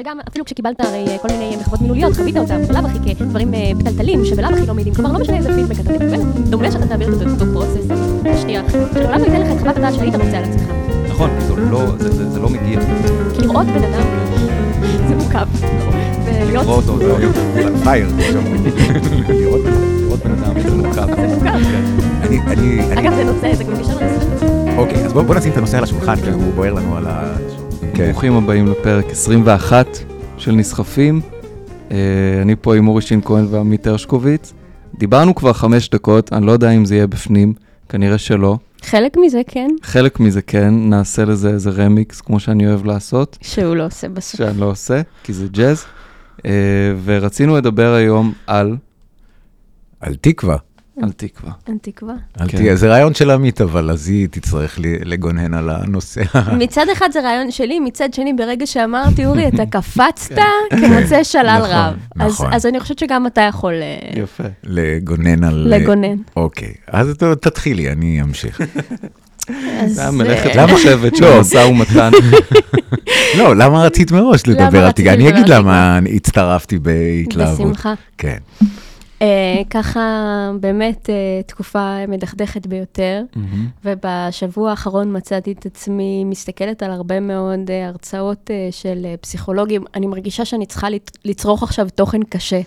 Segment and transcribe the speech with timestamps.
[0.00, 3.70] שגם אפילו כשקיבלת הרי אה, כל מיני מחוות מילוליות, חווית אותם בלאו הכי כדברים אה,
[3.78, 7.08] פתלתלים שבלאו הכי לא מעידים, כלומר לא משנה איזה פידבק אתה תקבל, דומה שאתה תעביר
[7.08, 7.86] את אותו פרוסס,
[8.34, 8.62] תשטיח,
[8.94, 10.62] שלעולם לא ייתן לך את חוות הדעת שהיית רוצה על עצמך.
[11.10, 12.80] נכון, זה לא- זה- לא מגיע.
[13.34, 14.02] כי לראות בן אדם
[15.08, 15.46] זה מורכב.
[16.24, 16.62] ולהיות...
[16.62, 16.98] לקרוא אותו,
[17.54, 18.08] זה פייר.
[19.28, 19.60] לראות
[20.00, 21.06] לראות בן אדם זה מורכב.
[21.06, 21.58] זה מורכב.
[22.22, 24.76] אני, אני, אני, אגב, זה נושא, זה גם גישה לנושא.
[24.76, 27.34] אוקיי, אז בוא בוא נשים את הנושא על השולחן, כי הוא בוער לנו על ה...
[28.00, 28.10] כן.
[28.12, 29.86] ברוכים הבאים לפרק 21
[30.38, 31.20] של נסחפים.
[31.90, 31.96] אה,
[32.42, 34.52] אני פה עם אורי שין כהן ועמית הרשקוביץ.
[34.98, 37.54] דיברנו כבר חמש דקות, אני לא יודע אם זה יהיה בפנים,
[37.88, 38.58] כנראה שלא.
[38.82, 43.76] חלק מזה כן, חלק מזה כן, נעשה לזה איזה רמיקס, כמו שאני אוהב לעשות, שהוא
[43.76, 44.38] לא עושה בסוף.
[44.38, 45.84] שאני לא עושה, כי זה ג'אז.
[46.46, 46.50] אה,
[47.04, 48.76] ורצינו לדבר היום על,
[50.00, 50.56] על תקווה.
[51.02, 51.52] על תקווה.
[51.68, 52.14] אין תקווה.
[52.40, 52.56] אל כן.
[52.58, 56.22] תהיה, זה רעיון של עמית, אבל אז היא תצטרך לגונן על הנושא.
[56.58, 60.36] מצד אחד זה רעיון שלי, מצד שני, ברגע שאמרתי, אורי, אתה קפצת
[60.70, 61.94] כמוצא שלל נכון, רב.
[62.20, 62.52] אז- נכון.
[62.52, 64.44] אז אני חושבת שגם אתה יכול אה, יפה.
[64.64, 65.66] לגונן על...
[65.70, 66.16] לגונן.
[66.36, 68.60] אוקיי, אז ת- תתחילי, אני אמשיך.
[69.80, 71.40] אז, זה היה מלאכת אה, מחשבת של לא.
[71.40, 72.10] משא ומתן.
[73.38, 75.12] לא, למה רצית מראש לדבר על תקווה?
[75.12, 77.66] אני אגיד למה הצטרפתי בהתלהבות.
[77.66, 77.94] בשמחה.
[78.18, 78.36] כן.
[79.22, 80.00] אה, ככה
[80.60, 83.22] באמת אה, תקופה מדכדכת ביותר.
[83.84, 89.84] ובשבוע האחרון מצאתי את עצמי מסתכלת על הרבה מאוד אה, הרצאות של פסיכולוגים.
[89.94, 90.88] אני מרגישה שאני צריכה
[91.24, 92.60] לצרוך עכשיו תוכן קשה.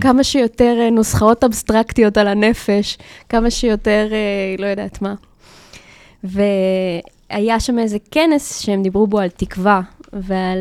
[0.00, 4.08] כמה שיותר נוסחאות אבסטרקטיות על הנפש, כמה שיותר,
[4.58, 5.14] לא יודעת מה.
[6.24, 9.80] והיה שם איזה כנס שהם דיברו בו על תקווה,
[10.12, 10.58] ועל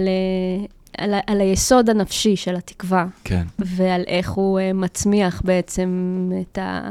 [0.98, 3.44] על, ה- על היסוד הנפשי של התקווה, כן.
[3.60, 5.90] ועל איך הוא אה, מצמיח בעצם
[6.42, 6.90] את ה...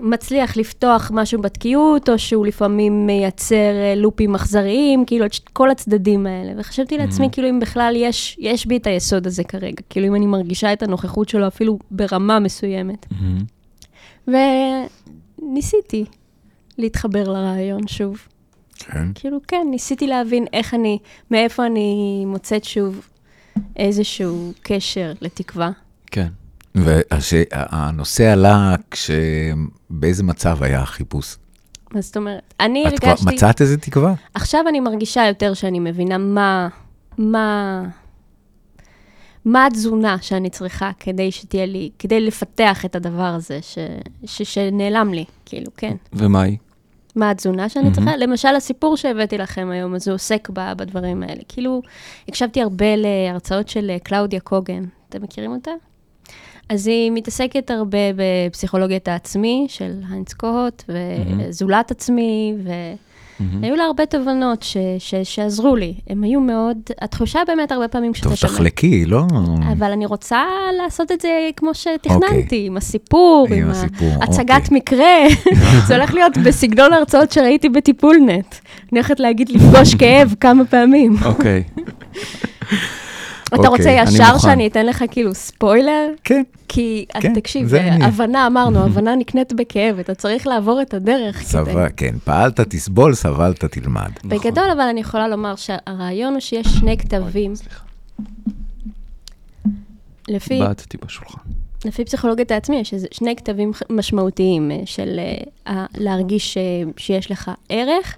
[0.00, 6.26] מצליח לפתוח משהו בתקיעות, או שהוא לפעמים מייצר אה, לופים אכזריים, כאילו את כל הצדדים
[6.26, 6.52] האלה.
[6.56, 7.30] וחשבתי לעצמי, Mhm.
[7.32, 10.82] כאילו, אם בכלל יש, יש בי את היסוד הזה כרגע, כאילו, אם אני מרגישה את
[10.82, 13.06] הנוכחות שלו אפילו ברמה מסוימת.
[13.10, 13.44] מהמם.
[15.42, 16.04] וניסיתי
[16.78, 18.18] להתחבר לרעיון שוב.
[18.92, 19.08] כן.
[19.14, 20.98] כאילו, כן, ניסיתי להבין איך אני,
[21.30, 23.08] מאיפה אני מוצאת שוב
[23.76, 25.70] איזשהו קשר לתקווה.
[26.06, 26.28] כן.
[26.74, 29.10] והנושא עלה כש...
[29.90, 31.36] באיזה מצב היה החיפוש?
[31.94, 32.54] מה זאת אומרת?
[32.60, 33.34] אני את כבר הרגשתי...
[33.34, 34.14] מצאת איזה תקווה?
[34.34, 36.68] עכשיו אני מרגישה יותר שאני מבינה מה,
[37.18, 37.82] מה,
[39.44, 43.78] מה התזונה שאני צריכה כדי שתהיה לי, כדי לפתח את הדבר הזה ש,
[44.24, 45.96] ש, שנעלם לי, כאילו, כן.
[46.12, 46.56] ומה היא?
[47.16, 47.94] מה התזונה שאני מהמם.
[47.94, 48.16] צריכה?
[48.16, 51.40] למשל, הסיפור שהבאתי לכם היום, אז הוא עוסק ב- בדברים האלה.
[51.48, 51.82] כאילו,
[52.28, 54.84] הקשבתי הרבה להרצאות של אה, קלאודיה קוגן.
[55.08, 55.70] אתם מכירים אותה?
[56.68, 62.54] אז היא מתעסקת הרבה בפסיכולוגיית העצמי של היינץ קוהוט, וזולת עצמי,
[63.40, 63.62] מהמם.
[63.62, 65.94] והיו לה הרבה תובנות ש- ש- שעזרו לי.
[66.10, 68.52] הם היו מאוד, התחושה באמת הרבה פעמים כשאתה טוב, שומע.
[68.52, 69.22] תחלקי, לא?
[69.72, 70.42] אבל אני רוצה
[70.82, 72.66] לעשות את זה כמו שתכננתי, אוקיי.
[72.66, 74.76] עם הסיפור, עם עם הסיפור, הצגת אוקיי.
[74.76, 75.14] מקרה.
[75.86, 78.54] זה הולך להיות בסגנון ההרצאות שראיתי בטיפול נט.
[78.92, 81.16] אני הולכת להגיד לפגוש כאב כמה פעמים.
[81.24, 81.62] אוקיי.
[83.48, 84.38] אתה אוקיי, רוצה ישר.
[84.38, 86.08] שאני אתן לך כאילו ספוילר?
[86.24, 86.42] כן.
[86.68, 88.04] כי, כן, תקשיב, זה אני.
[88.04, 91.36] הבנה, אמרנו, הבנה נקנית בכאב, אתה צריך לעבור את הדרך.
[91.36, 94.10] כדי- סבל, כן, פעלת, תסבול, סבלת, תלמד.
[94.24, 97.52] בגדול, אבל אני יכולה לומר שהרעיון הוא שיש שני כתבים.
[100.28, 101.40] לפי בעטתי בשולחן.
[101.84, 105.20] לפי פסיכולוגיית העצמי, יש שני כתבים משמעותיים אה, של
[105.66, 106.62] אה, להרגיש אה,
[106.96, 108.16] שיש לך ערך,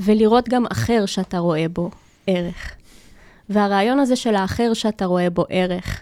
[0.00, 1.90] ולראות גם אחר שאתה רואה בו
[2.26, 2.72] ערך.
[3.52, 6.00] והרעיון הזה של האחר שאתה רואה בו ערך,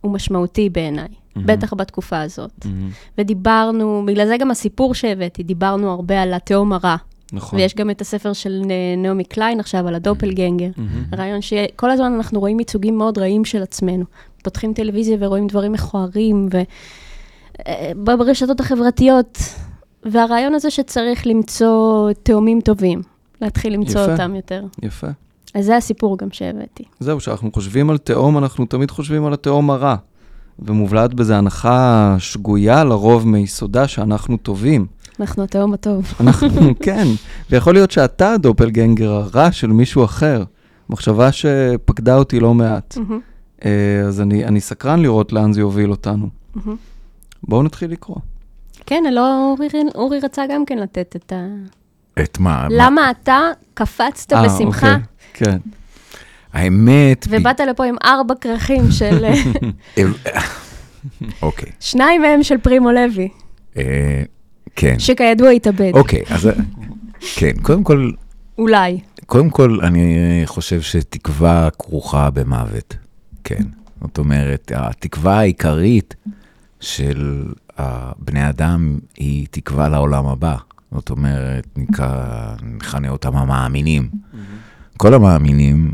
[0.00, 1.46] הוא משמעותי בעיניי, מהמם.
[1.46, 2.64] בטח בתקופה הזאת.
[2.64, 2.90] מהמם.
[3.18, 6.96] ודיברנו, בגלל זה גם הסיפור שהבאתי, דיברנו הרבה על התהום הרע.
[7.32, 7.58] נכון.
[7.58, 8.62] ויש גם את הספר של
[8.96, 10.70] נעמי קליין עכשיו, על הדופלגנגר.
[10.76, 11.04] מהמם.
[11.12, 14.04] הרעיון שכל הזמן אנחנו רואים ייצוגים מאוד רעים של עצמנו.
[14.42, 16.48] פותחים טלוויזיה ורואים דברים מכוערים,
[18.06, 19.38] וברשתות החברתיות.
[20.02, 23.02] והרעיון הזה שצריך למצוא תאומים טובים,
[23.40, 24.12] להתחיל למצוא יפה.
[24.12, 24.64] אותם יותר.
[24.82, 25.06] יפה.
[25.54, 26.84] אז זה הסיפור גם שהבאתי.
[27.00, 29.96] זהו, כשאנחנו חושבים על תהום, אנחנו תמיד חושבים על התהום הרע.
[30.58, 34.86] ומובלעת בזה הנחה שגויה לרוב מיסודה שאנחנו טובים.
[35.20, 36.12] אנחנו התהום הטוב.
[36.20, 36.48] אנחנו,
[36.82, 37.06] כן.
[37.50, 40.44] ויכול להיות שאתה הדופלגנגר הרע של מישהו אחר.
[40.90, 42.96] מחשבה שפקדה אותי לא מעט.
[43.64, 43.70] אה,
[44.08, 46.28] אז אני, אני סקרן לראות לאן זה יוביל אותנו.
[46.54, 46.76] מהמם.
[47.42, 48.16] בואו נתחיל לקרוא.
[48.86, 51.46] כן, לא, אורי, אורי רצה גם כן לתת את ה...
[52.22, 52.50] את מה?
[52.62, 53.38] מה- למה אתה
[53.74, 55.02] קפצת אה, בשמחה, אוקיי,
[55.34, 55.58] כן.
[56.52, 57.26] האמת...
[57.30, 59.24] ובאת לפה עם ארבע כרכים של...
[61.42, 61.72] אוקיי.
[61.80, 63.28] שניים מהם של פרימו לוי,
[63.76, 64.22] אה,
[64.76, 64.98] כן.
[64.98, 65.90] שכידוע התאבד.
[65.94, 66.48] אוקיי, אז...
[67.34, 68.10] כן, קודם כל,
[68.58, 69.00] אולי.
[69.26, 72.96] קודם כל, אני חושב שתקווה כרוכה במוות,
[73.44, 73.62] כן.
[74.00, 76.14] זאת אומרת, התקווה העיקרית
[76.80, 77.44] של
[78.18, 80.56] בני אדם היא תקווה לעולם הבא.
[80.94, 81.78] זאת אומרת,
[82.76, 84.08] נכנה אותם המאמינים.
[84.12, 84.36] Mm-hmm.
[85.00, 85.92] כל המאמינים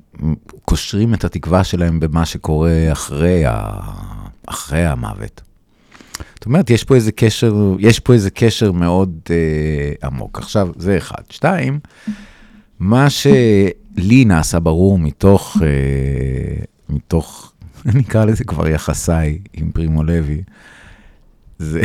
[0.64, 3.80] קושרים את התקווה שלהם במה שקורה אחרי, ה...
[4.46, 5.42] אחרי המוות.
[6.34, 10.38] זאת אומרת, יש פה איזה קשר, יש פה איזה קשר מאוד אה, עמוק.
[10.38, 11.22] עכשיו, זה אחד.
[11.30, 11.78] שתיים,
[12.78, 17.52] מה שלי נעשה ברור מתוך, אה, מתוך,
[17.88, 20.42] אני אקרא לזה כבר יחסיי עם פרימו לוי,
[21.58, 21.82] זה,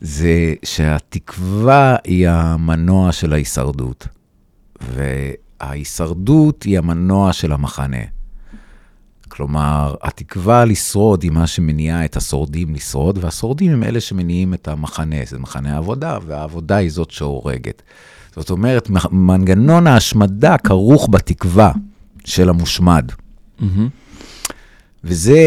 [0.00, 4.08] זה שהתקווה היא המנוע של ההישרדות,
[5.60, 8.02] וההישרדות היא המנוע של המחנה.
[9.28, 15.16] כלומר, התקווה לשרוד היא מה שמניע את השורדים לשרוד, והשורדים הם אלה שמניעים את המחנה,
[15.26, 17.82] זה מחנה העבודה, והעבודה היא זאת שהורגת.
[18.36, 21.72] זאת אומרת, מנגנון ההשמדה כרוך בתקווה
[22.24, 23.12] של המושמד.
[23.60, 23.64] Mm-hmm.
[25.04, 25.40] וזה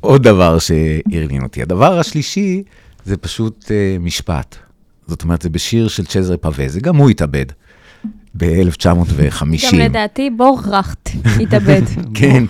[0.00, 1.62] עוד דבר שהרנין אותי.
[1.62, 2.62] הדבר השלישי
[3.04, 4.56] זה פשוט uh, משפט.
[5.06, 7.46] זאת אומרת, זה בשיר של צ'זרי פאווזה, גם הוא התאבד.
[8.34, 9.72] ב-1950.
[9.72, 11.10] גם לדעתי בורכט
[11.40, 11.82] התאבד.
[12.14, 12.44] כן.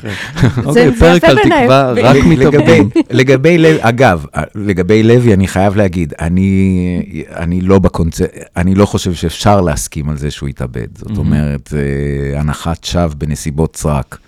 [0.64, 2.90] אוקיי, פרק על תקווה, רק מתאבדים.
[3.10, 4.24] לגבי לוי, אגב,
[4.54, 6.14] לגבי לוי, אני חייב להגיד,
[7.36, 8.20] אני לא בקונצ...
[8.56, 10.88] אני לא חושב שאפשר להסכים על זה שהוא התאבד.
[10.98, 11.84] זאת אומרת, זה
[12.36, 14.18] הנחת שווא בנסיבות סרק.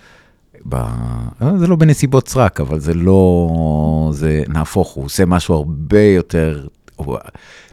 [0.69, 0.75] ב...
[0.75, 4.11] אה, זה לא בנסיבות סרק, אבל זה לא...
[4.15, 6.67] זה נהפוך, הוא עושה משהו הרבה יותר...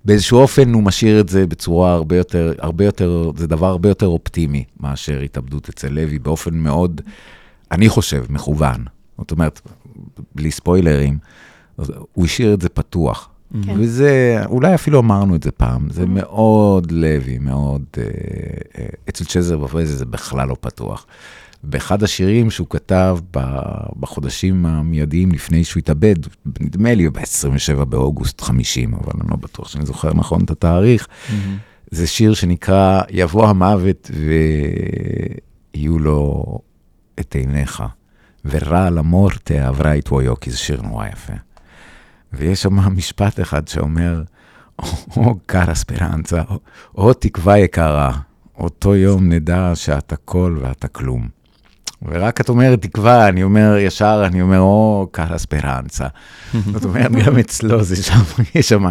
[0.05, 4.07] באיזשהו אופן הוא משאיר את זה בצורה הרבה יותר, הרבה יותר, זה דבר הרבה יותר
[4.07, 7.01] אופטימי מאשר התאבדות אצל לוי, באופן מאוד,
[7.71, 8.85] אני חושב, מכוון.
[9.17, 9.61] זאת אומרת,
[10.35, 11.17] בלי ספוילרים,
[12.13, 13.29] הוא השאיר את זה פתוח.
[13.63, 13.73] כן.
[13.79, 18.03] וזה, אולי אפילו אמרנו את זה פעם, זה מאוד לוי, מאוד, אה,
[18.77, 21.05] אה, אצל צ'זר ופרזה זה בכלל לא פתוח.
[21.63, 23.17] באחד השירים שהוא כתב
[23.99, 26.15] בחודשים המיידיים לפני שהוא התאבד,
[26.59, 31.33] נדמה לי ב-27 באוגוסט 50, אבל אני לא בטוח שאני זוכר נכון את התאריך, mm-hmm.
[31.91, 34.11] זה שיר שנקרא יבוא המוות
[35.73, 36.45] ויהיו לו
[37.19, 37.83] את עיניך,
[38.45, 41.33] ורע למורטה עברה איתו יוקי, זה שיר נורא יפה.
[42.33, 44.23] ויש שם משפט אחד שאומר,
[45.17, 46.41] או קארה ספרנצה,
[46.95, 48.17] או תקווה יקרה,
[48.57, 51.38] אותו יום נדע שאתה כל ואתה כלום.
[52.01, 56.07] ורק את אומרת תקווה, אני אומר ישר, אני אומר, או, קאלה ספרנצה.
[56.73, 58.19] זאת אומרת, גם אצלו זה שם,
[58.55, 58.85] יש שם.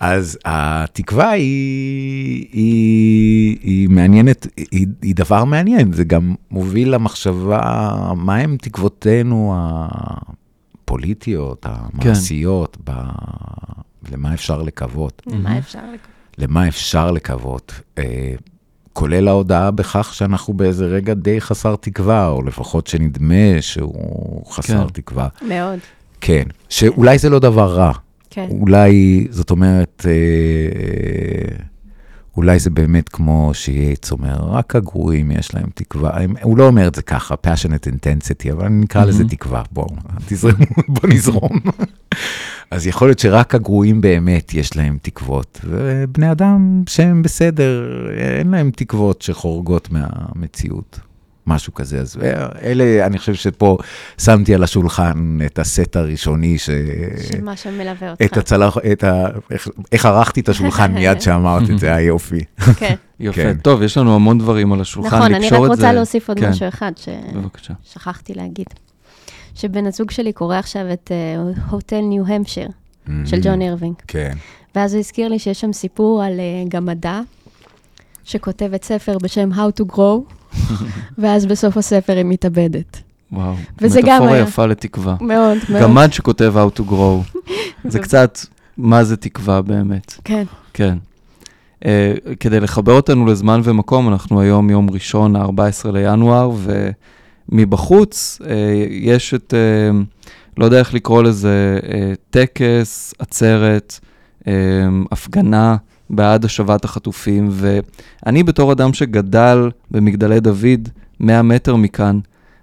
[0.00, 8.56] אז התקווה היא, היא, היא מעניינת, היא, היא דבר מעניין, זה גם מוביל למחשבה, מהם
[8.56, 9.54] תקוותינו
[10.84, 12.92] הפוליטיות, המעשיות, כן.
[12.92, 13.00] ב,
[14.12, 15.22] למה אפשר לקוות.
[15.26, 16.10] למה אפשר לקוות.
[16.38, 17.80] למה אפשר לקוות.
[19.00, 24.84] אה, כולל ההודעה בכך שאנחנו באיזה רגע די חסר תקווה, או לפחות שנדמה שהוא חסר
[24.84, 24.92] כן.
[24.92, 25.28] תקווה.
[25.42, 25.78] מאוד.
[26.20, 27.92] כן, שאולי זה לא דבר רע.
[28.30, 28.46] כן.
[28.50, 31.56] אולי, זאת אומרת, אה,
[32.36, 36.10] אולי זה באמת כמו שייץ אומר, רק הגרועים יש להם תקווה.
[36.42, 39.06] הוא לא אומר את זה ככה, passionate intensity, אבל אני נקרא mm-hmm.
[39.06, 39.62] לזה תקווה.
[39.72, 39.88] בואו,
[40.26, 41.60] תזרמו, בואו נזרום.
[42.70, 47.86] אז יכול להיות שרק הגרועים באמת יש להם תקוות, ובני אדם שהם בסדר,
[48.18, 51.00] אין להם תקוות שחורגות מהמציאות.
[51.50, 52.00] משהו כזה.
[52.00, 52.16] אז
[52.62, 53.78] אלה, אני חושב שפה
[54.18, 56.70] שמתי על השולחן את הסט הראשוני ש...
[57.30, 58.22] של מה שמלווה אותך.
[58.24, 59.26] את הצלח, את ה...
[59.50, 62.40] איך, איך ערכתי את השולחן מיד שאמרת את זה, היה יופי.
[62.76, 62.94] כן.
[63.20, 63.34] יפה.
[63.34, 63.56] כן.
[63.62, 65.92] טוב, יש לנו המון דברים על השולחן, נכון, אני רק רוצה זה...
[65.92, 66.50] להוסיף עוד כן.
[66.50, 66.92] משהו אחד
[67.84, 68.66] ששכחתי להגיד.
[69.54, 71.10] שבן הזוג שלי קורא עכשיו את
[71.70, 72.68] Hotel New Hampshire
[73.24, 73.94] של ג'ון אירווינג.
[74.06, 74.32] כן.
[74.74, 77.20] ואז הוא הזכיר לי שיש שם סיפור על אה, גמדה,
[78.30, 80.34] שכותבת ספר בשם How to Grow,
[81.18, 83.02] ואז בסוף הספר היא מתאבדת.
[83.32, 85.16] וואו, מטאפורה יפה לתקווה.
[85.20, 85.82] מאוד, מאוד.
[85.82, 87.38] גמד שכותב How to Grow.
[87.84, 88.38] זה קצת,
[88.76, 90.14] מה זה תקווה באמת.
[90.24, 90.44] כן.
[90.74, 90.98] כן.
[91.80, 91.84] Uh,
[92.40, 96.50] כדי לחבר אותנו לזמן ומקום, אנחנו היום יום ראשון, ה-14 לינואר,
[97.50, 98.46] ומבחוץ uh,
[98.90, 99.96] יש את, uh,
[100.56, 101.86] לא יודע איך לקרוא לזה, uh,
[102.30, 104.00] טקס, עצרת,
[104.40, 104.46] uh,
[105.12, 105.76] הפגנה
[106.10, 110.88] בעד השבת החטופים, ואני בתור אדם שגדל במגדלי דוד,
[111.20, 112.18] 100 מטר מכאן,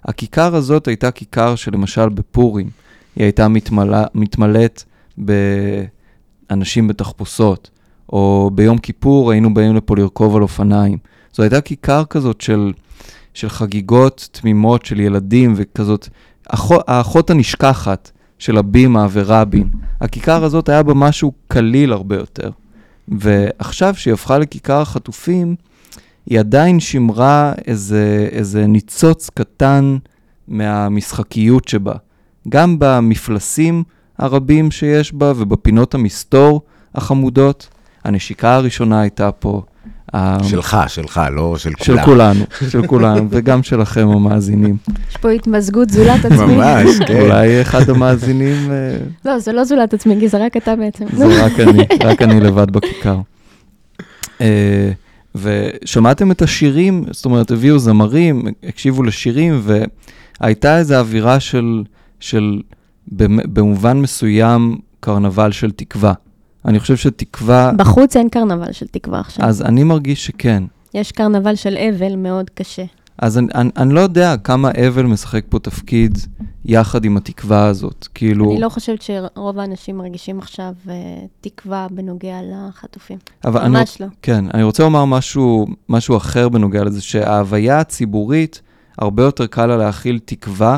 [0.05, 2.69] הכיכר הזאת הייתה כיכר שלמשל בפורים,
[3.15, 4.83] היא הייתה מתמלא, מתמלאת
[5.17, 7.69] באנשים בתחפושות,
[8.13, 10.97] או ביום כיפור היינו באים לפה לרכוב על אופניים.
[11.33, 12.73] זו הייתה כיכר כזאת של,
[13.33, 16.07] של חגיגות תמימות של ילדים וכזאת,
[16.47, 19.69] האחות, האחות הנשכחת של הבימה ורבין.
[20.01, 22.49] הכיכר הזאת היה בה משהו קליל הרבה יותר.
[23.07, 25.55] ועכשיו שהיא הפכה לכיכר החטופים,
[26.25, 29.97] היא עדיין שימרה איזה, איזה ניצוץ קטן
[30.47, 31.93] מהמשחקיות שבה.
[32.49, 33.83] גם במפלסים
[34.17, 36.61] הרבים שיש בה ובפינות המסתור
[36.95, 37.69] החמודות.
[38.03, 39.61] הנשיקה הראשונה הייתה פה.
[40.43, 41.97] שלך, שלך, לא של כולם.
[41.97, 44.77] של כולנו, של כולנו, וגם שלכם המאזינים.
[45.09, 46.55] יש פה התמזגות זולת עצמי.
[46.55, 47.21] ממש, כן.
[47.21, 48.71] אולי אחד המאזינים...
[48.71, 51.05] אה, לא, זה לא זולת עצמי, כי זה רק אתה בעצם.
[51.13, 53.17] זה רק אני, רק אני לבד בכיכר.
[54.41, 54.91] אה,
[55.35, 59.61] ושמעתם את השירים, זאת אומרת, הביאו זמרים, הקשיבו לשירים,
[60.41, 61.83] והייתה איזו אווירה של,
[62.19, 62.61] של
[63.53, 66.13] במובן מסוים, קרנבל של תקווה.
[66.67, 67.71] אני חושב שתקווה...
[67.77, 69.45] בחוץ אין קרנבל של תקווה עכשיו.
[69.45, 70.63] אז אני מרגיש שכן.
[70.93, 72.83] יש קרנבל של אבל מאוד קשה.
[73.17, 76.17] אז אני, אני, אני לא יודע כמה אבל משחק פה תפקיד
[76.65, 78.07] יחד עם התקווה הזאת.
[78.13, 78.51] כאילו...
[78.51, 80.89] אני לא חושבת שרוב האנשים מרגישים עכשיו uh,
[81.41, 83.17] תקווה בנוגע לחטופים.
[83.45, 84.15] אבל ממש אני, לא.
[84.21, 88.61] כן, אני רוצה לומר משהו, משהו אחר בנוגע לזה, שההוויה הציבורית,
[88.97, 90.77] הרבה יותר קל לה להכיל תקווה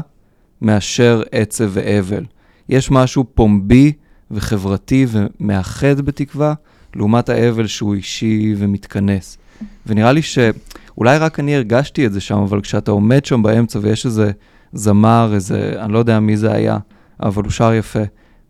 [0.61, 2.23] מאשר עצב ואבל.
[2.69, 3.93] יש משהו פומבי
[4.31, 6.53] וחברתי ומאחד בתקווה,
[6.95, 9.37] לעומת האבל שהוא אישי ומתכנס.
[9.85, 14.05] ונראה לי שאולי רק אני הרגשתי את זה שם, אבל כשאתה עומד שם באמצע ויש
[14.05, 14.31] איזה
[14.73, 16.77] זמר, איזה, אני לא יודע מי זה היה,
[17.23, 18.03] אבל הוא שר יפה,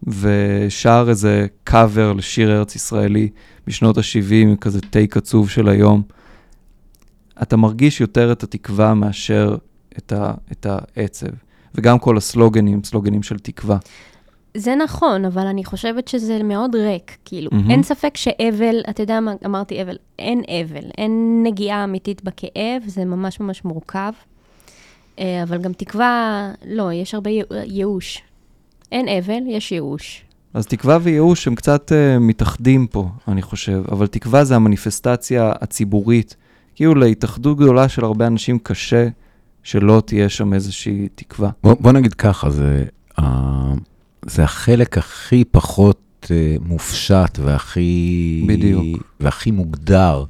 [0.07, 3.29] ושר איזה קאבר לשיר ארץ ישראלי
[3.67, 6.01] בשנות ה-70, כזה טייק עצוב של היום,
[7.41, 9.55] אתה מרגיש יותר את התקווה מאשר
[9.97, 11.27] את, ה, את העצב.
[11.75, 13.77] וגם כל הסלוגנים, סלוגנים של תקווה.
[14.57, 17.17] זה נכון, אבל אני חושבת שזה מאוד ריק.
[17.25, 17.69] כאילו, mm-hmm.
[17.71, 23.05] אין ספק שאבל, אתה יודע מה, אמרתי אבל, אין אבל, אין נגיעה אמיתית בכאב, זה
[23.05, 24.11] ממש ממש מורכב.
[25.19, 27.29] אה, אבל גם תקווה, לא, יש הרבה
[27.65, 28.21] ייאוש.
[28.91, 30.23] אין אבל, יש ייאוש.
[30.53, 36.35] אז תקווה וייאוש הם קצת uh, מתאחדים פה, אני חושב, אבל תקווה זה המניפסטציה הציבורית.
[36.75, 39.07] כאילו להתאחדות גדולה של הרבה אנשים קשה
[39.63, 41.49] שלא תהיה שם איזושהי תקווה.
[41.63, 42.85] בוא, בוא נגיד ככה, זה...
[43.19, 43.23] Uh...
[44.25, 46.29] זה החלק הכי פחות uh,
[46.61, 48.45] מופשט והכי...
[48.47, 49.03] בדיוק.
[49.19, 50.23] והכי מוגדר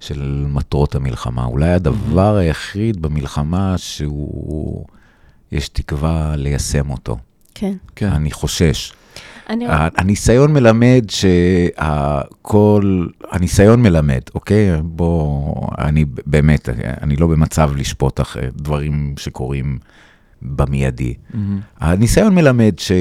[0.00, 1.44] של מטרות המלחמה.
[1.44, 4.84] אולי הדבר היחיד במלחמה שהוא...
[5.52, 7.16] יש תקווה ליישם אותו.
[7.54, 7.74] כן.
[7.96, 8.08] כן.
[8.08, 8.92] אני חושש.
[9.48, 9.66] אני...
[9.68, 14.82] הניסיון מלמד שהכל, הניסיון מלמד, אוקיי?
[14.82, 16.68] בוא, אני באמת,
[17.02, 19.78] אני לא במצב לשפוט אחרי דברים שקורים
[20.42, 21.14] במיידי.
[21.14, 21.36] Mm-hmm.
[21.80, 22.92] הניסיון מלמד ש...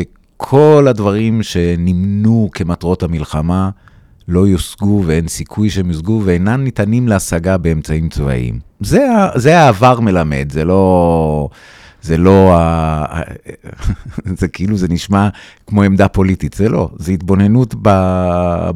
[0.41, 3.69] כל הדברים שנמנו כמטרות המלחמה
[4.27, 8.59] לא יושגו ואין סיכוי שהם יושגו ואינם ניתנים להשגה באמצעים צבאיים.
[8.79, 11.49] זה, זה העבר מלמד, זה לא...
[12.01, 12.55] זה לא,
[14.39, 15.29] זה כאילו, זה נשמע
[15.67, 17.89] כמו עמדה פוליטית, זה לא, זה התבוננות ב,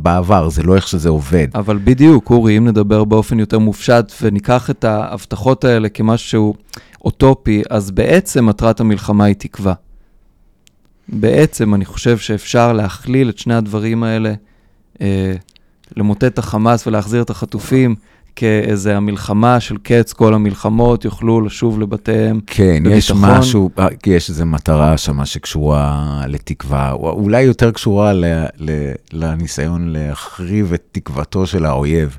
[0.02, 1.48] בעבר, זה לא איך שזה עובד.
[1.56, 6.54] אבל בדיוק, אורי, אם נדבר באופן יותר מופשט וניקח את ההבטחות האלה כמשהו
[7.06, 9.74] אוטופי, אז בעצם מטרת המלחמה היא תקווה.
[11.10, 14.34] בעצם אני חושב שאפשר להכליל את שני הדברים האלה,
[15.02, 15.34] אה,
[15.98, 17.96] למוטט את החמאס ולהחזיר את החטופים,
[18.36, 22.98] כאיזה המלחמה של קץ כל המלחמות, יוכלו לשוב לבתיהם כן, בביטחון.
[22.98, 28.26] יש משהו, אה, יש איזו מטרה שם שקשורה לתקווה, אולי יותר קשורה ל,
[28.58, 32.18] ל, לניסיון להחריב את תקוותו של האויב.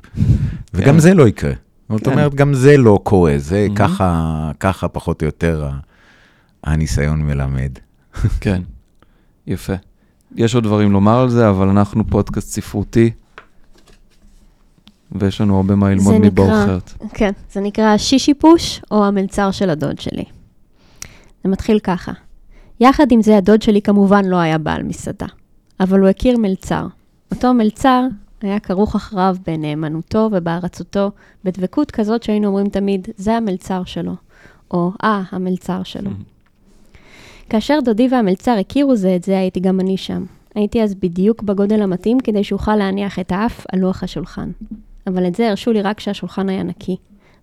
[0.73, 0.99] וגם כן.
[0.99, 1.53] זה לא יקרה.
[1.53, 1.97] כן.
[1.97, 3.75] זאת אומרת, גם זה לא קורה, זה mm-hmm.
[3.75, 5.69] ככה, ככה פחות או יותר
[6.63, 7.71] הניסיון מלמד.
[8.41, 8.61] כן.
[9.47, 9.73] יפה.
[10.35, 13.11] יש עוד דברים לומר על זה, אבל אנחנו פודקאסט ספרותי,
[15.11, 16.93] ויש לנו הרבה מה ללמוד מבור אחרת.
[17.13, 20.23] כן, זה נקרא השישיפוש או המלצר של הדוד שלי.
[21.43, 22.11] זה מתחיל ככה.
[22.79, 25.27] יחד עם זה, הדוד שלי כמובן לא היה בעל מסעדה,
[25.79, 26.87] אבל הוא הכיר מלצר.
[27.31, 28.03] אותו מלצר
[28.41, 31.11] היה כרוך אחריו בנאמנותו ובהרצותו,
[31.43, 34.15] בדבקות כזאת שהיינו אומרים תמיד, זה המלצר שלו,
[34.71, 36.11] או אה, המלצר שלו.
[36.11, 36.34] Mm-hmm.
[37.49, 40.25] כאשר דודי והמלצר הכירו זה את זה, הייתי גם אני שם.
[40.55, 44.51] הייתי אז בדיוק בגודל המתאים כדי שאוכל להניח את האף על לוח השולחן.
[45.07, 46.95] אבל את זה הרשו לי רק כשהשולחן היה נקי.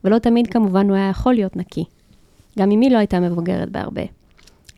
[0.04, 1.84] ולא תמיד כמובן הוא היה יכול להיות נקי.
[2.58, 4.02] גם אמי לא הייתה מבוגרת בהרבה.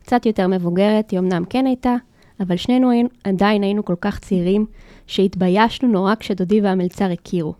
[0.01, 1.95] קצת יותר מבוגרת, היא אמנם כן הייתה,
[2.39, 2.91] אבל שנינו
[3.23, 4.65] עדיין היינו כל כך צעירים,
[5.07, 7.53] שהתביישנו נורא כשדודי והמלצר הכירו.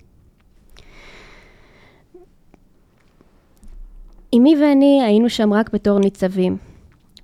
[4.35, 6.57] אמי ואני היינו שם רק בתור ניצבים,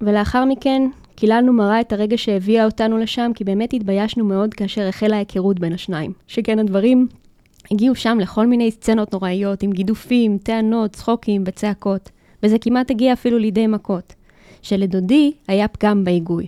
[0.01, 0.81] ולאחר מכן
[1.15, 5.73] קיללנו מרה את הרגע שהביאה אותנו לשם, כי באמת התביישנו מאוד כאשר החלה ההיכרות בין
[5.73, 6.13] השניים.
[6.27, 7.07] שכן הדברים
[7.71, 12.09] הגיעו שם לכל מיני סצנות נוראיות, עם גידופים, טענות, צחוקים וצעקות,
[12.43, 14.13] וזה כמעט הגיע אפילו לידי מכות.
[14.61, 16.47] שלדודי היה פגם בהיגוי.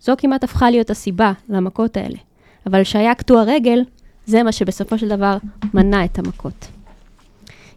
[0.00, 2.18] זו כמעט הפכה להיות הסיבה למכות האלה.
[2.66, 3.82] אבל כשהיה קטוע רגל,
[4.26, 5.36] זה מה שבסופו של דבר
[5.74, 6.66] מנע את המכות.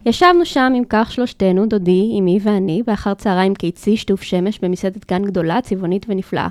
[0.08, 5.24] ישבנו שם עם כך שלושתנו, דודי, אמי ואני, באחר צהריים קיצי, שטוף שמש, במסעדת גן
[5.24, 6.48] גדולה, צבעונית ונפלאה.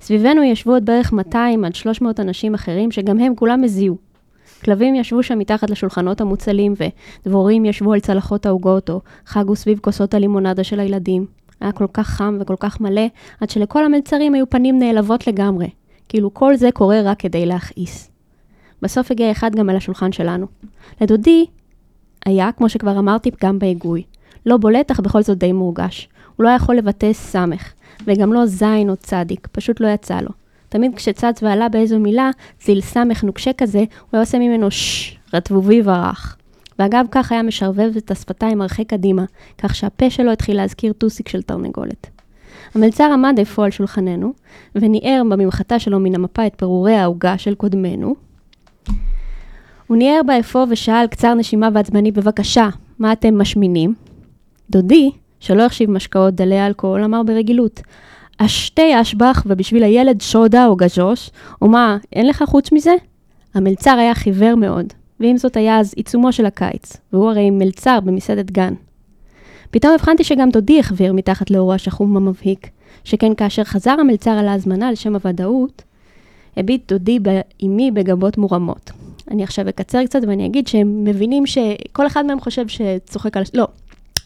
[0.00, 3.96] סביבנו ישבו עוד בערך 200 עד 300 אנשים אחרים, שגם הם כולם הזיעו.
[4.64, 6.74] כלבים ישבו שם מתחת לשולחנות המוצלים,
[7.26, 11.26] ודבורים ישבו על צלחות העוגות, או חגו סביב כוסות הלימונדה של הילדים.
[11.60, 13.06] היה כל כך חם וכל כך מלא,
[13.40, 15.70] עד שלכל המלצרים היו פנים נעלבות לגמרי.
[16.08, 18.10] כאילו כל זה קורה רק כדי להכעיס.
[18.82, 20.46] בסוף הגיע אחד גם אל השולחן שלנו.
[21.00, 21.46] לדודי
[22.26, 24.02] היה, כמו שכבר אמרתי, פגם בהיגוי.
[24.46, 26.08] לא בולט, אך בכל זאת די מורגש.
[26.36, 27.72] הוא לא יכול לבטא סמך,
[28.06, 30.30] וגם לא זין או צדיק, פשוט לא יצא לו.
[30.68, 35.82] תמיד כשצץ ועלה באיזו מילה, ציל סמך נוקשה כזה, הוא היה עושה ממנו ששש, רטבובי
[35.84, 36.36] ורח.
[36.78, 39.24] ואגב, כך היה משרבב את השפתיים הרחק קדימה,
[39.58, 42.06] כך שהפה שלו התחיל להזכיר טוסיק של תרנגולת.
[42.74, 44.32] המלצר עמד אפוא על שולחננו,
[44.74, 48.14] וניער בממחטה שלו מן המפה את פירורי העוגה של קודמנו.
[49.90, 52.68] הוא ניער באפוא ושאל קצר נשימה ועצבני, בבקשה,
[52.98, 53.94] מה אתם משמינים?
[54.70, 57.80] דודי, שלא החשיב משקאות דלי אלכוהול, אמר ברגילות,
[58.38, 61.30] אשתי אשבח ובשביל הילד שודה או גז'וש,
[61.62, 62.94] ומה, אין לך חוץ מזה?
[63.54, 64.86] המלצר היה חיוור מאוד,
[65.20, 68.74] ועם זאת היה אז עיצומו של הקיץ, והוא הרי מלצר במסעדת גן.
[69.70, 72.70] פתאום הבחנתי שגם דודי החביר מתחת לאורו השחום המבהיק,
[73.04, 75.82] שכן כאשר חזר המלצר על ההזמנה לשם הוודאות,
[76.60, 78.90] הביט דודי באימי בגבות מורמות.
[79.30, 83.42] אני עכשיו אקצר קצת ואני אגיד שהם מבינים שכל אחד מהם חושב שצוחק על...
[83.54, 83.68] לא,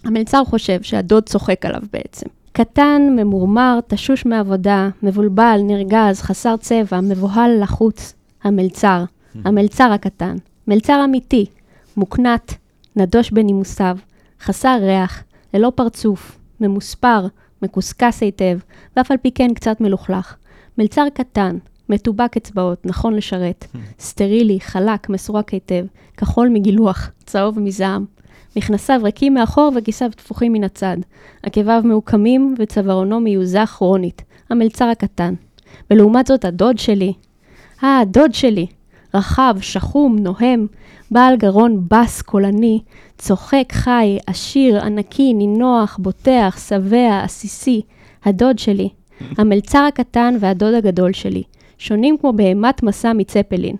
[0.05, 2.27] המלצר חושב שהדוד צוחק עליו בעצם.
[2.53, 8.15] קטן, ממורמר, תשוש מעבודה, מבולבל, נרגז, חסר צבע, מבוהל לחוץ,
[8.45, 9.05] המלצר,
[9.45, 10.37] המלצר הקטן,
[10.69, 11.47] מלצר אמיתי,
[11.97, 12.53] מוקנט,
[12.97, 13.99] נדוש בנימוסיו,
[14.41, 15.25] חסר ריח,
[15.55, 17.27] ללא פרצוף, ממוספר,
[17.63, 18.59] מקוסקס היטב,
[18.97, 20.37] ואף על פי כן קצת מלוכלך.
[20.79, 21.57] מלצר קטן,
[21.89, 23.67] מטובק אצבעות, נכון לשרת,
[23.99, 25.85] סטרילי, חלק, מסורק היטב,
[26.17, 28.05] כחול מגילוח, צהוב מזעם.
[28.57, 30.97] מכנסיו ריקים מאחור וכיסיו תפוחים מן הצד.
[31.43, 34.23] עקביו מעוקמים וצווארונו מיוזע כרונית.
[34.51, 35.35] המלצר הקטן.
[35.91, 37.13] ולעומת זאת הדוד שלי.
[37.85, 38.67] אה, הדוד שלי.
[39.15, 40.67] רחב, שחום, נוהם,
[41.11, 42.81] בעל גרון בס קולני,
[43.19, 47.83] צוחק חי, עשיר, ענקי, נינוח, בוטח, שבע, עסיסי.
[48.25, 48.89] הדוד שלי.
[49.39, 51.43] המלצר הקטן והדוד הגדול שלי.
[51.79, 53.77] שונים כמו בהמת מסע מצפלין.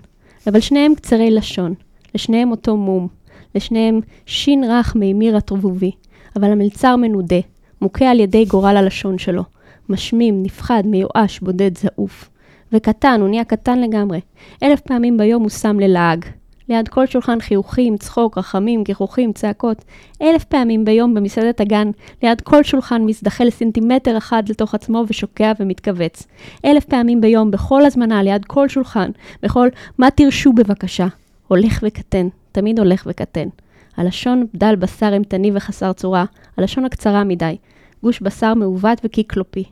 [0.47, 1.75] אבל שניהם קצרי לשון.
[2.15, 3.09] לשניהם אותו מום.
[3.55, 5.91] לשניהם שין רך מימי רטרבובי,
[6.37, 7.37] אבל המלצר מנודה,
[7.83, 9.43] מוכה על ידי גורל הלשון שלו.
[9.89, 12.31] משמים, נפחד, מיואש, בודד, זעוף.
[12.73, 14.21] וקטן, הוא נהיה קטן לגמרי.
[14.63, 16.25] אלף פעמים ביום הוא שם ללעג.
[16.69, 19.85] ליד כל שולחן חיוכים, צחוק, רחמים, גיחוכים, צעקות.
[20.23, 21.91] אלף פעמים ביום במסעדת הגן,
[22.23, 26.27] ליד כל שולחן מזדחל סנטימטר אחד לתוך עצמו ושוקע ומתכווץ.
[26.65, 29.11] אלף פעמים ביום, בכל הזמנה, ליד כל שולחן,
[29.43, 31.07] בכל מה תרשו בבקשה.
[31.49, 33.49] הולך וקטן, תמיד הולך וקטן.
[33.97, 36.25] הלשון בדל בשר אימתני וחסר צורה,
[36.57, 37.57] הלשון הקצרה מדי,
[38.03, 39.65] גוש בשר מעוות וקיקלופי.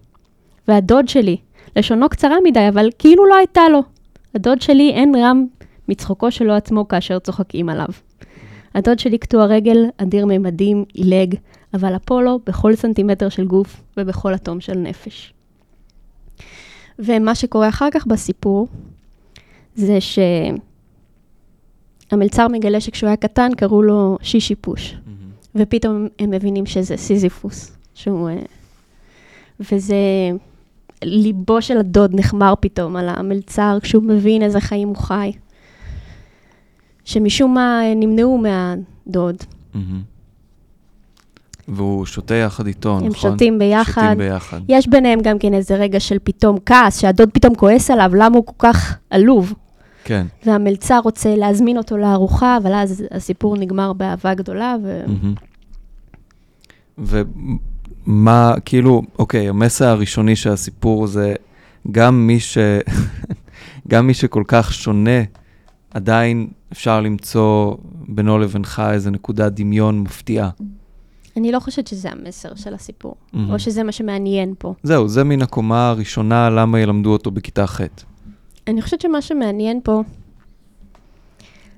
[0.68, 1.36] והדוד שלי,
[1.76, 3.82] לשונו קצרה מדי, אבל כאילו לא הייתה לו.
[4.34, 5.46] הדוד שלי אין רם
[5.92, 7.88] מצחוקו שלו עצמו כאשר צוחקים עליו.
[8.74, 11.34] הדוד שלי קטוע רגל, אדיר ממדים, עילג,
[11.74, 15.34] אבל אפולו בכל סנטימטר של גוף ובכל אטום של נפש.
[16.98, 18.68] ומה שקורה אחר כך בסיפור,
[19.74, 20.18] זה ש...
[22.10, 24.96] המלצר מגלה שכשהוא היה קטן קראו לו שישי פוש,
[25.54, 28.28] ופתאום הם מבינים שזה סיזיפוס, שהוא...
[28.28, 28.36] אה,
[29.72, 29.96] וזה...
[31.04, 35.32] ליבו של הדוד נחמר פתאום על המלצר כשהוא מבין איזה חיים הוא חי.
[37.04, 39.36] שמשום מה נמנעו מהדוד.
[41.68, 43.06] והוא שותה יחד איתו, נכון?
[43.06, 44.02] הם שותים ביחד.
[44.02, 44.60] שותים ביחד.
[44.68, 48.46] יש ביניהם גם כן איזה רגע של פתאום כעס, שהדוד פתאום כועס עליו, למה הוא
[48.46, 49.54] כל כך עלוב.
[50.04, 50.26] כן.
[50.46, 54.76] והמלצר רוצה להזמין אותו לארוחה, אבל אז הסיפור נגמר באהבה גדולה.
[54.82, 55.04] ו...
[58.06, 61.34] ומה, כאילו, אוקיי, המסר הראשוני של הסיפור זה
[61.90, 62.58] גם מי, ש...
[63.90, 65.22] גם מי שכל כך שונה,
[65.94, 67.76] עדיין אפשר למצוא
[68.08, 70.50] בינו לבינך איזה נקודת דמיון מפתיעה.
[71.36, 73.38] אני לא חושבת שזה המסר של הסיפור, mm-hmm.
[73.50, 74.74] או שזה מה שמעניין פה.
[74.82, 77.80] זהו, זה מן הקומה הראשונה, למה ילמדו אותו בכיתה ח'.
[78.66, 80.02] אני חושבת שמה שמעניין פה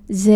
[0.09, 0.33] זה...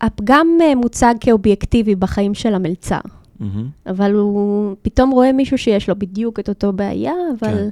[0.00, 3.00] הפגם אה, מוצג כאובייקטיבי בחיים של המלצר,
[3.40, 3.44] mm-hmm.
[3.90, 7.68] אבל הוא פתאום רואה מישהו שיש לו בדיוק את אותו בעיה, אבל כן.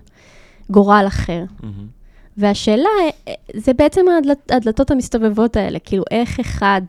[0.73, 1.45] גורל אחר.
[1.61, 1.98] Mm-hmm.
[2.39, 2.89] והשאלה,
[3.29, 6.83] אה, זה בעצם הדלת, הדלתות המסתובבות האלה, כאילו איך אחד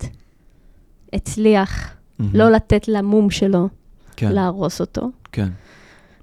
[1.13, 2.23] הצליח mm-hmm.
[2.33, 3.67] לא לתת למום שלו
[4.15, 4.31] כן.
[4.31, 5.09] להרוס אותו.
[5.31, 5.47] כן.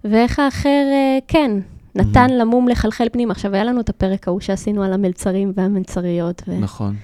[0.04, 1.50] ואיך האחר, אה, כן,
[1.94, 2.32] נתן mm-hmm.
[2.32, 3.30] למום לחלחל פנים.
[3.30, 6.42] עכשיו, היה לנו את הפרק ההוא שעשינו על המלצרים והמלצריות.
[6.48, 6.60] ו...
[6.60, 6.96] נכון.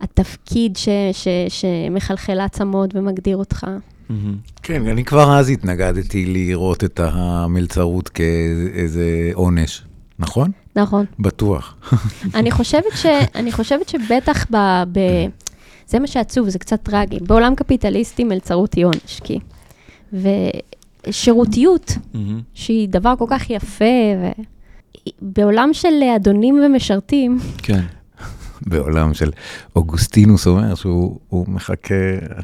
[0.00, 3.66] התפקיד ש, ש, שמחלחל לעצמות ומגדיר אותך.
[4.62, 9.82] כן, אני כבר אז התנגדתי לראות את המלצרות כאיזה עונש,
[10.18, 10.50] נכון?
[10.82, 11.04] נכון.
[11.18, 11.74] בטוח.
[12.34, 14.56] אני חושבת, ש, אני חושבת שבטח ב,
[14.92, 14.98] ב...
[15.86, 17.18] זה מה שעצוב, זה קצת טרגי.
[17.20, 19.38] בעולם קפיטליסטי מלצרות היא עונש, כי...
[21.06, 21.92] ושירותיות.
[22.54, 23.84] שהיא דבר כל כך יפה,
[24.22, 24.42] ו...
[25.22, 27.82] בעולם של אדונים ומשרתים, כן.
[28.66, 29.30] בעולם של
[29.76, 31.94] אוגוסטינוס אומר שהוא הוא מחכה,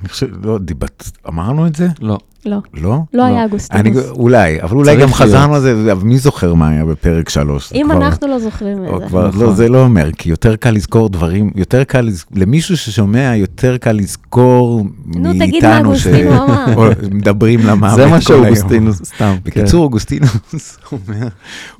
[0.00, 1.88] אני חושב, לא, דיבת, אמרנו את זה?
[2.00, 2.18] לא.
[2.46, 2.98] לא, לא?
[3.14, 3.96] לא היה אגוסטינוס.
[4.04, 5.12] אני, אולי, אבל אולי גם.
[5.12, 7.72] חזרנו על זה, אבל מי זוכר מה היה בפרק שלוש?
[7.72, 9.06] אם כבר- אנחנו לא זוכרים את זה.
[9.08, 9.40] כבר, נכון.
[9.40, 13.76] לא, זה לא אומר, כי יותר קל לזכור דברים, יותר קל, לז- למישהו ששומע, יותר
[13.76, 16.64] קל לזכור נו, תגיד מה מאיתנו אגוסטינו אמר.
[16.76, 18.44] או מדברים למוות זה מה כל היום.
[18.44, 19.16] שאוגוסטינוס, סתם.
[19.16, 19.36] כן.
[19.44, 21.28] בקיצור, אוגוסטינוס אומר,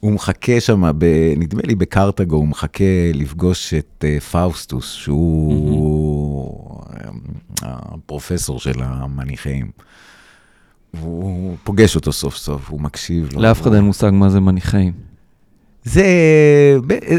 [0.01, 1.05] הוא מחכה שם, ב-
[1.37, 7.09] נדמה לי בקרתגו, הוא מחכה לפגוש את אה, פאוסטוס, שהוא אה,
[7.63, 9.67] הפרופסור של המניחאים.
[11.01, 13.41] והוא פוגש אותו סוף סוף, הוא מקשיב לו.
[13.41, 14.93] לאף אחד אין מושג מה זה מניחאים.
[15.85, 16.05] זה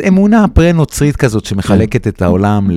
[0.07, 2.69] אמונה פרה-נוצרית כזאת שמחלקת את העולם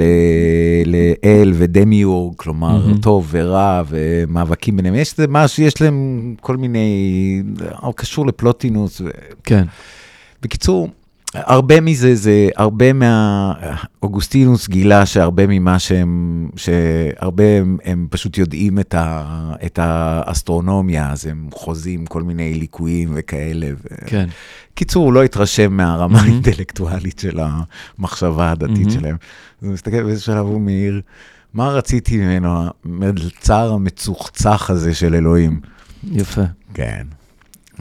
[0.87, 2.87] לאל ודמיורג, כלומר.
[3.03, 4.95] טוב ורע ומאבקים ביניהם.
[4.95, 7.43] יש לזה משהו, יש להם כל מיני,
[7.85, 9.03] אה, קשור לפלוטינוס.
[9.45, 9.65] כן.
[10.43, 10.89] בקיצור,
[11.35, 13.53] הרבה מזה, זה הרבה מה...
[14.03, 21.27] אוגוסטינוס גילה שהרבה ממה שהם, שהרבה הם, הם פשוט יודעים את, ה, את האסטרונומיה, אז
[21.27, 23.67] הם חוזים כל מיני ליקויים וכאלה.
[23.73, 24.07] ו...
[24.07, 24.29] כן.
[24.75, 26.29] קיצור, הוא לא התרשם מהרמה מהמם.
[26.31, 27.41] האינטלקטואלית של
[27.99, 28.91] המחשבה הדתית מהמם.
[28.91, 29.17] שלהם.
[29.61, 31.01] אז הוא מסתכל באיזה שלב, הוא מעיר,
[31.55, 35.61] מה רציתי ממנו, המלצר המצוחצח הזה של אלוהים.
[36.13, 36.43] יפה.
[36.75, 37.07] כן.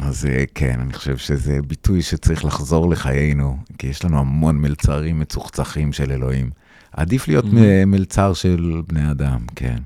[0.02, 5.20] אז אה, כן, אני חושב שזה ביטוי שצריך לחזור לחיינו, כי יש לנו המון מלצרים
[5.20, 6.50] מצוחצחים של אלוהים.
[6.92, 7.48] עדיף להיות Mhm.
[7.56, 9.78] מ- מלצר של בני אדם, כן.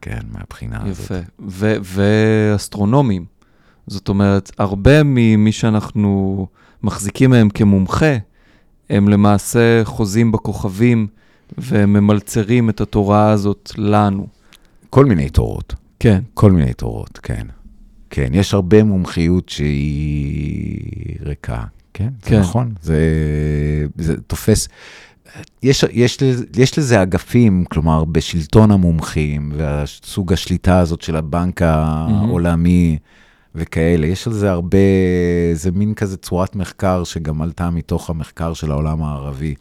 [0.00, 1.04] כן, מהבחינה הזאת.
[1.04, 1.14] יפה.
[1.82, 3.24] ואסטרונומים.
[3.86, 6.46] זאת אומרת, הרבה ממי שאנחנו
[6.82, 8.16] מחזיקים מהם כמומחה,
[8.90, 11.06] הם למעשה חוזים בכוכבים
[11.58, 14.26] וממלצרים את התורה הזאת לנו.
[14.90, 15.74] כל מיני תורות.
[16.00, 16.22] כן.
[16.34, 17.46] כל מיני תורות, כן.
[18.10, 21.64] כן, יש הרבה מומחיות שהיא ריקה,
[21.94, 22.08] כן?
[22.22, 22.40] זה כן.
[22.40, 23.00] נכון, זה,
[23.96, 24.68] זה תופס,
[25.62, 26.18] יש, יש,
[26.56, 32.98] יש לזה אגפים, כלומר, בשלטון המומחים, והסוג השליטה הזאת של הבנק העולמי
[33.54, 34.78] וכאלה, יש על זה הרבה,
[35.52, 39.54] זה מין כזה צורת מחקר שגם עלתה מתוך המחקר של העולם הערבי.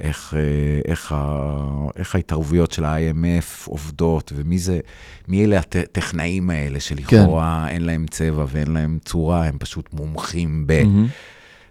[0.00, 1.56] איך, אה, איך, ה,
[1.96, 4.80] איך ההתערבויות של ה-IMF עובדות, ומי זה,
[5.28, 7.74] מי אלה הטכנאים האלה שלכאורה כן.
[7.74, 11.06] אין להם צבע ואין להם צורה, הם פשוט מומחים ב, מהמם.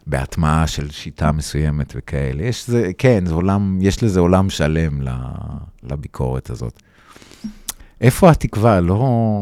[0.08, 2.44] בהטמעה של שיטה מסוימת וכאלה.
[2.44, 5.02] יש זה, כן, זה עולם, יש לזה עולם שלם
[5.84, 6.82] לביקורת הזאת.
[8.02, 8.82] איפה התקווה?
[8.82, 9.42] לא...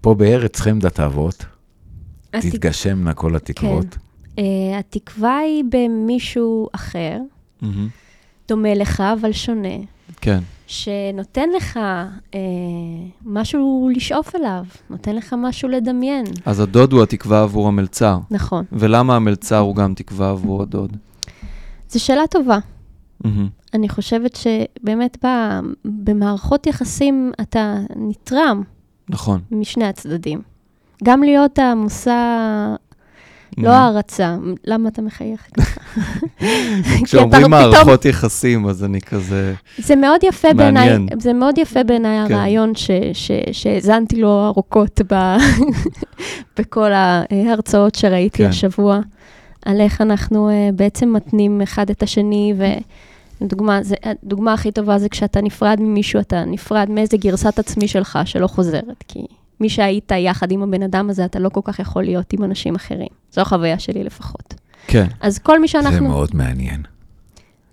[0.00, 1.44] פה בארץ חמדת אבות,
[2.30, 3.86] תתגשמנה כל התקוות.
[3.94, 4.09] אה,
[4.78, 7.18] התקווה היא במישהו אחר,
[7.62, 7.88] מהמם.
[8.48, 9.76] דומה לך, אבל שונה,
[10.20, 10.38] כן.
[10.66, 11.76] שנותן לך
[12.34, 12.40] אה,
[13.24, 16.24] משהו לשאוף אליו, נותן לך משהו לדמיין.
[16.44, 18.18] אז הדוד הוא התקווה עבור המלצר.
[18.30, 18.64] נכון.
[18.72, 20.96] ולמה המלצר הוא גם תקווה עבור הדוד?
[21.88, 22.58] זו שאלה טובה.
[23.24, 23.48] מהמם.
[23.74, 25.28] אני חושבת שבאמת ב,
[25.84, 28.62] במערכות יחסים אתה נתרם
[29.08, 29.40] נכון.
[29.50, 30.42] משני הצדדים.
[31.04, 32.14] גם להיות המושא,
[33.58, 33.70] לא.
[33.70, 34.36] הערצה.
[34.64, 35.80] למה אתה מחייך ככה?
[37.04, 39.54] כשאומרים מערכות יחסים, אז אני כזה...
[39.78, 40.98] זה מאוד יפה בעיניי.
[41.20, 42.34] זה מאוד יפה בעיניי כן.
[42.34, 42.72] הרעיון
[43.52, 45.00] שהאזנתי לו ארוכות
[46.58, 48.48] בכל ההרצאות שראיתי כן.
[48.48, 49.00] השבוע,
[49.64, 52.54] על איך אנחנו אה, בעצם מתנים אחד את השני,
[53.40, 58.18] ודוגמה, זה, הדוגמה הכי טובה זה כשאתה נפרד ממישהו, אתה נפרד מאיזה גרסת עצמי שלך
[58.24, 59.26] שלא חוזרת, כי
[59.60, 62.74] מי שהיית יחד עם הבן אדם הזה, אתה לא כל כך יכול להיות עם אנשים
[62.74, 63.08] אחרים.
[63.32, 64.54] זו החוויה שלי לפחות.
[64.86, 65.06] כן.
[65.20, 66.08] אז כל מי זה שאנחנו...
[66.08, 66.82] מאוד מעניין.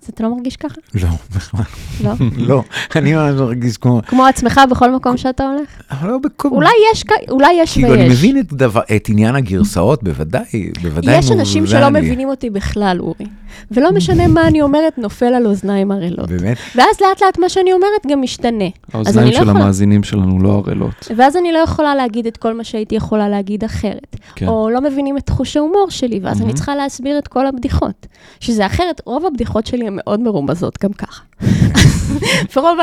[0.07, 0.75] אז אתה לא מרגיש ככה?
[0.95, 1.61] לא, בכלל.
[2.03, 2.11] לא?
[2.37, 2.63] לא,
[2.95, 5.69] אני ממש מרגיש כמו, כמו עצמך בכל מקום שאתה הולך?
[5.91, 6.47] אבל לא בכל...
[6.49, 8.09] אולי יש, אולי יש כאילו, אני.
[8.09, 10.43] מבין את, דבר, את עניין הגרסאות, בוודאי,
[10.81, 12.01] בוודאי יש אנשים שלא לי.
[12.01, 13.25] מבינים אותי בכלל, אורי.
[13.71, 16.29] ולא משנה מה אני אומרת, נופל על אוזניים ערלות.
[16.29, 16.57] באמת?
[16.75, 18.65] ואז לאט לאט מה שאני אומרת גם משתנה.
[18.93, 21.07] האוזניים אני לא של יכולה- המאזינים שלנו לא ערלות.
[21.17, 24.15] ואז אני לא יכולה להגיד את כל מה שהייתי יכולה להגיד אחרת.
[24.35, 24.47] כן.
[24.47, 26.55] או לא מבינים את חוש ההומור שלי, ואז אני מהמם.
[26.55, 28.07] צריכה להסביר את כל הבדיחות.
[28.39, 31.23] שזה אחרת, רוב הבדיחות שלי הן מאוד מרומזות גם ככה.
[32.55, 32.77] ורוב,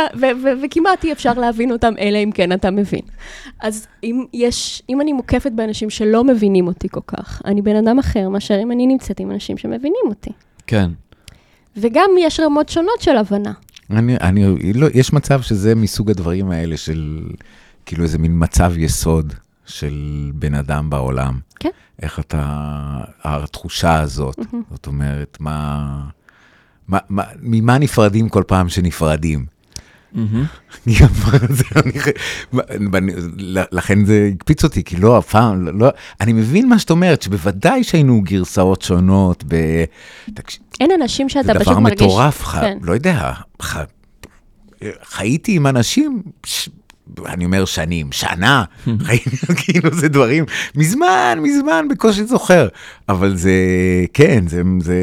[0.64, 3.00] וכמעט אי אפשר להבין אותם, אלא אם כן אתה מבין.
[3.60, 7.98] אז אם יש, אם אני מוקפת באנשים שלא מבינים אותי כל כך, אני בן אדם
[7.98, 10.30] אחר מאשר אם אני נמצאת עם אנשים שמבינים אותי.
[10.66, 10.90] כן.
[11.76, 13.52] וגם יש רמות שונות של הבנה.
[13.90, 17.20] אני, אני, לא, יש מצב שזה מסוג הדברים האלה של,
[17.86, 19.34] כאילו איזה מין מצב יסוד
[19.66, 21.38] של בן אדם בעולם.
[21.60, 21.70] כן.
[22.02, 22.42] איך אתה,
[23.24, 24.38] התחושה הזאת,
[24.70, 25.90] זאת אומרת, מה,
[26.88, 29.46] מה, מה, ממה נפרדים כל פעם שנפרדים?
[31.50, 31.64] זה,
[32.92, 33.12] ואני-
[33.72, 35.88] לכן זה הקפיץ אותי, כי לא, אף פעם, לא,
[36.20, 39.54] אני מבין מה שאת אומרת, שבוודאי שהיינו גרסאות שונות, ב...
[40.80, 42.02] אין אנשים שאתה זה פשוט דבר מרגיש...
[42.02, 42.60] מטורף, ח...
[42.60, 42.78] כן.
[42.82, 43.32] לא יודע.
[45.04, 46.22] חייתי עם אנשים.
[47.26, 48.64] אני אומר שנים, שנה,
[49.04, 52.68] חייתי, כאילו זה דברים, מזמן, מזמן, בקושי זוכר,
[53.08, 53.52] אבל זה,
[54.14, 54.96] כן, זה, זה,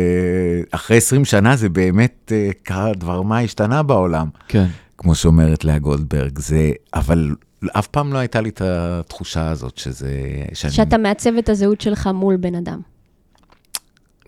[0.72, 4.66] אחרי 20 שנה זה באמת אה, קרה דבר מה השתנה בעולם, כן.
[4.98, 7.36] כמו שאומרת לאה גולדברג, זה, אבל
[7.72, 10.12] אף פעם לא הייתה לי את התחושה הזאת שזה,
[10.54, 12.80] שאני, שאתה מעצב את הזהות שלך מול בן אדם.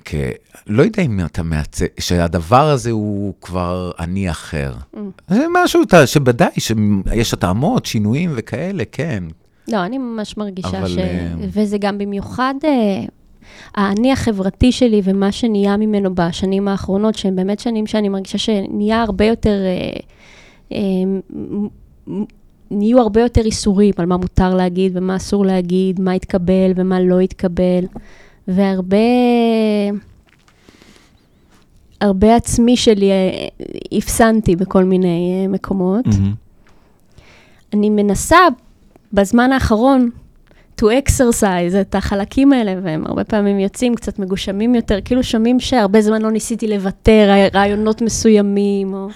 [0.06, 0.16] כ...
[0.68, 4.74] לא יודע אם אתה מעצב, שהדבר הזה הוא כבר אני אחר.
[4.96, 4.98] Mm.
[5.28, 9.24] זה משהו שבוודאי שיש התאמות, שינויים וכאלה, כן.
[9.68, 10.98] לא, אני ממש מרגישה אבל, ש...
[10.98, 13.06] אה, וזה גם במיוחד אה,
[13.76, 19.26] האני החברתי שלי ומה שנהיה ממנו בשנים האחרונות, שהן באמת שנים שאני מרגישה שנהיה הרבה
[19.26, 19.58] יותר...
[20.72, 22.26] מ-
[22.72, 27.22] נהיו הרבה יותר איסורים על מה מותר להגיד ומה אסור להגיד, מה יתקבל ומה לא
[27.22, 27.86] יתקבל,
[28.48, 28.98] והרבה...
[32.02, 33.48] הרבה עצמי שלי אה,
[33.98, 35.08] אפסנתי בכל מיני
[35.44, 36.06] אה, מקומות.
[37.74, 38.38] אני מנסה
[39.14, 40.10] בזמן האחרון
[40.82, 46.02] to exercise את החלקים האלה, והם הרבה פעמים יוצאים קצת מגושמים יותר, כאילו שומעים שהרבה
[46.02, 49.08] זמן לא ניסיתי לוותר רעי- רעיונות מסוימים, או...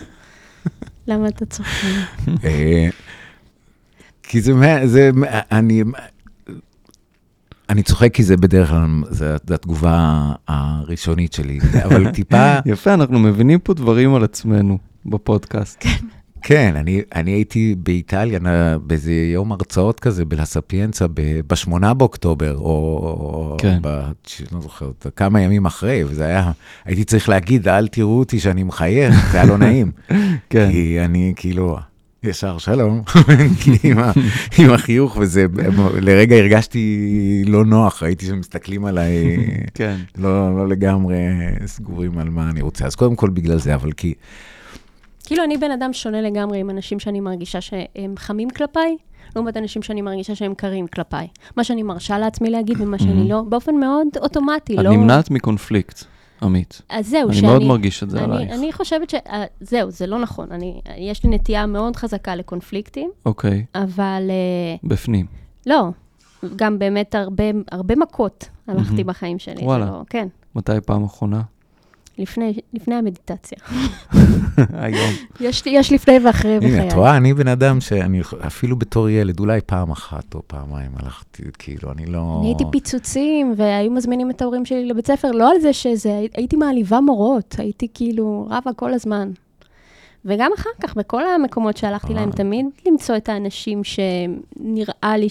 [1.08, 1.88] למה אתה צוחק?
[2.44, 2.88] אה,
[4.24, 4.54] כי זה,
[4.86, 5.10] זה,
[5.52, 5.84] אני,
[7.70, 13.60] אני צוחק כי זה בדרך כלל, זו התגובה הראשונית שלי, אבל טיפה, יפה, אנחנו מבינים
[13.60, 15.86] פה דברים על עצמנו בפודקאסט.
[16.42, 18.40] כן, אני, אני הייתי באיטליה
[18.82, 23.58] באיזה יום הרצאות כזה בלספיאנצה ב-8 באוקטובר, או...
[23.60, 23.80] כן.
[23.82, 23.88] ב,
[24.52, 26.52] לא זוכר, כמה ימים אחרי, וזה היה,
[26.86, 29.92] הייתי צריך להגיד, אל תראו אותי שאני מחייך, זה היה לא נעים.
[30.50, 30.72] כן.
[30.72, 31.78] כי אני כאילו,
[32.24, 33.02] ישר שלום,
[33.84, 34.12] עם, ה,
[34.58, 35.46] עם החיוך, וזה,
[36.02, 39.38] לרגע הרגשתי לא נוח, ראיתי שמסתכלים עליי,
[39.74, 39.96] כן.
[40.18, 41.18] לא, לא לגמרי
[41.66, 42.86] סגורים על מה אני רוצה.
[42.86, 44.14] אז קודם כל בגלל זה, אבל כי...
[45.26, 48.98] כאילו, אני בן אדם שונה לגמרי עם אנשים שאני מרגישה שהם חמים כלפיי,
[49.36, 51.28] לעומת אנשים שאני מרגישה שהם קרים כלפיי.
[51.56, 54.92] מה שאני מרשה לעצמי להגיד ומה שאני לא, באופן מאוד אוטומטי, את לא...
[54.92, 56.04] נמנעת מקונפליקט,
[56.42, 56.82] עמית.
[56.90, 57.48] אז זהו, אני שאני...
[57.48, 58.52] מאוד מרגיש את זה אני, עלייך.
[58.52, 59.16] אני חושבת ש...
[59.16, 60.52] אה, זהו, זה לא נכון.
[60.52, 65.26] אני, יש לי נטייה מאוד חזקה לקונפליקטים, אוקיי, אבל אה, בפנים.
[65.66, 65.90] לא,
[66.56, 69.08] גם באמת הרבה, הרבה מכות הלכתי מהמם.
[69.08, 69.64] בחיים שלי.
[69.64, 69.86] וואלה.
[69.86, 71.42] לא, כן, מתי פעם אחרונה?
[72.18, 73.58] לפני, לפני המדיטציה.
[74.74, 75.12] היום.
[75.40, 76.80] יש, יש לפני ואחרי בחיי.
[76.80, 80.92] הנה, את רואה, אני בן אדם שאני, אפילו בתור ילד, אולי פעם אחת או פעמיים
[80.96, 82.38] הלכתי, כאילו, אני לא...
[82.40, 86.56] אני הייתי פיצוצים, והיו מזמינים את ההורים שלי לבית ספר, לא על זה שזה, הייתי
[86.56, 89.32] מעליבה מורות, הייתי כאילו רבה כל הזמן.
[90.26, 92.36] וגם אחר כך, בכל המקומות שהלכתי להם, אה.
[92.36, 95.28] תמיד למצוא את האנשים שנראה לי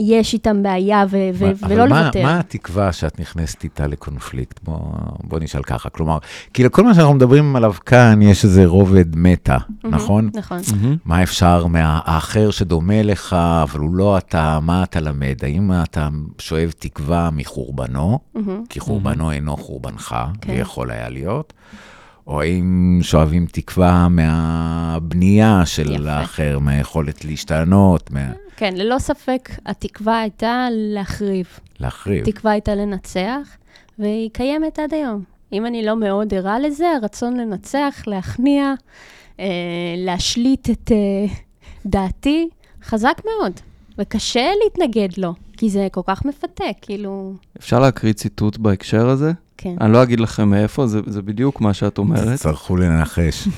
[0.00, 2.22] שיש איתם בעיה, ו- ו- מה- ולא אבל מה- לוותר.
[2.22, 4.60] מה התקווה שאת נכנסת איתה לקונפליקט?
[4.62, 4.78] בוא,
[5.24, 5.90] בוא נשאל ככה.
[5.90, 6.18] כלומר,
[6.54, 10.30] כאילו, כל מה שאנחנו מדברים עליו כאן, יש איזה רובד מטה, מהמם, נכון?
[10.34, 10.58] נכון.
[10.82, 10.96] מהמם.
[11.04, 15.36] מה אפשר מהאחר שדומה לך, אבל הוא לא אתה, מה אתה למד?
[15.42, 16.08] האם אתה
[16.38, 18.64] שואב תקווה מחורבנו, מהמם.
[18.68, 20.52] כי חורבנו אינו חורבנך, כן.
[20.52, 21.52] ויכול היה להיות,
[22.28, 26.10] או האם שואבים תקווה מהבנייה של יפה.
[26.10, 28.32] האחר, מהיכולת להשתנות, מה...
[28.56, 31.46] כן, ללא ספק, התקווה הייתה להחריב.
[31.80, 32.28] להחריב.
[32.28, 33.56] התקווה הייתה לנצח,
[33.98, 35.22] והיא קיימת עד היום.
[35.52, 38.74] אם אני לא מאוד ערה לזה, הרצון לנצח, להכניע,
[39.40, 39.46] אה,
[39.96, 41.34] להשליט את אה,
[41.86, 42.48] דעתי,
[42.82, 43.52] חזק מאוד.
[43.98, 49.32] וקשה להתנגד לו, כי זה כל כך מפתה, כאילו, אפשר להקריא ציטוט בהקשר הזה?
[49.60, 49.74] כן.
[49.80, 52.34] אני לא אגיד לכם מאיפה, זה, זה בדיוק מה שאת אומרת.
[52.34, 53.48] תצטרכו לנחש.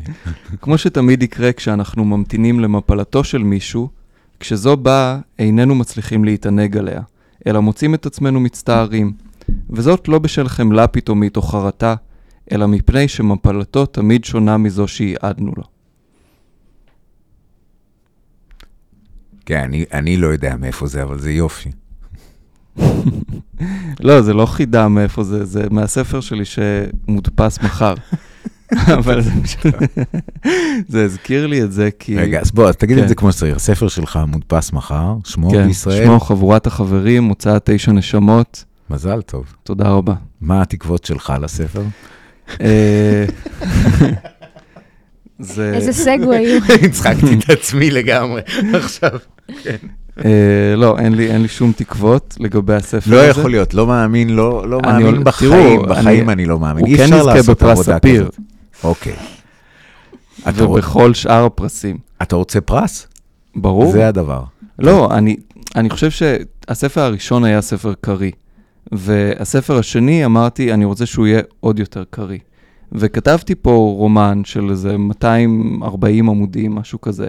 [0.62, 3.88] כמו שתמיד יקרה כשאנחנו ממתינים למפלתו של מישהו,
[4.40, 7.00] כשזו באה, איננו מצליחים להתענג עליה,
[7.46, 9.12] אלא מוצאים את עצמנו מצטערים.
[9.70, 11.94] וזאת לא בשל חמלה פתאומית או חרטה,
[12.52, 15.64] אלא מפני שמפלתו תמיד שונה מזו שייעדנו לו.
[19.46, 21.70] כן, אני, אני לא יודע מאיפה זה, אבל זה יופי.
[24.00, 27.94] לא, זה לא חידה מאיפה זה, זה מהספר שלי שמודפס מחר.
[28.98, 29.20] אבל
[30.88, 32.16] זה, הזכיר לי את זה כי...
[32.16, 33.02] רגע, אז בוא, אז תגיד כן.
[33.02, 33.56] את זה כמו שצריך.
[33.56, 36.04] הספר שלך מודפס מחר, שמו כן, בישראל.
[36.04, 39.44] שמו חבורת החברים, הוצאת תשע נשמות, מזל טוב.
[39.62, 40.14] תודה רבה.
[40.40, 41.82] מה התקוות שלך לספר?
[42.60, 43.24] אה,
[45.38, 45.72] זה...
[45.74, 46.58] איזה סגווי.
[46.84, 48.40] הצחקתי את עצמי לגמרי
[48.74, 49.18] עכשיו.
[49.66, 49.76] אה,
[50.76, 53.26] לא, אין לי, אין לי שום תקוות לגבי הספר לא הזה.
[53.40, 56.84] יכול להיות, לא מאמין, לא לא אני- מאמין תראו, בחיים, אני- בחיים אני לא מאמין.
[56.84, 58.22] הוא אי כן אפשר יזכה לעשות בפרס עבודה ספיר.
[58.22, 58.36] כזאת.
[58.84, 59.14] אוקיי.
[60.46, 61.98] ובכל שאר הפרסים.
[62.22, 63.06] אתה רוצה פרס?
[63.56, 63.92] ברור.
[63.92, 64.42] זה הדבר.
[64.78, 65.36] לא, אני,
[65.76, 68.30] אני חושב שהספר הראשון היה ספר קריא,
[68.92, 72.38] והספר השני, אמרתי, אני רוצה שהוא יהיה עוד יותר קריא.
[72.92, 77.26] וכתבתי פה רומן של איזה 240 עמודים, משהו כזה,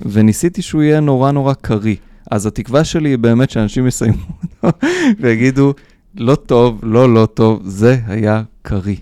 [0.00, 1.96] וניסיתי שהוא יהיה נורא נורא קריא.
[2.32, 4.16] אז התקווה שלי היא באמת שאנשים יסיימו
[4.62, 4.78] אותו
[5.20, 5.74] ויגידו,
[6.16, 8.96] לא טוב, לא לא טוב, זה היה קריא.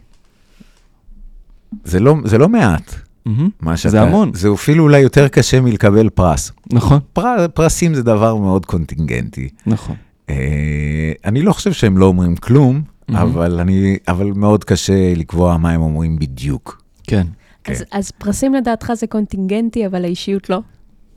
[1.84, 2.94] זה לא, זה לא מעט,
[3.26, 3.48] מהמם.
[3.60, 3.90] מה שאתה...
[3.90, 4.30] זה המון.
[4.34, 6.52] זה אפילו אולי יותר קשה מלקבל פרס.
[6.72, 9.48] נכון, פר, פרסים זה דבר מאוד קונטינגנטי.
[9.66, 9.96] נכון.
[10.30, 13.30] אה, אני לא חושב שהם לא אומרים כלום, מהמם.
[13.30, 16.82] אבל, אני, אבל מאוד קשה לקבוע מה הם אומרים בדיוק.
[17.02, 17.26] כן.
[17.64, 17.72] כן.
[17.72, 20.60] אז- אז פרסים לדעתך זה קונטינגנטי, אבל האישיות לא?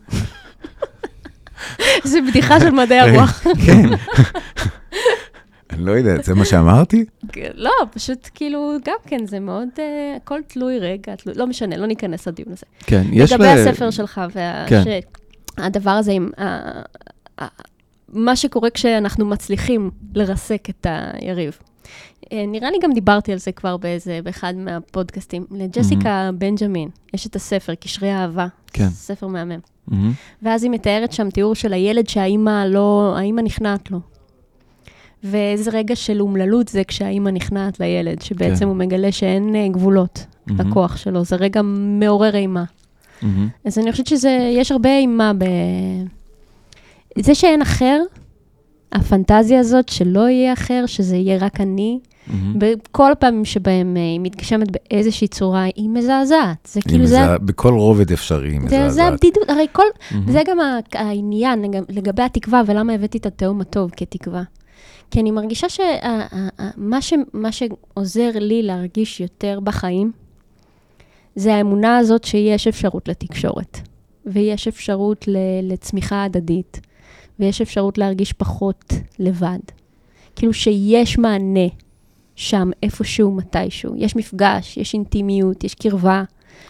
[2.11, 3.43] זה בדיחה של מדעי הרוח.
[3.65, 3.89] כן.
[5.69, 7.05] אני לא יודע, זה מה שאמרתי?
[7.53, 9.83] לא, פשוט כאילו, גם כן, זה מאוד, אה,
[10.17, 12.65] הכל תלוי רגע, תלוי- לא משנה, לא ניכנס לדיון הזה.
[12.79, 14.21] כן, יש לגבי הספר שלך,
[14.67, 14.83] כן.
[15.57, 16.29] והדבר הזה עם...
[18.09, 21.57] מה שקורה כשאנחנו מצליחים לרסק את היריב.
[22.33, 25.45] אה, נראה לי גם דיברתי על זה כבר באיזה, באחד מהפודקאסטים.
[25.51, 28.47] לג'סיקה בנג'מין, יש את הספר, קשרי אהבה.
[28.73, 28.89] כן.
[28.89, 29.59] ספר מהמם.
[29.87, 30.11] מהמם.
[30.41, 33.99] ואז היא מתארת שם תיאור של הילד שהאימא לא, האימא נכנעת לו.
[35.23, 38.65] ואיזה רגע של אומללות זה כשהאימא נכנעת לילד, שבעצם כן.
[38.65, 40.69] הוא מגלה שאין אה, גבולות מהמם.
[40.69, 42.63] לכוח שלו, זה רגע מעורר אימה.
[43.21, 43.47] מהמם.
[43.65, 45.45] אז אני חושבת שזה, יש הרבה אימה ב...
[47.19, 48.01] זה שאין אחר,
[48.91, 52.53] הפנטזיה הזאת שלא יהיה אחר, שזה יהיה רק אני, מהמם.
[52.59, 56.67] בכל הפעמים שבהם אה, היא מתגשמת באיזושהי צורה, היא מזעזעת.
[56.73, 59.13] זה כאילו, זה, בכל רובד אפשרי היא זה, זה מזעזעת.
[59.13, 60.31] הבדידות, הרי כל, מהמם.
[60.31, 60.57] זה גם
[60.93, 64.43] העניין לג- לגבי התקווה, ולמה הבאתי את התהום הטוב כתקווה.
[65.11, 70.11] כי אני מרגישה שמה ש, מה שעוזר לי להרגיש יותר בחיים,
[71.35, 73.77] זה האמונה הזאת שיש אפשרות לתקשורת,
[74.25, 75.37] ויש אפשרות ל-
[75.73, 76.79] לצמיחה הדדית,
[77.39, 79.59] ויש אפשרות להרגיש פחות לבד.
[80.35, 81.67] כאילו שיש מענה
[82.35, 83.95] שם, איפשהו, מתישהו.
[83.97, 86.23] יש מפגש, יש אינטימיות, יש קרבה,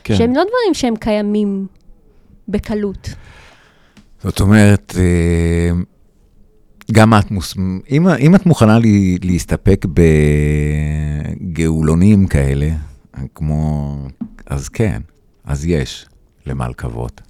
[0.04, 0.16] כן.
[0.16, 1.68] שהם לא דברים שהם קיימים
[2.48, 3.10] בקלות.
[4.24, 5.70] זאת אומרת, אה,
[6.92, 7.56] גם את, מוס...
[7.92, 9.86] אם, אם את מוכנה לי, להסתפק
[11.54, 12.70] בגאולונים כאלה,
[13.36, 13.96] כמו,
[14.46, 15.02] אז כן,
[15.46, 16.06] אז יש
[16.46, 17.22] למה לקוות.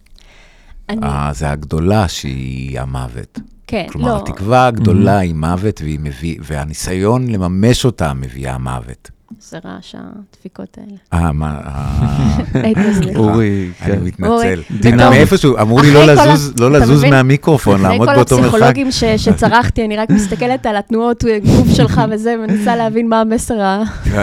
[0.89, 3.39] אני, אה, זה הגדולה שהיא המוות.
[3.67, 4.17] כן, כלומר, לא.
[4.17, 9.11] התקווה הגדולה היא מוות, והיא מביא, והניסיון לממש אותה מביאה מוות.
[9.39, 10.97] זה רעש הדפיקות האלה.
[11.25, 12.37] אה, מה, אה.
[13.15, 14.03] אורי, אני כן.
[14.03, 14.61] מתנצל.
[15.09, 17.09] מאיפשהו, אמרו לי לא אחרי כל לזוז, לא?
[17.09, 18.53] מהמיקרופון, לעמוד אחרי באותו כל מרחק.
[18.53, 23.61] הפסיכולוגים ש- שצרחתי, אני רק מסתכלת על התנועות גוף שלך וזה, ומנסה להבין מה המסר
[23.61, 23.83] ה...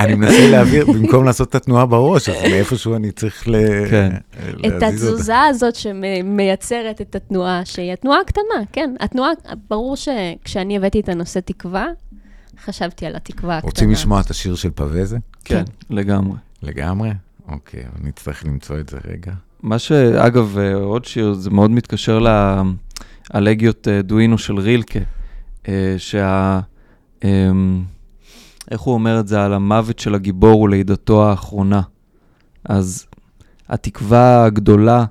[0.00, 3.44] אני מנסה, להעביר, במקום לעשות את התנועה בראש, אז מאיפשהו אני צריך.
[3.90, 4.10] כן.
[4.60, 4.86] את להזיז אותה.
[4.86, 8.94] התזוזה הזאת שמייצרת את התנועה, שהיא התנועה הקטנה, כן.
[9.00, 9.30] התנועה,
[9.70, 11.86] ברור שכשאני הבאתי את הנושא תקווה,
[12.64, 13.70] חשבתי על התקווה הקטנה.
[13.70, 15.18] רוצים לשמוע את השיר של פווזה?
[15.44, 16.36] כן, לגמרי.
[16.62, 17.10] לגמרי?
[17.48, 19.32] אוקיי, אבל נצטרך למצוא את זה רגע.
[19.62, 22.24] מה שאגב, אה, עוד שיר, זה מאוד מתקשר
[23.34, 25.00] לאלגיות אה, דואינו של רילקה,
[25.68, 26.60] אה, שה...
[27.24, 27.82] אמ,
[28.70, 29.44] איך הוא אומר את זה?
[29.44, 31.80] על המוות של הגיבור ולידתו האחרונה.
[32.64, 33.06] אז
[33.68, 35.04] התקווה הגדולה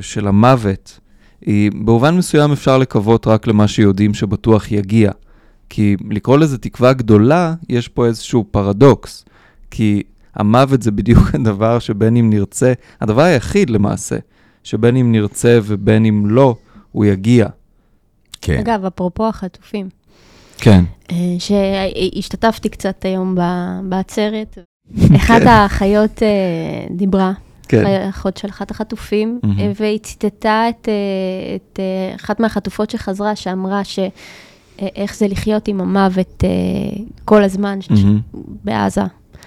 [0.00, 1.00] של המוות,
[1.40, 5.10] היא במובן מסוים אפשר לקוות רק למה שיודעים שבטוח יגיע.
[5.74, 9.24] כי לקרוא לזה תקווה גדולה, יש פה איזשהו פרדוקס.
[9.70, 10.02] כי
[10.34, 14.16] המוות זה בדיוק הדבר שבין אם נרצה, הדבר היחיד למעשה,
[14.64, 16.56] שבין אם נרצה ובין אם לא,
[16.92, 17.46] הוא יגיע.
[18.42, 18.58] כן.
[18.58, 19.88] אגב, אפרופו החטופים,
[20.58, 20.84] כן.
[21.10, 24.58] אה, שהשתתפתי קצת היום ב- בעצרת,
[25.16, 27.32] אחת האחיות אה, דיברה,
[27.68, 27.86] כן.
[27.86, 29.40] האחות של אחת החטופים.
[29.44, 30.88] אה, והיא ציטטה את,
[31.56, 31.80] את
[32.16, 33.98] אחת מהחטופות שחזרה, שאמרה ש...
[34.82, 36.48] אה, איך זה לחיות עם המוות אה,
[37.24, 38.20] כל הזמן ש- מהמם.
[38.64, 39.00] בעזה.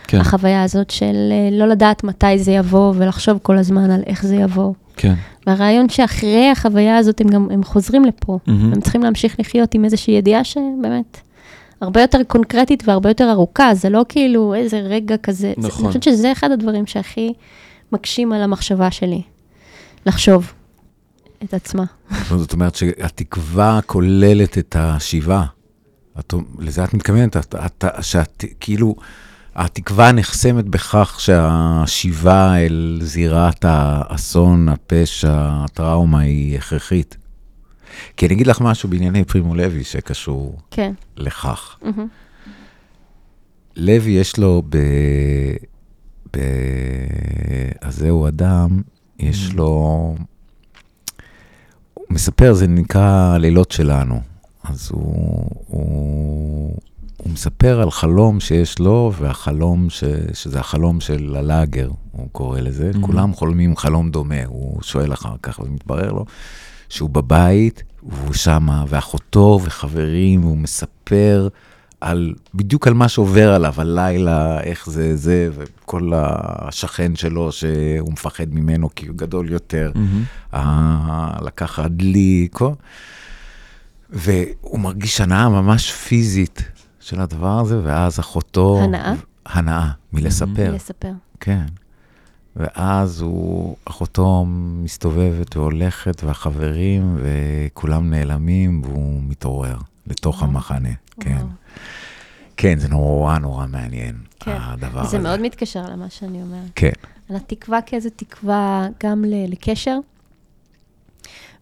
[0.07, 4.26] כן, החוויה הזאת של אה, לא לדעת מתי זה יבוא ולחשוב כל הזמן על איך
[4.26, 4.73] זה יבוא.
[4.97, 5.13] כן.
[5.47, 8.73] והרעיון שאחרי החוויה הזאת הם גם הם חוזרים לפה, מהמם.
[8.73, 11.17] הם צריכים להמשיך לחיות עם איזושהי ידיעה שבאמת
[11.82, 15.53] הרבה יותר קונקרטית והרבה יותר ארוכה, זה לא כאילו איזה רגע כזה.
[15.57, 15.80] זה- נכון.
[15.86, 17.34] אני חושבת שזה אחד הדברים שהכי
[17.91, 19.21] מקשים על המחשבה שלי,
[20.05, 20.53] לחשוב
[21.46, 21.84] את עצמה.
[22.38, 25.46] זאת אומרת שהתקווה כוללת את השיבה.
[26.20, 28.96] את, לזה את מתכוונת, את, את, שאת, כאילו,
[29.56, 37.18] התקווה נחסמת בכך שהשיבה אל זירת האסון, הפשע, הטראומה היא הכרחית.
[38.18, 40.93] כי אני אגיד לך משהו בענייני פרימו לוי שקשור כן.
[41.18, 41.78] לכך.
[41.82, 42.08] מהמם.
[43.76, 44.78] לוי יש לו ב...
[46.34, 46.39] ב...
[47.82, 48.82] אז זהו אדם,
[49.20, 50.16] יש לו...
[52.10, 54.20] מספר, זה נקרא לילות שלנו.
[54.64, 56.78] אז הוא, הוא,
[57.18, 60.03] הוא מספר על חלום שיש לו, והחלום, ש,
[60.34, 62.91] שזה החלום של הלאגר, הוא קורא לזה.
[62.93, 63.01] Mhm.
[63.01, 66.26] כולם חולמים חלום דומה, הוא שואל אחר כך, ומתברר לו
[66.89, 71.47] שהוא בבית, והוא שמה, ואחותו וחברים, והוא מספר
[72.02, 78.46] על, בדיוק על מה שעובר עליו, הלילה, איך זה זה, וכל השכן שלו שהוא מפחד
[78.52, 80.24] ממנו כי הוא גדול יותר, מהמם.
[80.54, 82.72] אה, לקחת דלי, כל...
[84.10, 86.62] והוא מרגיש הנאה ממש פיזית
[87.00, 88.80] של הדבר הזה, ואז אחותו...
[88.84, 89.14] הנאה?
[89.46, 91.12] הנאה, מלספר, לספר.
[91.39, 91.66] כן.
[92.56, 94.46] ואז הוא, אחותו
[94.84, 99.78] מסתובבת והולכת, והחברים, וכולם נעלמים, והוא מתעורר
[100.08, 100.47] לתוך וואו.
[100.49, 100.89] המחנה,
[101.20, 101.38] כן.
[102.58, 104.56] כן, זה נורא נורא מעניין, כן.
[104.60, 105.10] הדבר הזה.
[105.10, 106.70] זה מאוד מתקשר למה שאני אומרת.
[106.76, 106.91] כן,
[107.30, 109.97] על התקווה כאיזו תקווה גם ל- לקשר,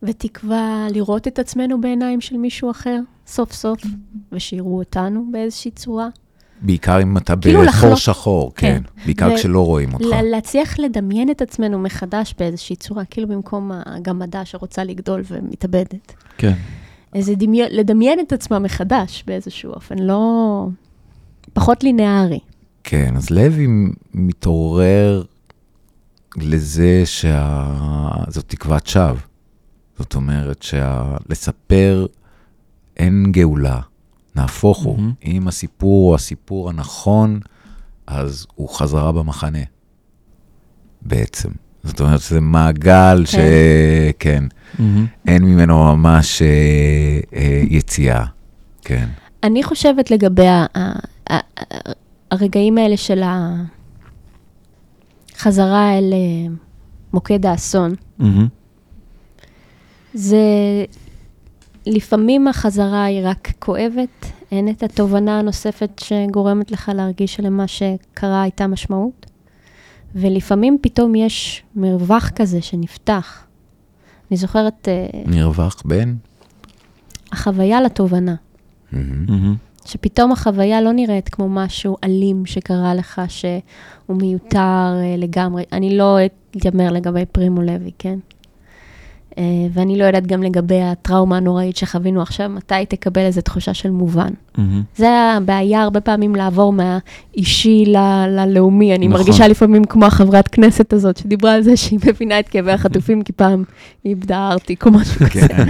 [0.04, 3.80] ותקווה לראות את עצמנו בעיניים של מישהו אחר, סוף סוף,
[4.32, 6.08] ושיראו אותנו באיזושהי צורה.
[6.62, 7.96] בעיקר אם אתה כאילו בחור לחלוק.
[8.00, 8.82] שחור, כן.
[8.96, 9.04] כן.
[9.06, 10.06] בעיקר ו- כשלא רואים אותך.
[10.06, 16.14] ל- להצליח לדמיין את עצמנו מחדש באיזושהי צורה, כאילו במקום הגמדה שרוצה לגדול ומתאבדת.
[16.38, 16.54] כן.
[17.16, 20.68] איזה דמיון, לדמיין את עצמה מחדש באיזשהו אופן, לא...
[21.54, 22.40] פחות לינארי.
[22.84, 23.68] כן, אז לוי
[24.14, 25.24] מתעורר
[26.38, 29.20] לזה שזאת תקוות שווא.
[30.00, 32.06] זאת אומרת שלספר
[32.98, 33.80] אין גאולה,
[34.36, 34.98] נהפוך הוא.
[34.98, 35.14] מהמם.
[35.26, 37.40] אם הסיפור הוא הסיפור הנכון,
[38.08, 39.64] אז הוא חזרה במחנה,
[41.02, 41.50] בעצם.
[41.84, 43.36] זאת אומרת שזה מעגל ש...
[44.20, 44.44] כן,
[44.80, 45.06] מהמם.
[45.28, 46.48] אין ממנו ממש אה,
[47.36, 48.26] אה, יציאה.
[48.82, 49.08] כן.
[49.44, 50.66] אני חושבת לגבי ה-
[51.30, 51.38] ה-
[52.32, 53.22] הרגעים האלה של
[55.36, 56.54] החזרה אל אה,
[57.14, 58.48] מוקד האסון, מהמם.
[60.14, 60.38] זה
[61.86, 68.68] לפעמים החזרה היא רק כואבת, אין את התובנה הנוספת שגורמת לך להרגיש שלמה שקרה הייתה
[68.68, 69.26] משמעות,
[70.16, 73.46] ולפעמים פתאום יש מרווח כזה שנפתח.
[74.32, 76.18] אני זוכרת אה, נרווח בין?
[77.32, 78.36] החוויה לתובנה.
[78.92, 79.56] מהמם.
[79.86, 85.64] שפתאום החוויה לא נראית כמו משהו אלים שקרה לך, שהוא מיותר אה, לגמרי.
[85.72, 86.18] אני לא
[86.58, 88.20] אתיימר לגבי פרימו לוי, כן?
[89.38, 93.90] אה, ואני לא יודעת גם לגבי הטראומה הנוראית שחווינו עכשיו, מתי תקבל איזו תחושה של
[93.92, 94.30] מובן.
[94.58, 94.84] מהמם.
[94.96, 98.96] זה הבעיה הרבה פעמים לעבור מהאישי ל- ללאומי.
[98.96, 99.20] אני נכון.
[99.22, 103.34] מרגישה לפעמים כמו החברת כנסת הזאת, שדיברה על זה שהיא מבינה את כאבי החטופים, כי
[103.34, 103.64] פעם
[104.04, 105.48] היא איבדה ארטיק או משהו כזה.
[105.48, 105.66] כן,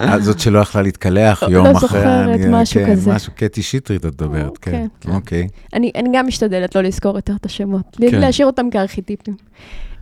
[0.00, 1.80] אה, זאת שלא יכלה להתקלח לא יום אחרי.
[1.80, 3.12] זוכרת, אני- משהו כן, כזה.
[3.14, 4.70] משהו, קטי שטרית את מדברת, כן.
[4.70, 5.10] כן, כן.
[5.14, 5.46] אוקיי.
[5.74, 8.10] אני, גם משתדלת לא לזכור יותר את השמות, כן.
[8.10, 8.20] כן.
[8.20, 9.34] להשאיר אותם כארכיטיפים.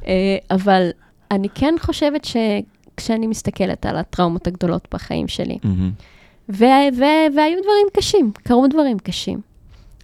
[0.06, 0.12] אה,
[0.50, 0.88] אבל
[1.30, 2.24] אני כן חושבת
[2.98, 5.58] שכשאני מסתכלת על הטראומות הגדולות בחיים שלי,
[6.48, 9.40] ו- והיו דברים קשים, קרו דברים קשים.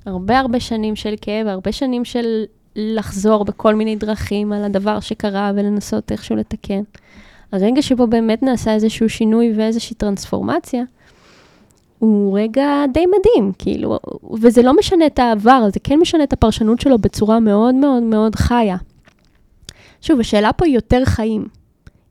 [0.06, 2.44] הרבה הרבה שנים של כאב, הרבה שנים של
[2.76, 6.82] לחזור בכל מיני דרכים על הדבר שקרה ולנסות איכשהו לתקן.
[7.52, 10.82] הרגע שבו באמת נעשה איזשהו שינוי ואיזושהי טרנספורמציה,
[11.98, 13.98] הוא רגע די מדהים, כאילו,
[14.40, 18.36] וזה לא משנה את העבר, זה כן משנה את הפרשנות שלו בצורה מאוד מאוד מאוד
[18.36, 18.76] חיה.
[20.00, 21.46] שוב, השאלה פה היא יותר חיים.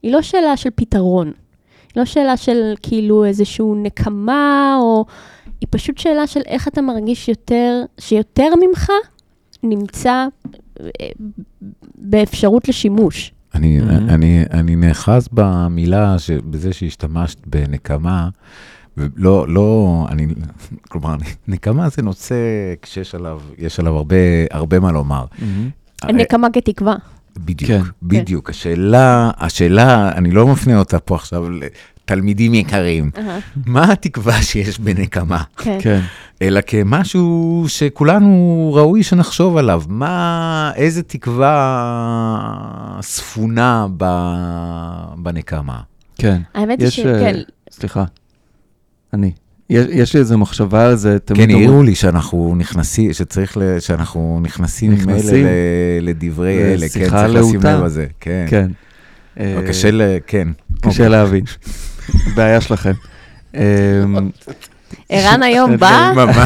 [0.04, 1.26] היא לא שאלה של פתרון.
[1.26, 5.04] היא לא שאלה של כאילו איזשהו נקמה, או...
[5.60, 8.90] היא פשוט שאלה של איך אתה מרגיש יותר, שיותר ממך
[9.62, 10.26] נמצא
[10.80, 10.86] אה,
[11.98, 13.32] באפשרות לשימוש.
[13.54, 14.08] אני, מהמם.
[14.08, 18.28] אני, אני נאחז במילה, ש, בזה שהשתמשת בנקמה,
[18.96, 20.26] ולא, לא, אני,
[20.88, 21.16] כלומר,
[21.48, 22.34] נקמה זה נושא
[22.82, 24.16] כשיש עליו, יש עליו הרבה,
[24.50, 25.24] הרבה מה לומר.
[25.38, 25.70] מהמם.
[26.16, 26.96] נקמה כתקווה.
[27.38, 27.82] בדיוק, כן.
[28.02, 28.50] בדיוק.
[28.50, 33.10] השאלה, השאלה, אני לא מפנה אותה פה עכשיו לתלמידים יקרים,
[33.66, 35.42] מה התקווה שיש בנקמה?
[35.56, 35.78] כן.
[35.80, 36.00] כן.
[36.42, 39.82] אלא כמשהו שכולנו ראוי שנחשוב עליו.
[39.88, 41.54] מה, איזה תקווה
[43.02, 44.04] ספונה ב,
[45.16, 45.80] בנקמה?
[46.18, 46.42] כן.
[46.54, 48.04] האמת היא יש, שכן, אה, סליחה,
[49.12, 49.32] אני.
[49.70, 53.80] יש, יש לי איזו מחשבה על זה, תמיד כן, העירו לי שאנחנו נכנסים, שצריך, ל,
[53.80, 55.46] שאנחנו נכנסים, נכנסים.
[55.46, 55.50] אלה
[56.00, 57.60] ל, לדברי אלה, כן, צריך לשים.
[57.62, 58.46] לב לזה, כן.
[58.48, 58.66] כן.
[59.36, 60.02] אבל אה, קשה ל...
[60.26, 60.48] כן.
[60.80, 61.44] קשה להבין.
[62.34, 62.92] בעיה שלכם.
[63.54, 63.60] אמ,
[65.08, 66.36] ערן היום בא, ממש.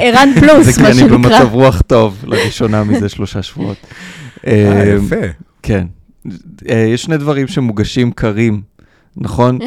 [0.00, 1.16] ערן- פלוס, זה כי מה אני שנקרא.
[1.16, 3.76] במצב רוח טוב, לראשונה מזה שלושה שבועות.
[4.46, 5.16] אה, אה, יפה.
[5.62, 5.86] כן.
[6.70, 8.60] אה, יש שני דברים שמוגשים קרים,
[9.16, 9.58] נכון?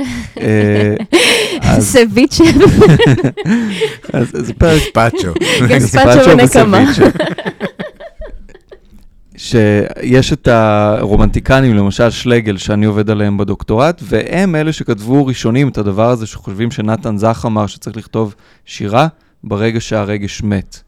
[1.79, 2.43] סביצ'ה,
[4.23, 5.33] זה פרק פאצ'ו.
[5.67, 6.83] גספצ'ו ונקמה.
[9.37, 16.09] שיש את הרומנטיקנים, למשל שלגל, שאני עובד עליהם בדוקטורט, והם אלה שכתבו ראשונים את הדבר
[16.09, 18.35] הזה, שחושבים שנתן זך אמר שצריך לכתוב
[18.65, 19.07] שירה
[19.43, 20.81] ברגע שהרגש מת.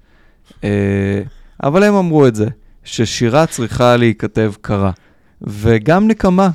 [0.64, 1.22] אה,
[1.64, 2.48] אבל הם אמרו את זה,
[2.84, 4.92] ששירה צריכה להיכתב קרה.
[5.42, 6.50] וגם נקמה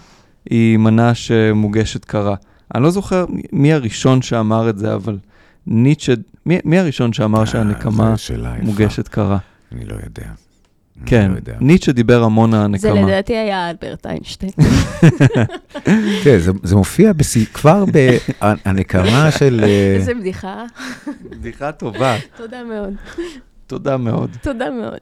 [0.50, 2.34] היא מנה שמוגשת קרה.
[2.74, 5.18] אני לא זוכר מי הראשון שאמר את זה, אבל
[5.66, 6.12] ניטשה,
[6.46, 8.62] מי, מי הראשון שאמר שהנקמה אה, יפה.
[8.62, 9.38] מוגשת קרה?
[9.72, 10.26] אני לא יודע.
[11.06, 11.52] כן, לא.
[11.60, 13.06] ניטשה דיבר המון על זה הנקמה.
[13.08, 14.52] לדעתי היה אלברט איינשטיין.
[16.24, 17.84] תראה, זה- זה מופיע בשיא- כבר
[18.66, 19.60] בנקמה של...
[19.64, 20.64] אה, איזה בדיחה.
[21.30, 22.94] בדיחה טובה, תודה מאוד.
[23.66, 24.30] תודה מאוד.
[24.42, 24.98] תודה מאוד.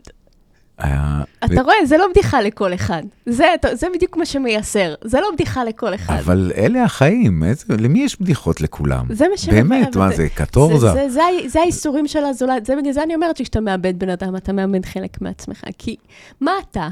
[0.85, 3.03] אה, אתה רואה, זה לא בדיחה לכל אחד.
[3.27, 4.95] זה, זה בדיוק מה שמייסר.
[5.05, 6.15] זה לא בדיחה לכל אחד.
[6.19, 9.07] אבל אלה החיים, איזה- למי יש בדיחות לכולם?
[9.11, 9.49] זה מה ש...
[9.49, 10.79] באמת, מה זה, קטורזה?
[10.93, 12.67] זה, זה, זה, זה האיסורים של הזולת.
[12.67, 15.65] זה בגלל זה אני אומרת שכשאתה מאבד בן אדם, אתה מאבד חלק מעצמך.
[15.79, 15.97] כי
[16.41, 16.89] מה אתה?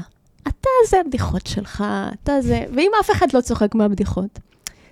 [0.47, 1.83] אתה זה הבדיחות שלך,
[2.23, 2.65] אתה זה...
[2.75, 4.39] ואם אף אחד לא צוחק מהבדיחות,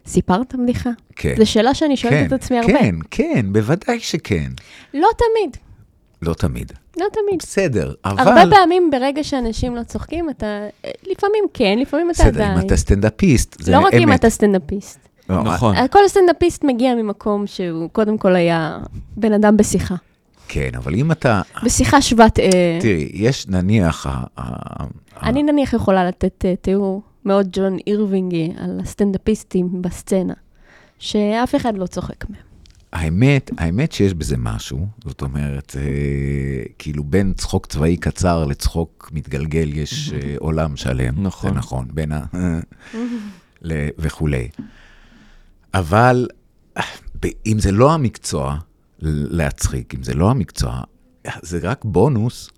[0.05, 0.89] סיפרת בדיחה?
[1.15, 1.33] כן.
[1.37, 2.73] זו שאלה שאני שואלת כן, את עצמי הרבה.
[2.79, 4.51] כן, כן, בוודאי שכן.
[4.93, 5.57] לא תמיד,
[6.21, 6.71] לא תמיד.
[6.97, 7.39] לא תמיד.
[7.39, 8.37] בסדר, אבל...
[8.37, 10.67] הרבה פעמים ברגע שאנשים לא צוחקים, אתה...
[11.11, 12.59] לפעמים כן, לפעמים אתה בסדר, עדיין.
[12.59, 13.85] אם אתה סטנדאפיסט, זה לא אמת.
[13.85, 14.99] רק אם אתה סטנדאפיסט.
[15.29, 15.75] לא, נכון.
[15.87, 18.77] כל סטנדאפיסט מגיע ממקום שהוא קודם כל היה
[19.17, 19.95] בן אדם בשיחה.
[20.47, 21.41] כן, אבל אם אתה...
[21.63, 22.39] בשיחה שוות...
[22.39, 24.07] אה, תראי, יש נניח...
[25.23, 30.33] אני נניח יכולה לתת אה, תיאור מאוד ג'ון אירווינגי על הסטנדאפיסטים בסצנה,
[30.99, 32.54] שאף אחד לא צוחק מהם.
[32.95, 39.69] האמת, האמת שיש בזה משהו, זאת אומרת, אה, כאילו בין צחוק צבאי קצר לצחוק מתגלגל
[39.73, 41.23] יש אה, עולם שלם.
[41.23, 41.49] נכון.
[41.49, 42.25] זה נכון, בין ה...
[43.61, 44.47] ל- וכולי.
[45.73, 46.27] אבל
[47.45, 48.57] אם זה לא המקצוע
[48.99, 50.81] להצחיק, אם זה לא המקצוע,
[51.41, 52.49] זה רק בונוס.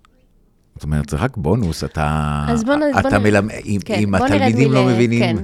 [0.78, 3.94] זאת אומרת, זה רק בונוס, אתה, אז בוא נ- בוא אתה נ- מלמד, אם, כן,
[4.02, 5.36] אם בוא התלמידים לא מל- מבינים, כן.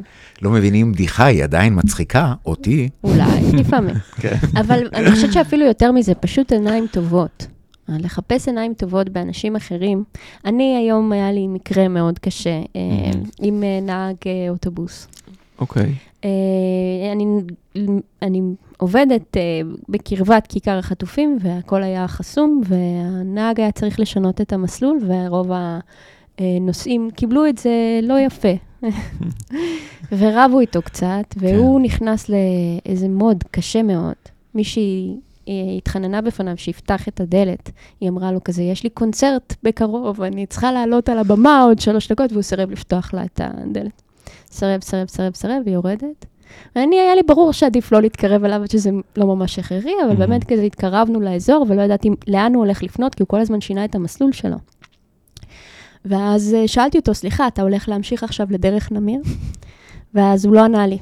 [0.43, 3.22] לא מבינים בדיחה, היא עדיין מצחיקה, אותי, אולי,
[3.53, 3.95] לפעמים.
[4.20, 4.37] כן.
[4.61, 7.47] אבל אני חושבת שאפילו יותר מזה, פשוט עיניים טובות.
[7.89, 10.05] לחפש עיניים טובות באנשים אחרים.
[10.45, 12.80] אני היום, היה לי מקרה מאוד קשה אה,
[13.43, 15.09] עם אה, נהג אה, אוטובוס.
[15.59, 15.95] אוקיי.
[16.24, 16.30] אה,
[17.12, 17.24] אני,
[18.22, 18.41] אני
[18.79, 19.43] עובדת אה,
[19.89, 25.51] בקרבת כיכר החטופים, והכל היה חסום, והנהג היה צריך לשנות את המסלול, ורוב
[26.39, 28.53] הנוסעים קיבלו את זה לא יפה.
[30.18, 34.14] ורבו איתו קצת, והוא נכנס לאיזה מוד קשה מאוד.
[34.55, 35.16] מישהי
[35.49, 37.70] אה, התחננה בפניו שיפתח את הדלת.
[38.01, 42.12] היא אמרה לו כזה, יש לי קונצרט בקרוב, אני צריכה לעלות על הבמה עוד שלוש
[42.12, 44.03] דקות, והוא סירב לפתוח לה את הדלת.
[44.51, 46.27] סרב, סרב, סרב, סרב, והיא יורדת.
[46.77, 50.63] ואני, היה לי ברור שעדיף לא להתקרב אליו, שזה לא ממש הכרחי, אבל באמת כזה
[50.63, 54.33] התקרבנו לאזור, ולא ידעתי לאן הוא הולך לפנות, כי הוא כל הזמן שינה את המסלול
[54.33, 54.57] שלו.
[56.05, 59.21] ואז אה, שאלתי אותו, סליחה, אתה הולך להמשיך עכשיו לדרך נמיר?
[60.15, 60.99] ואז הוא לא ענה לי.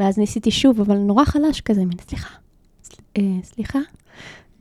[0.00, 2.34] ואז ניסיתי שוב, אבל נורא חלש כזה, מין, סליחה,
[2.82, 3.78] סל- אה, סליחה,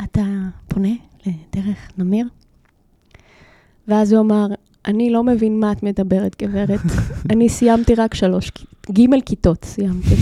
[0.03, 0.21] אתה
[0.67, 0.93] פונה
[1.25, 2.27] לדרך נמיר?
[3.87, 4.47] ואז הוא אמר,
[4.85, 6.79] אני לא מבין מה את מדברת, גברת.
[7.31, 8.51] אני סיימתי רק שלוש,
[8.91, 10.15] ג' כיתות סיימתי.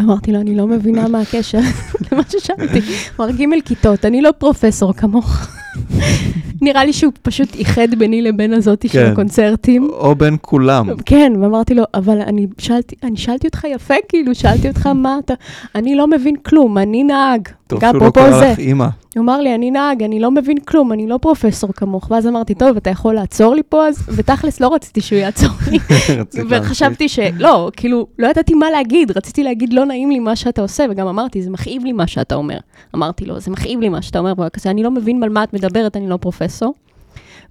[0.00, 1.58] אמרתי לו, אני לא מבינה מה הקשר
[2.12, 2.80] למה ששאלתי.
[3.16, 5.48] הוא אמר, ג' כיתות, אני לא פרופסור כמוך.
[6.62, 9.12] נראה לי שהוא פשוט איחד ביני לבין הזאתי של כן.
[9.12, 9.88] הקונצרטים.
[9.90, 10.88] או בין כולם.
[11.06, 15.34] כן, ואמרתי לו, אבל אני שאלתי, אני שאלתי אותך יפה, כאילו, שאלתי אותך מה אתה...
[15.74, 17.48] אני לא מבין כלום, אני נהג.
[17.70, 18.52] טוב שהוא לא קרא זה.
[18.52, 18.86] לך אימא.
[19.16, 22.10] הוא אמר לי, אני נהג, אני לא מבין כלום, אני לא פרופסור כמוך.
[22.10, 24.02] ואז אמרתי, טוב, אתה יכול לעצור לי פה אז?
[24.08, 25.78] ותכלס, לא רציתי שהוא יעצור לי.
[26.48, 30.84] וחשבתי שלא, כאילו, לא ידעתי מה להגיד, רציתי להגיד, לא נעים לי מה שאתה עושה,
[30.90, 32.58] וגם אמרתי, זה מכאיב לי מה שאתה אומר.
[32.94, 35.44] אמרתי לו, זה מכאיב לי מה שאתה אומר, והוא כזה, אני לא מבין על מה
[35.44, 36.74] את מדברת, אני לא פרופסור.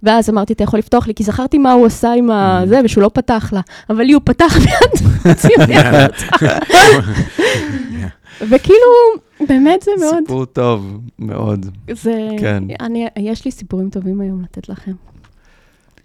[0.02, 3.10] ואז אמרתי, אתה יכול לפתוח לי, כי זכרתי מה הוא עשה עם הזה, ושהוא לא
[3.14, 3.60] פתח לה.
[3.90, 6.26] אבל לי הוא פתח מיד, הוציא אותי החוצה.
[8.40, 8.90] וכאילו,
[9.48, 11.66] באמת זה מאוד, סיפור טוב, מאוד.
[11.92, 12.28] זה...
[12.38, 12.64] כן.
[12.80, 14.92] אני, יש לי סיפורים טובים היום לתת לכם.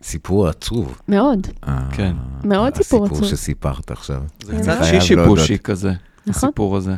[0.04, 1.02] סיפור עצוב.
[1.08, 2.14] מאוד, אה, כן.
[2.44, 3.30] מאוד סיפור הסיפור עצוב.
[3.30, 4.24] שסיפרת עכשיו.
[4.44, 5.40] זה קצת שישי להודות.
[5.40, 5.92] פושי כזה,
[6.28, 6.50] נכון?
[6.50, 6.96] הסיפור הזה.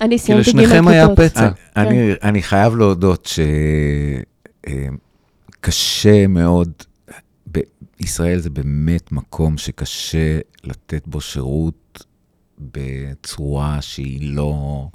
[0.00, 1.06] אני כי סיימתי ג' לשניכם היה.
[1.16, 1.48] פצע.
[1.76, 3.30] אני, אני חייב להודות
[5.60, 6.72] שקשה מאוד,
[8.00, 12.04] בישראל זה באמת מקום שקשה לתת בו שירות
[12.60, 14.88] בצורה שהיא לא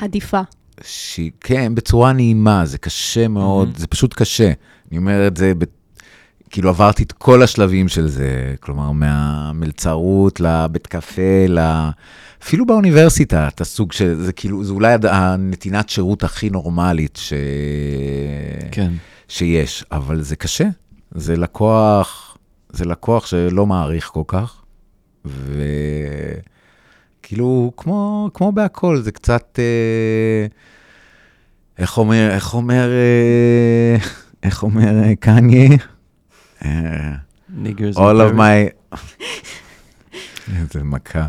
[0.00, 0.40] עדיפה.
[0.84, 3.78] שהיא, כן, בצורה נעימה, זה קשה מאוד, מהמם.
[3.78, 4.52] זה פשוט קשה.
[4.90, 5.64] אני אומר את זה, ב,
[6.50, 11.58] כאילו עברתי את כל השלבים של זה, כלומר, מהמלצרות לבית קפה, ל...
[12.42, 17.32] אפילו באוניברסיטה, אתה סוג של, זה כאילו, זה אולי הנתינת שירות הכי נורמלית ש...
[18.72, 18.92] כן.
[19.28, 20.68] שיש, אבל זה קשה.
[21.10, 22.36] זה לקוח,
[22.72, 24.62] זה לקוח שלא מעריך כל כך,
[27.22, 30.46] וכאילו, כמו, כמו בהכל, זה קצת, אה,
[31.78, 33.96] איך אומר, איך אומר, אה,
[34.42, 35.76] איך אומר אה, קניה?
[36.64, 37.12] אה,
[37.48, 37.96] ניגרס.
[37.96, 38.96] all of my...
[40.60, 41.26] איזה מכה.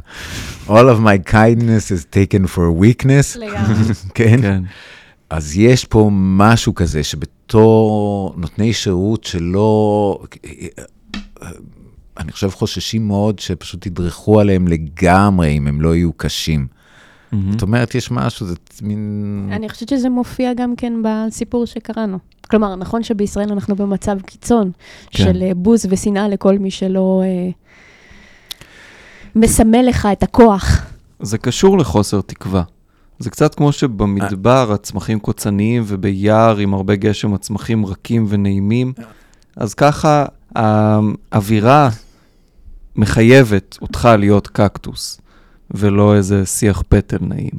[0.67, 3.93] All of my kindness is taken for weakness, לגמרי.
[4.15, 4.41] כן?
[4.41, 4.63] כן.
[5.29, 10.19] אז יש פה משהו כזה שבתור נותני שירות שלא,
[12.19, 16.67] אני חושב חוששים מאוד שפשוט ידרכו עליהם לגמרי אם הם לא יהיו קשים.
[17.31, 17.51] מהמם.
[17.51, 19.49] זאת אומרת, יש משהו, זה מין...
[19.51, 22.19] אני חושבת שזה מופיע גם כן בסיפור שקראנו.
[22.49, 24.71] כלומר, נכון שבישראל אנחנו במצב קיצון
[25.11, 25.23] כן.
[25.23, 27.49] של אה, בוז ושנאה לכל מי שלא אה,
[29.35, 30.85] מסמל לך את הכוח.
[31.19, 32.63] זה קשור לחוסר תקווה.
[33.19, 38.93] זה קצת כמו שבמדבר הצמחים קוצניים וביער עם הרבה גשם הצמחים רכים ונעימים.
[39.55, 41.89] אז ככה האווירה
[42.97, 45.21] מחייבת אותך להיות קקטוס,
[45.71, 47.51] ולא איזה שיח פטל נעים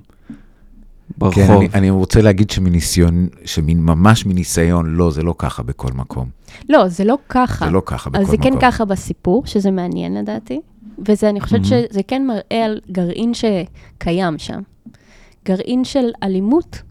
[1.19, 1.45] ברחוב.
[1.45, 6.29] כן, אני, אני רוצה להגיד שמניסיון, שממש מניסיון, לא, זה לא ככה בכל מקום.
[6.69, 7.65] לא, זה לא ככה.
[7.65, 8.37] זה לא ככה בכל אז מקום.
[8.37, 10.61] זה כן ככה בסיפור, שזה מעניין לדעתי,
[11.09, 11.85] וזה, אני חושבת מהמם.
[11.91, 14.61] שזה כן מראה על גרעין שקיים שם.
[15.45, 16.83] גרעין של אלימות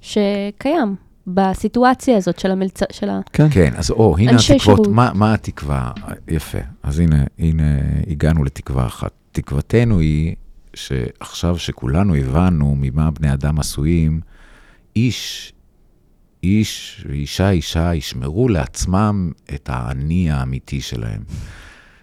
[0.00, 0.94] שקיים
[1.26, 2.80] בסיטואציה הזאת של המלצ...
[2.92, 3.20] של ה...
[3.32, 3.46] כן.
[3.50, 4.86] כן, אז או, הנה התקוות.
[4.86, 5.92] מה, מה התקווה?
[6.28, 7.78] יפה, אז הנה, הנה
[8.10, 9.10] הגענו לתקווה אחת.
[9.32, 10.34] תקוותנו היא
[10.74, 14.20] שעכשיו שכולנו הבנו ממה בני אדם עשויים,
[14.96, 15.52] איש,
[16.42, 21.20] איש ואישה, אישה, ישמרו לעצמם את האני האמיתי שלהם,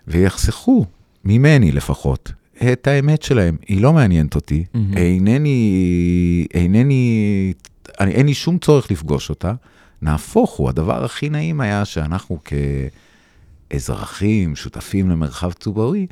[0.07, 0.85] ויחסכו,
[1.25, 2.31] ממני לפחות,
[2.71, 3.57] את האמת שלהם.
[3.67, 4.97] היא לא מעניינת אותי, מהמם.
[4.97, 7.53] אינני, אינני,
[7.99, 9.53] אני, אין לי שום צורך לפגוש אותה.
[10.01, 12.37] נהפוך הוא, הדבר הכי נעים היה שאנחנו
[13.71, 16.05] כאזרחים, שותפים למרחב ציבורי,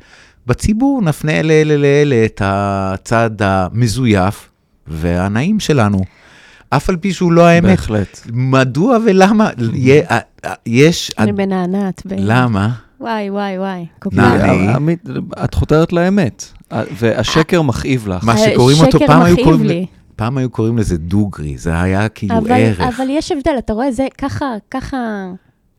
[0.46, 4.48] בציבור נפנה לאלה לאלה את הצד המזויף
[4.86, 5.98] והנעים שלנו.
[6.70, 7.64] אף על פי שהוא לא האמת.
[7.70, 8.20] בהחלט.
[8.32, 9.50] מדוע ולמה?
[9.74, 10.18] יה-
[10.66, 11.12] יש...
[11.18, 12.02] אני מנענעת.
[12.06, 12.70] ב- למה?
[13.00, 13.86] וואי, וואי, וואי.
[14.74, 15.04] עמית,
[15.44, 18.24] את חותרת לאמת, והשקר מכאיב לך.
[18.24, 19.86] מה שקוראים אותו, השקר פעם היו מכאיב קוראים לי.
[20.18, 22.80] פעם היו קוראים לזה דוגרי, זה היה כאילו אבל, ערך.
[22.80, 25.30] אבל יש הבדל, אתה רואה, זה ככה, ככה,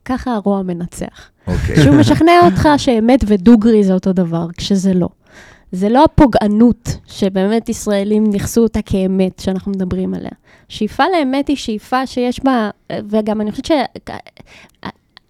[0.06, 1.30] ככה הרוע מנצח.
[1.48, 1.84] אוקיי.
[1.84, 5.10] שהוא משכנע אותך שאמת ודוגרי זה אותו דבר, כשזה לא.
[5.72, 10.32] זה לא הפוגענות שבאמת ישראלים ניכסו אותה כאמת שאנחנו מדברים עליה.
[10.70, 12.70] שאיפה לאמת היא שאיפה שיש בה,
[13.10, 14.10] וגם אני חושבת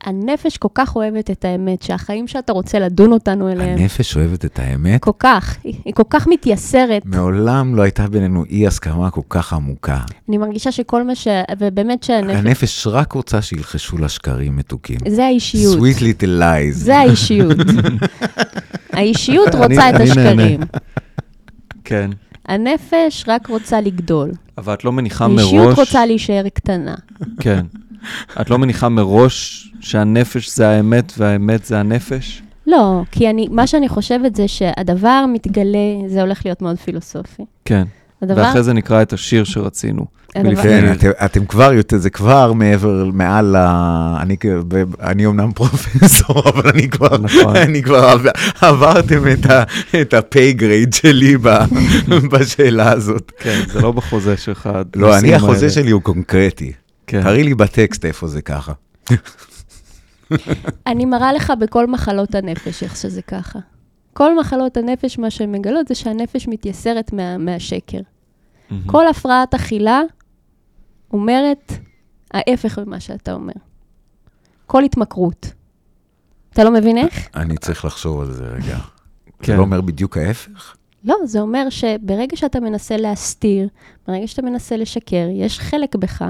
[0.06, 4.60] שהנפש כל כך אוהבת את האמת, שהחיים שאתה רוצה לדון אותנו אליהם, הנפש אוהבת את
[4.60, 5.02] האמת.
[5.04, 7.02] כל כך, היא, היא כל כך מתייסרת.
[7.06, 10.00] מעולם לא הייתה בינינו אי הסכמה כל כך עמוקה.
[10.30, 11.28] אני מרגישה שכל מה ש...
[11.60, 12.36] ובאמת שהנפש...
[12.36, 14.97] הנפש רק רוצה שילחשו לה שקרים מתוקים.
[15.08, 15.78] זה האישיות.
[15.80, 16.72] sweet little lies.
[16.72, 17.58] זה האישיות.
[18.93, 19.95] האישיות אני- רוצה את.
[20.00, 20.60] השקרים.
[21.84, 22.10] כן.
[22.45, 24.32] הנפש רק רוצה לגדול.
[24.58, 25.41] אבל את לא מניחה מראש...
[25.43, 26.95] האישיות רוצה להישאר קטנה.
[27.39, 27.66] כן.
[28.41, 32.41] את לא מניחה מראש שהנפש זה האמת והאמת זה הנפש?
[32.68, 35.78] לא, כי אני, מה שאני חושבת זה שהדבר מתגלה,
[36.08, 37.43] זה הולך להיות מאוד פילוסופי.
[37.66, 37.84] כן.
[38.22, 40.06] הדבר, ואחרי זה נקרא את השיר שרצינו.
[40.34, 44.18] כן, אתם, אתם כבר יותר, זה כבר מעבר, מעל ה...
[44.22, 44.36] אני,
[45.02, 47.56] אני אומנם פרופסור, אבל אני כבר, נכון.
[47.66, 48.30] אני כבר עבר,
[48.62, 49.64] עברתם את ה-
[50.02, 51.58] את ה-pay grade שלי ב-
[52.32, 53.32] בשאלה הזאת.
[53.39, 54.70] כן, זה לא בחוזה שלך.
[54.95, 55.70] לא, אני, החוזה האלה.
[55.70, 56.72] שלי הוא קונקרטי.
[57.10, 57.24] כן.
[57.24, 58.74] תראי לי בטקסט איפה זה ככה.
[60.88, 63.60] אני מראה לך בכל מחלות הנפש איך שזה ככה.
[64.14, 67.99] כל מחלות הנפש, מה שהן מגלות זה שהנפש מתייסרת מה, מהשקר.
[68.86, 70.01] כל הפרעת אכילה
[71.14, 71.74] אומרת
[72.34, 73.53] ההפך ממה שאתה אומר.
[74.66, 75.53] כל התמכרות.
[76.53, 77.28] אתה לא מבין איך?
[77.36, 78.78] אני צריך לחשוב על זה רגע.
[79.39, 79.51] כן.
[79.51, 80.76] זה לא אומר בדיוק ההפך?
[81.04, 83.68] לא, זה אומר שברגע שאתה מנסה להסתיר,
[84.08, 86.24] ברגע שאתה מנסה לשקר, יש חלק בך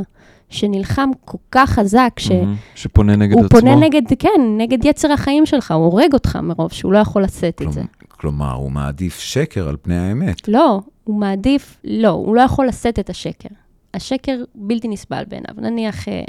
[0.50, 2.56] שנלחם כל כך חזק, מהמם.
[2.76, 3.50] שפונה נגד עצמו.
[3.50, 7.62] פונה נגד, כן, נגד יצר החיים שלך, הוא הורג אותך מרוב שהוא לא יכול לשאת
[7.62, 7.82] את זה.
[8.08, 10.48] כלומר, הוא מעדיף שקר על פני האמת.
[10.48, 13.50] לא, הוא מעדיף, לא, הוא לא יכול לשאת את השקר.
[13.94, 15.56] השקר בלתי נסבל בעיניו.
[15.58, 16.24] נניח, אה,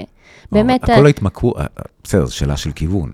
[0.53, 0.85] באמת...
[0.85, 1.67] הכל ההתמכרות, אה,
[2.05, 3.13] בסדר, זו שאלה של כיוון.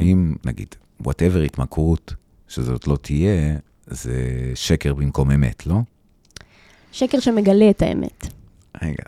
[0.00, 0.68] אם, נגיד,
[1.02, 2.14] whatever התמכרות,
[2.48, 3.56] שזאת לא תהיה,
[3.86, 4.12] זה
[4.54, 5.76] שקר במקום אמת, לא?
[6.92, 8.26] שקר שמגלה את האמת.
[8.82, 9.02] רגע,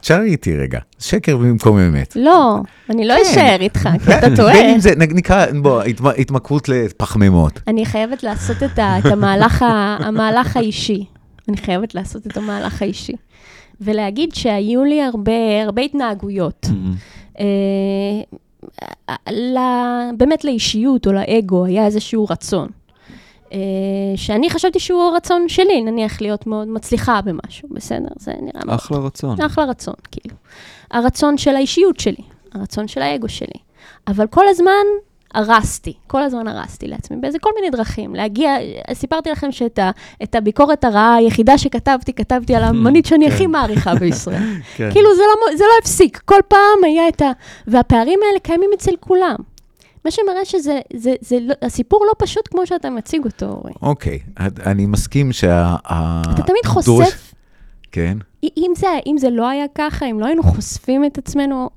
[0.00, 2.16] תשארי איתי רגע, שקר במקום אמת.
[2.16, 2.58] לא,
[2.90, 3.20] אני לא כן.
[3.30, 4.74] אשאר איתך, כי אתה בין טועה.
[4.74, 7.60] אם זה, נקרא, בוא, התמ- התמכרות לפחמימות.
[7.68, 9.64] אני חייבת לעשות את, המהלך,
[10.56, 11.04] האישי.
[11.48, 13.12] אני חייבת לעשות את המהלך האישי.
[13.80, 15.32] ולהגיד שהיו לי הרבה,
[15.64, 16.66] הרבה התנהגויות.
[16.70, 16.94] מהמם.
[17.40, 17.46] אה,
[20.16, 22.68] באמת לאישיות או לאגו היה איזשהו רצון.
[23.56, 28.08] אה, שאני חשבתי שהוא הרצון שלי, נניח להיות מאוד מצליחה במשהו, בסדר?
[28.16, 29.40] זה נראה מאוד אחלה רצון.
[29.40, 30.36] אחלה רצון, כאילו.
[30.90, 33.60] הרצון של האישיות שלי, הרצון של האגו שלי.
[34.08, 34.84] אבל כל הזמן
[35.34, 38.14] הרסתי, כל הזמן הרסתי לעצמי באיזה כל מיני דרכים.
[38.14, 38.56] להגיע,
[38.92, 39.90] סיפרתי לכם שאת ה,
[40.32, 44.42] הביקורת הרעה היחידה שכתבתי, כתבתי על המונית שאני הכי מעריכה בישראל.
[44.76, 44.88] כן.
[44.92, 47.30] כאילו, זה לא, זה לא הפסיק, כל פעם היה את ה...
[47.66, 49.36] והפערים האלה קיימים אצל כולם.
[50.06, 53.72] מה שמראה שזה, זה, זה לא, הסיפור לא פשוט כמו שאתה מציג אותו, אורי.
[53.82, 54.18] אוקיי,
[54.66, 55.74] אני מסכים שה...
[55.84, 57.34] ה- אתה תמיד חושף
[57.92, 58.18] כן.
[58.42, 61.70] אם זה, אם זה לא היה ככה, אם לא היינו חושפים את עצמנו,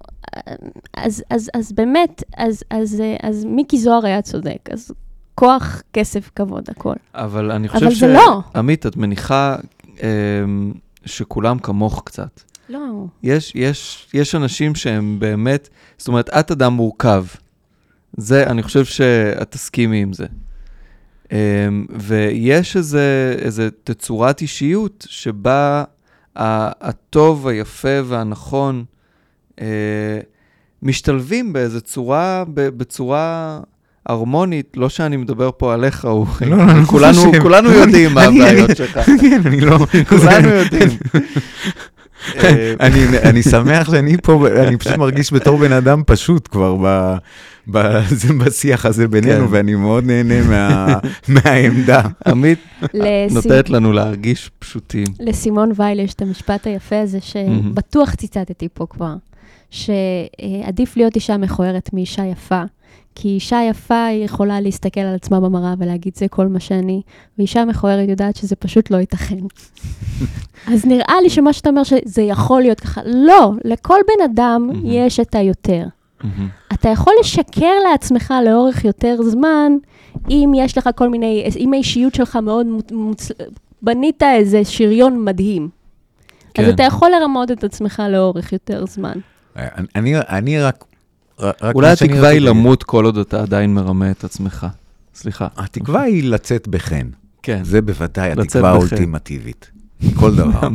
[0.93, 4.69] אז, אז, אז באמת, אז, אז, אז מיקי זוהר היה צודק.
[4.71, 4.91] אז
[5.35, 6.93] כוח, כסף, כבוד, הכל.
[7.13, 7.99] אבל אני אבל חושב ש...
[7.99, 8.41] זה לא.
[8.55, 9.55] עמית, את מניחה
[9.87, 10.73] אמ,
[11.05, 12.41] שכולם כמוך קצת.
[12.69, 12.79] לא.
[13.23, 17.23] יש, יש, יש אנשים שהם באמת, זאת אומרת, את אדם מורכב.
[18.19, 20.25] זה, אני חושב שאת תסכימי עם זה.
[21.25, 21.31] Um,
[21.89, 25.83] ויש איזה, איזה תצורת אישיות שבה
[26.35, 28.83] הטוב, היפה והנכון
[29.55, 29.61] uh,
[30.83, 33.59] משתלבים באיזה צורה, בצורה
[34.05, 36.31] הרמונית, לא שאני מדבר פה עליך, אורי.
[36.41, 37.41] לא, לא, אני לא כולנו, חושב.
[37.41, 38.99] כולנו יודעים מה הבעיות שלך.
[39.21, 39.77] כן, אני לא...
[40.09, 40.89] כולנו יודעים.
[42.35, 46.75] אה, אני, אני שמח שאני פה, אני פשוט מרגיש בתור בן אדם פשוט כבר
[48.39, 49.53] בשיח הזה בינינו, כן.
[49.53, 50.99] ואני מאוד נהנה מה,
[51.33, 52.01] מהעמדה.
[52.27, 52.59] עמית.
[53.31, 55.07] נותנת לנו להרגיש פשוטים.
[55.19, 57.17] לסימון וייל יש את המשפט היפה הזה.
[57.21, 59.15] שבטוח ציטטתי פה כבר,
[59.69, 62.63] שעדיף להיות אישה מכוערת מאישה יפה.
[63.15, 67.01] כי אישה יפה היא יכולה להסתכל על עצמה במראה ולהגיד, זה כל מה שאני,
[67.37, 69.39] ואישה מכוערת יודעת שזה פשוט לא ייתכן.
[70.73, 73.01] אז נראה לי שמה שאתה אומר, שזה יכול להיות ככה.
[73.05, 74.69] לא, לכל בן אדם.
[74.83, 75.83] יש את היותר.
[76.23, 76.47] מהמם.
[76.73, 79.71] אתה יכול לשקר לעצמך לאורך יותר זמן,
[80.29, 83.31] אם יש לך כל מיני, אם האישיות שלך מאוד מוצ...
[83.81, 85.69] בנית איזה שריון מדהים.
[86.57, 86.69] אז כן.
[86.69, 89.19] אתה יכול לרמוד את עצמך לאורך יותר זמן.
[89.95, 90.85] אני, אני רק...
[91.39, 94.67] רק אולי התקווה היא למות כל עוד אתה עדיין מרמה את עצמך.
[95.15, 95.47] סליחה.
[95.57, 97.07] התקווה היא לצאת בחן.
[97.43, 97.63] כן.
[97.63, 98.69] זה בוודאי התקווה.
[98.69, 99.71] האולטימטיבית.
[100.15, 100.69] כל דבר.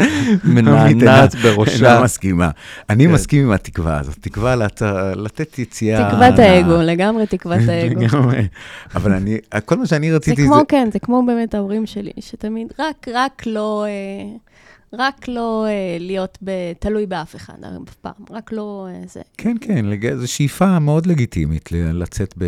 [0.44, 1.74] מנענעת בראשה.
[1.92, 2.50] אינה מסכימה.
[2.90, 3.12] אני כן.
[3.12, 4.16] מסכים עם התקווה הזאת.
[4.20, 4.82] תקווה לת-
[5.16, 6.08] לתת יציאה...
[6.10, 6.38] תקוות.
[6.38, 8.00] האגו, לגמרי תקוות האגו.
[8.00, 8.46] לגמרי.
[8.94, 12.72] אבל אני, כל מה שאני זה רציתי כמו, כן, זה כמו באמת ההורים שלי, שתמיד
[12.78, 13.90] רק, רק לא, אה,
[14.98, 17.54] רק לא אה, להיות ב- תלוי באף אחד
[17.88, 19.20] אף פעם, רק לא אה, זה.
[19.38, 20.14] כן, כן, לג...
[20.14, 22.44] זו שאיפה מאוד לגיטימית ל- לצאת, ב...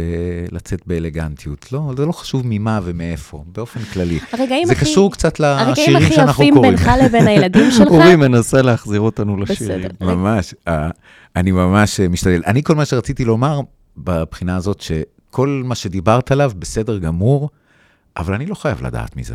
[0.52, 1.72] לצאת באלגנטיות.
[1.72, 4.18] לא, זה לא חשוב ממה ומאיפה, באופן כללי.
[4.32, 6.76] הרגעים זה הכי, קשור קצת הרגעים לשירים הכי שאנחנו יפים קוראים.
[6.76, 9.80] בינך לבין הילדים שלך, אורי מנסה להחזיר אותנו לשירים.
[9.82, 10.14] בסדר.
[10.14, 10.90] ממש, אה,
[11.36, 12.42] אני ממש אה, משתדל.
[12.46, 13.60] אני, כל מה שרציתי לומר
[13.96, 17.50] בבחינה הזאת, שכל מה שדיברת עליו בסדר גמור,
[18.16, 19.34] אבל אני לא חייב לדעת מזה.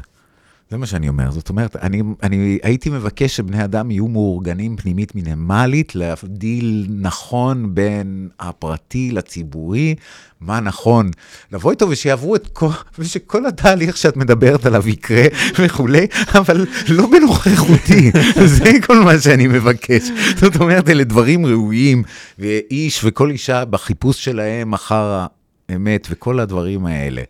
[0.72, 1.32] זה מה שאני אומר.
[1.32, 8.30] זאת אומרת, אני, אני הייתי מבקש שבני אדם יהיו מאורגנים פנימית מינימלית, להבדיל נכון בין
[8.40, 9.96] הפרטי לציבורי,
[10.42, 11.12] מה נכון.
[11.52, 15.24] לבוא איתו ושיעברו את כל, ושכל התהליך שאת מדברת עליו יקרה
[15.60, 18.12] וכולי, אבל לא בנוכחותי.
[18.58, 20.02] זה כל מה שאני מבקש.
[20.36, 22.04] זאת אומרת, אלה דברים ראויים,
[22.40, 25.26] ואיש וכל אישה בחיפוש שלהם אחר
[25.70, 27.22] האמת וכל הדברים האלה.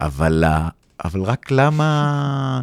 [0.00, 0.44] אבל,
[1.04, 2.60] אבל רק למה...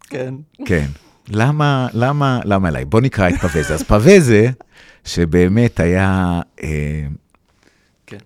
[0.00, 0.34] כן.
[0.64, 0.86] כן.
[1.28, 2.84] למה, למה, למה אליי?
[2.84, 3.74] בוא נקרא את פווזה.
[3.74, 4.50] אז פווזה,
[5.04, 7.06] שבאמת היה אה,
[8.06, 8.18] כן.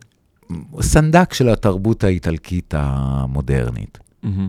[0.81, 4.49] סנדק של התרבות האיטלקית המודרנית, מהמם.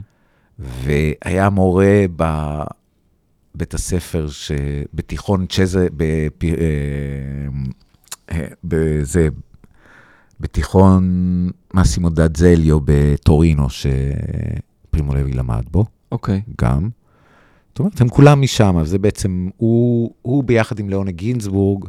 [0.60, 4.52] והיה מורה בבית הספר, ש...
[4.93, 6.43] בתיכון צ'זה, בפ...
[6.43, 6.50] אה,
[8.32, 9.28] אה, בזה,
[10.40, 11.04] בתיכון
[11.74, 15.86] מאסימו דאדזליו בטורינו, שפרימו לוי למד בו.
[16.12, 16.42] אוקיי.
[16.62, 16.90] גם.
[17.70, 21.86] זאת אומרת, הם כולם משם, אז זה בעצם, הוא, הוא ביחד עם ליאונה גינזבורג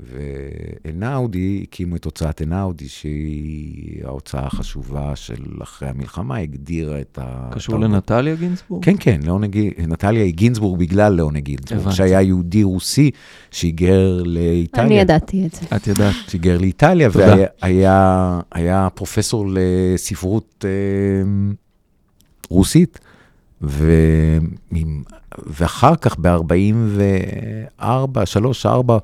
[0.00, 7.48] ואנאודי, הקימו את הוצאת אנאודי, שהיא ההוצאה החשובה של אחרי המלחמה, הגדירה את ה...
[7.52, 7.94] קשור התרבות.
[7.94, 8.84] לנטליה גינזבורג?
[8.84, 11.96] כן, כן, ליאונה, ג- נטליה היא גינזבורג בגלל ליאונה גינזבורג, הבנתי.
[11.96, 13.10] שהיה יהודי רוסי
[13.50, 14.86] שהיגר לאיטליה.
[14.86, 15.76] אני ידעתי את זה.
[15.76, 16.14] את ידעת.
[16.28, 17.08] שהיגר לאיטליה.
[17.12, 20.70] והיה היה, היה פרופסור לספרות אה,
[22.50, 22.98] רוסית
[23.62, 23.92] ו...
[25.46, 27.84] ואחר כך, ב-44,
[28.24, 28.98] 3, 4,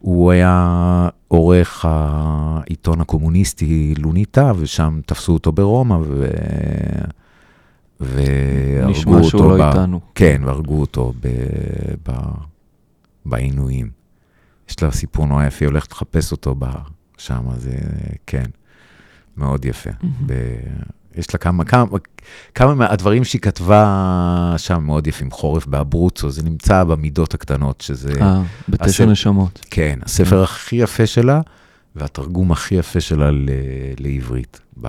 [0.00, 6.30] הוא היה עורך העיתון הקומוניסטי לוניטה, ושם תפסו אותו ברומא, ו...
[8.00, 9.28] והרגו נשמע אותו.
[9.28, 9.60] שהוא לא ב...
[9.60, 10.00] איתנו.
[10.14, 11.28] כן, והרגו אותו ב...
[12.08, 12.12] ב...
[13.26, 13.90] בעינויים.
[14.68, 16.54] יש לה סיפור נורא יפה, היא הולכת לחפש אותו.
[17.18, 17.76] שם, זה
[18.26, 18.46] כן,
[19.36, 19.90] מאוד יפה.
[20.26, 20.32] ב...
[21.14, 21.84] יש לה כמה, כמה,
[22.54, 23.84] כמה מהדברים שהיא כתבה
[24.56, 29.66] שם מאוד יפים, חורף באברוצו, זה נמצא במידות הקטנות, שזה, אה, בתשע הספר- נשמות.
[29.70, 31.40] כן, הספר הכי יפה שלה,
[31.96, 33.48] והתרגום הכי יפה שלה ל...
[33.98, 34.88] לעברית, ב...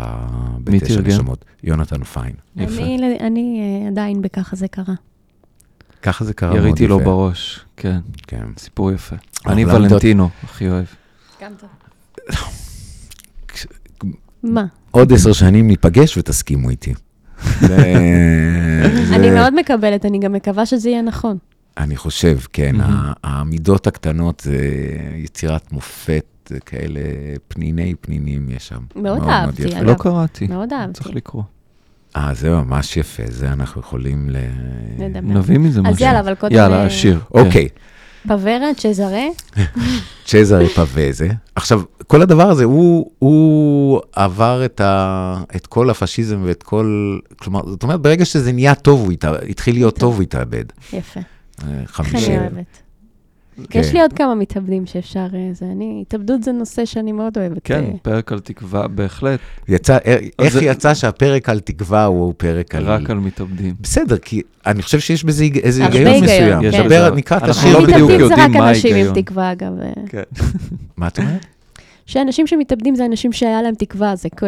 [0.63, 1.01] בתשע?
[1.01, 1.45] נשמות.
[1.63, 2.33] יונתן פיין.
[2.55, 2.81] יפה.
[2.81, 4.93] אני, אני אה, עדיין בככה זה קרה.
[6.01, 6.67] ככה זה קרה מאוד יפה.
[6.67, 8.45] יריתי לו בראש, כן, כן.
[8.57, 9.15] סיפור יפה.
[9.47, 10.85] אני ולנטינו, הכי אוהב.
[11.41, 11.69] גם טוב.
[14.43, 14.65] מה?
[14.91, 16.93] עוד עשר שנים ניפגש ותסכימו איתי.
[19.15, 21.37] אני מאוד מקבלת, אני גם מקווה שזה יהיה נכון.
[21.77, 22.75] אני חושב, כן,
[23.23, 24.57] המידות הקטנות זה
[25.15, 26.99] יצירת מופת, זה כאלה
[27.47, 28.79] פניני פנינים יש שם.
[28.95, 29.77] מאוד אהבתי.
[29.77, 29.83] אגב.
[29.83, 31.03] לא קראתי, מאוד אהבתי.
[31.03, 31.43] צריך לקרוא.
[32.15, 34.37] אה, זה ממש יפה, זה אנחנו יכולים ל...
[34.97, 35.19] נדבר.
[35.21, 35.93] נביא מזה משהו.
[35.93, 36.55] אז יאללה, אבל קודם...
[36.55, 37.19] יאללה, אה, השיר.
[37.33, 37.67] אוקיי,
[38.27, 39.25] פברה, צ'זרה,
[40.25, 41.29] צ'זרי פאבזה.
[41.55, 47.19] עכשיו, כל הדבר הזה, הוא, הוא עבר את, ה, את כל הפשיזם ואת כל...
[47.37, 50.65] כלומר, זאת אומרת, ברגע שזה נהיה טוב, הוא התא, התחיל להיות טוב, הוא התאבד.
[50.93, 51.19] יפה.
[51.19, 52.37] אה, איך אני חמישי.
[52.37, 52.77] אוהבת.
[53.69, 53.79] כן.
[53.79, 55.27] יש לי עוד כמה מתאבדים שאפשר...
[55.33, 56.03] אה, זה, אני...
[56.07, 57.57] התאבדות זה נושא שאני מאוד אוהבת.
[57.63, 62.33] כן, אה, פרק על תקווה, בהחלט, יצא, אה, איך זה- יצא שהפרק על תקווה הוא
[62.37, 62.83] פרק על...
[62.85, 63.75] רק על מתאבדים.
[63.81, 66.63] בסדר, כי אני חושב שיש בזה איזה הרבה היגיון היגיון, מסוים.
[66.73, 67.79] יש בזה- נקרא את אנחנו השיר.
[67.79, 69.15] לא בדיוק מתאבדים זה רק יודעים מה אנשים עם ההיגיון.
[69.23, 69.71] תקווה, אגב.
[70.09, 70.21] כן.
[70.97, 71.45] מה את אומרת?
[72.05, 74.15] שאנשים שמתאבדים זה אנשים שהיה להם תקווה.
[74.15, 74.29] זה...
[74.37, 74.43] כ-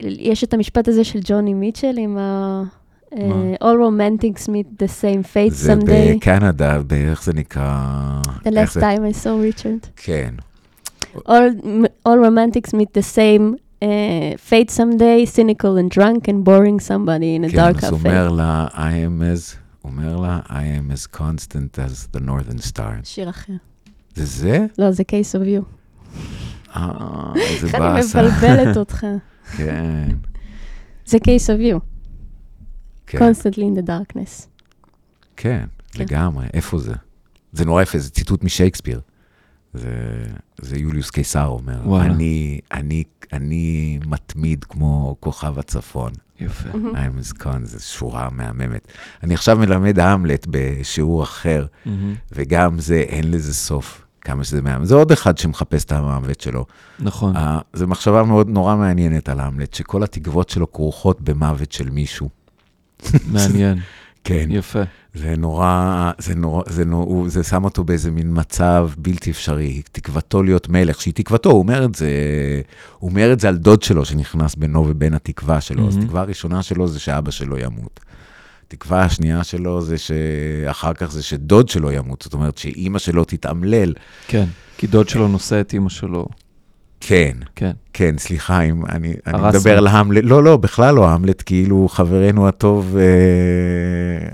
[0.00, 2.62] יש את המשפט הזה של ג'וני מיטשל עם ה...
[3.14, 3.54] אה, מה?
[3.54, 6.16] All romantics meet the same fate זה someday.
[6.16, 8.20] בקנדה, באיך זה נקרא?
[8.24, 8.80] The איך last זה?
[8.80, 9.88] time I saw Richard.
[9.96, 10.34] כן.
[11.16, 11.50] All,
[12.08, 13.86] all romantics meet the same uh,
[14.50, 18.06] fate someday, cynical and drunk and boring somebody in a כן, dark אז הוא cafe.
[18.08, 22.80] אומר לה, I am as, אומר לה, I am as constant as the northern star.
[23.04, 23.52] שיר אחר.
[24.14, 24.66] זה זה?
[24.78, 25.62] לא, זה case of you.
[26.76, 28.22] אה, איזה איך אני באסה.
[28.22, 29.06] מבלבלת אותך.
[29.56, 30.08] כן,
[31.06, 31.95] זה case of you.
[33.06, 34.46] כן, constantly in the darkness.
[35.36, 36.02] כן, כן.
[36.02, 36.46] לגמרי.
[36.54, 36.94] איפה זה?
[37.52, 39.00] זה נורא יפה, זה ציטוט משייקספיר.
[39.74, 39.90] זה,
[40.60, 42.04] זה יוליוס קיסר אומר, וואלה.
[42.04, 46.12] אני, אני, אני מתמיד כמו כוכב הצפון.
[46.40, 46.68] יפה.
[46.72, 48.88] I'm as con, זו שורה מהממת.
[49.22, 52.14] אני עכשיו מלמד המלט בשיעור אחר, מהמם.
[52.32, 54.02] וגם זה, אין לזה סוף.
[54.20, 54.84] כמה שזה מהמם.
[54.84, 56.66] זה עוד אחד שמחפש את המוות שלו.
[56.98, 57.36] נכון.
[57.36, 62.28] אה, זו מחשבה מאוד נורא מעניינת על המלט, שכל התקוות שלו כרוכות במוות של מישהו.
[63.32, 63.78] מעניין.
[64.24, 64.82] כן, יפה.
[65.14, 69.82] זה נורא, זה נורא, זה, נורא, הוא- זה שם אותו באיזה מין מצב בלתי אפשרי.
[69.92, 72.10] תקוותו להיות מלך, שהיא תקוותו, הוא אומר את זה,
[72.98, 75.88] הוא אומר את זה על דוד שלו שנכנס בינו ובין התקווה שלו.
[75.88, 76.06] אז מהמם.
[76.06, 78.00] תקווה הראשונה שלו זה שאבא שלו ימות.
[78.68, 83.92] תקווה השנייה שלו זה שאחר כך זה שדוד שלו ימות, זאת אומרת שאימא שלו תתאמלל.
[84.28, 84.44] כן.
[84.78, 86.26] כי דוד שלו נושא את אימא שלו.
[87.08, 87.70] כן, כן.
[87.92, 89.48] כן, סליחה, אם אני, אני.
[89.48, 93.02] מדבר על המלט, לא, לא, בכלל לא, המלט כאילו חברנו הטוב, אה,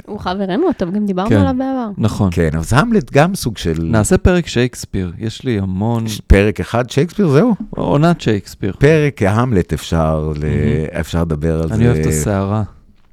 [0.06, 1.36] הוא חברנו הטוב, גם דיברנו כן.
[1.36, 1.88] עליו בעבר.
[1.98, 2.28] נכון.
[2.32, 6.08] כן, אז המלט גם סוג של נעשה פרק שייקספיר, יש לי המון...
[6.08, 7.54] ש- פרק אחד, שייקספיר, זהו.
[7.70, 8.72] עונת שייקספיר.
[8.78, 10.44] פרק המלט אפשר, ל...
[10.44, 11.00] מהמם.
[11.00, 11.74] אפשר לדבר על זה.
[11.74, 12.62] אני אוהב את הסערה,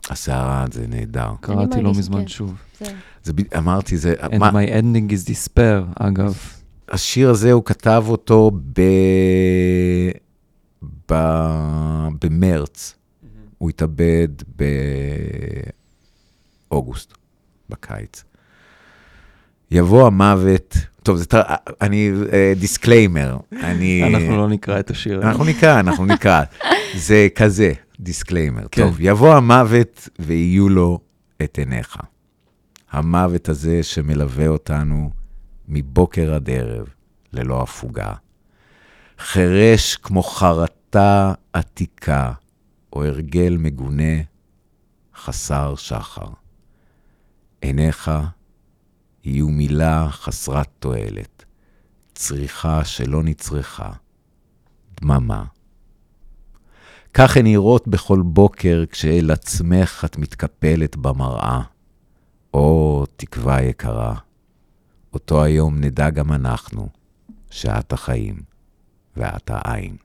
[0.09, 1.29] הסערה, זה נהדר.
[1.41, 2.27] קראתי לא מזמן כן.
[2.27, 2.53] שוב.
[2.79, 2.85] זה-
[3.23, 6.37] זה, ב- אמרתי, זה, And מה, my ending is despair, אגב.
[6.89, 8.81] השיר הזה, הוא כתב אותו ב...
[11.11, 11.13] ב...
[12.21, 12.95] במרץ.
[13.57, 14.27] הוא התאבד
[16.69, 17.13] באוגוסט,
[17.69, 18.23] בקיץ.
[19.71, 21.25] יבוא המוות, טוב, זה,
[21.81, 22.11] אני,
[22.59, 24.03] disclaimer, אני...
[24.03, 25.21] אנחנו לא נקרא את השיר.
[25.21, 26.43] אנחנו נקרא, אנחנו נקרא.
[27.07, 28.63] זה כזה, disclaimer.
[28.71, 28.81] כן.
[28.81, 30.99] טוב, יבוא המוות ויהיו לו
[31.43, 31.97] את עיניך.
[32.91, 35.09] המוות הזה שמלווה אותנו
[35.69, 36.87] מבוקר עד ערב,
[37.33, 38.13] ללא הפוגה.
[39.19, 42.31] חירש כמו חרטה עתיקה,
[42.93, 44.21] או הרגל מגונה,
[45.15, 46.27] חסר שחר.
[47.61, 48.11] עיניך
[49.23, 51.45] יהיו מילה חסרת תועלת,
[52.13, 53.91] צריכה שלא נצרכה,
[55.01, 55.43] דממה.
[57.13, 61.61] כך הן נראות בכל בוקר כשאל עצמך את מתקפלת במראה.
[62.53, 64.15] או, תקווה יקרה,
[65.13, 66.89] אותו היום נדע גם אנחנו,
[67.49, 68.41] שאת החיים
[69.17, 69.97] ואת העין.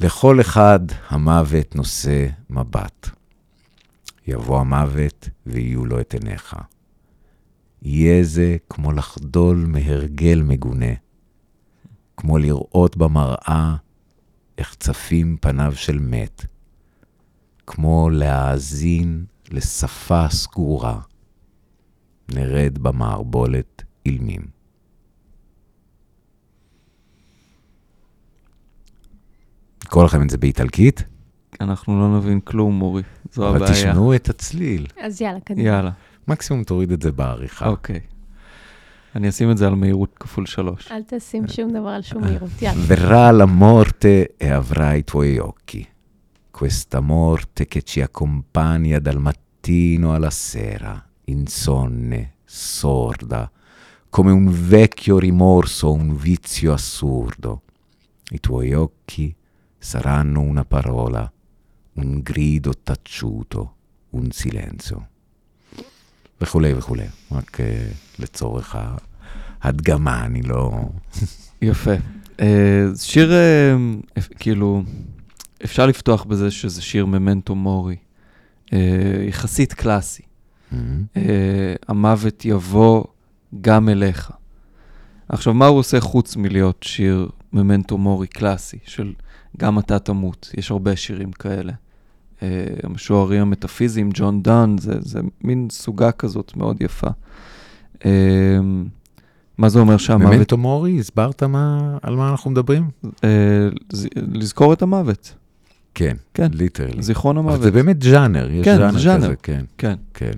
[0.00, 3.08] לכל אחד המוות נושא מבט.
[4.26, 6.56] יבוא המוות ויהיו לו את עיניך.
[7.82, 10.94] יהיה זה כמו לחדול מהרגל מגונה,
[12.16, 13.76] כמו לראות במראה
[14.58, 16.46] איך צפים פניו של מת,
[17.66, 21.00] כמו להאזין לשפה סגורה,
[22.28, 24.42] נרד במערבולת אילמים.
[29.84, 31.04] לקרוא לכם את זה באיטלקית,
[31.60, 33.02] אנחנו לא נבין כלום, אורי,
[33.32, 33.72] זו אבל הבעיה.
[33.72, 34.86] תשמעו את הצליל.
[35.00, 35.68] אז יאללה, קדימה.
[35.68, 35.90] יאללה,
[36.28, 37.68] מקסימום תוריד את זה בעריכה.
[37.68, 38.00] אוקיי.
[39.16, 40.92] אני אשים את זה על מהירות כפול שלוש.
[40.92, 43.30] אל תשים שום דבר על שום מהירות, יאללה.
[43.32, 45.88] La morte e avrai i tuoi occhi.
[46.50, 50.92] Questa morte che ci accompagna dal mattino alla sera,
[51.25, 53.51] insonne, sorda,
[54.09, 57.61] come un vecchio rimorso o un vizio assurdo.
[58.31, 59.35] I tuoi occhi
[59.77, 61.31] saranno una parola,
[61.93, 63.61] un grido taciuto,
[64.11, 65.07] un silenzio.
[66.41, 67.89] וכולי וכולי, רק אה,
[68.19, 68.75] לצורך
[69.61, 70.71] ההדגמה, אני לא...
[71.61, 71.91] יפה.
[72.39, 73.75] אה, שיר, אה,
[74.17, 74.83] אפ- כאילו,
[75.63, 77.95] אפשר לפתוח בזה שזה שיר ממנטו מורי,
[78.73, 80.23] אה, יחסית קלאסי.
[80.74, 81.18] Mhm.
[81.18, 83.04] אה, המוות יבוא
[83.60, 84.30] גם אליך.
[85.28, 89.12] עכשיו, מה הוא עושה חוץ מלהיות שיר ממנטו מורי קלאסי, של
[89.56, 90.50] גם אתה תמות?
[90.56, 91.72] יש הרבה שירים כאלה.
[92.42, 92.48] אה,
[92.82, 97.08] המשוררים המטאפיזיים, ג'ון דן, זה, זה מין סוגה כזאת מאוד יפה.
[98.04, 98.10] אה,
[99.58, 100.34] מה זה אומר שהמוות...
[100.34, 102.90] ממנטו מורי, הסברת מה, על מה אנחנו מדברים?
[104.16, 105.34] לזכור את המוות,
[105.94, 106.48] כן, כן.
[106.52, 107.02] ליטרלי.
[107.02, 107.62] זיכרון אבל המוות.
[107.62, 109.26] זה באמת ז'אנר, יש כן, ז'אנר ז'אנר.
[109.26, 109.94] כזה, כן, כן.
[110.14, 110.32] כן.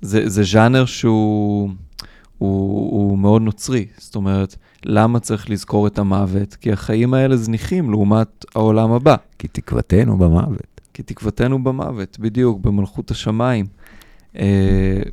[0.00, 1.70] זה, זה ז'אנר שהוא
[2.38, 3.86] הוא, הוא מאוד נוצרי.
[3.98, 6.54] זאת אומרת, למה צריך לזכור את המוות?
[6.54, 9.16] כי החיים האלה זניחים לעומת העולם הבא.
[9.38, 10.80] כי תקוותנו במוות.
[10.94, 13.66] כי תקוותנו במוות, בדיוק, במלכות השמיים.
[14.34, 14.38] Uh,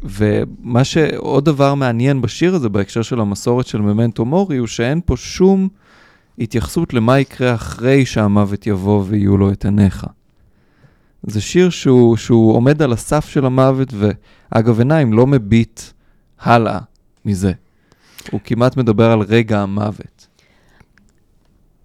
[0.03, 5.17] ומה שעוד דבר מעניין בשיר הזה, בהקשר של המסורת של ממנטו מורי, הוא שאין פה
[5.17, 5.67] שום
[6.39, 10.05] התייחסות למה יקרה אחרי שהמוות יבוא ויהיו לו את עיניך.
[11.27, 15.81] זה שיר שהוא, שהוא עומד על הסף של המוות, ואגב עיניים לא מביט
[16.39, 16.79] הלאה
[17.25, 17.51] מזה.
[18.31, 20.27] הוא כמעט מדבר על רגע המוות.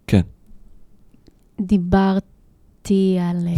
[0.07, 0.20] כן.
[1.61, 3.36] דיברתי על...
[3.49, 3.55] אה,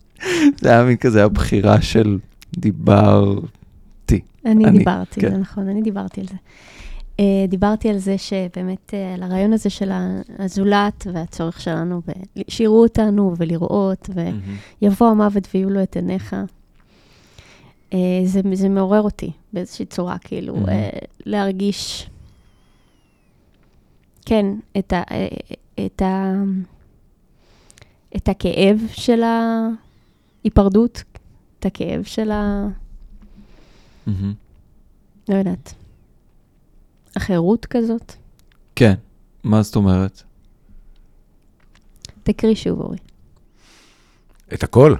[0.60, 2.18] זה היה מין כזה הבחירה של
[2.56, 4.20] דיברתי.
[4.46, 5.30] אני אני- דיברתי, כן.
[5.30, 6.34] זה נכון, אני דיברתי על זה.
[7.20, 9.90] אה, דיברתי על זה שבאמת, אה, על הרעיון הזה של
[10.38, 12.02] הזולת והצורך שלנו,
[12.48, 14.10] שיראו אותנו ולראות,
[14.82, 16.36] ויבוא המוות ויהיו לו את עיניך.
[17.92, 20.56] אה, זה, זה מעורר אותי באיזושהי צורה, כאילו,
[21.26, 22.10] להרגיש,
[24.26, 24.46] כן,
[24.78, 25.02] את, ה,
[25.86, 26.34] את, ה,
[28.16, 29.22] את הכאב של
[30.44, 31.02] ההיפרדות,
[31.58, 32.68] את הכאב של ה...
[35.28, 35.74] לא יודעת,
[37.16, 38.12] החירות כזאת.
[38.76, 38.94] כן,
[39.44, 40.22] מה זאת אומרת?
[42.22, 42.98] תקריא שוב, אורי.
[44.54, 44.94] את הכל.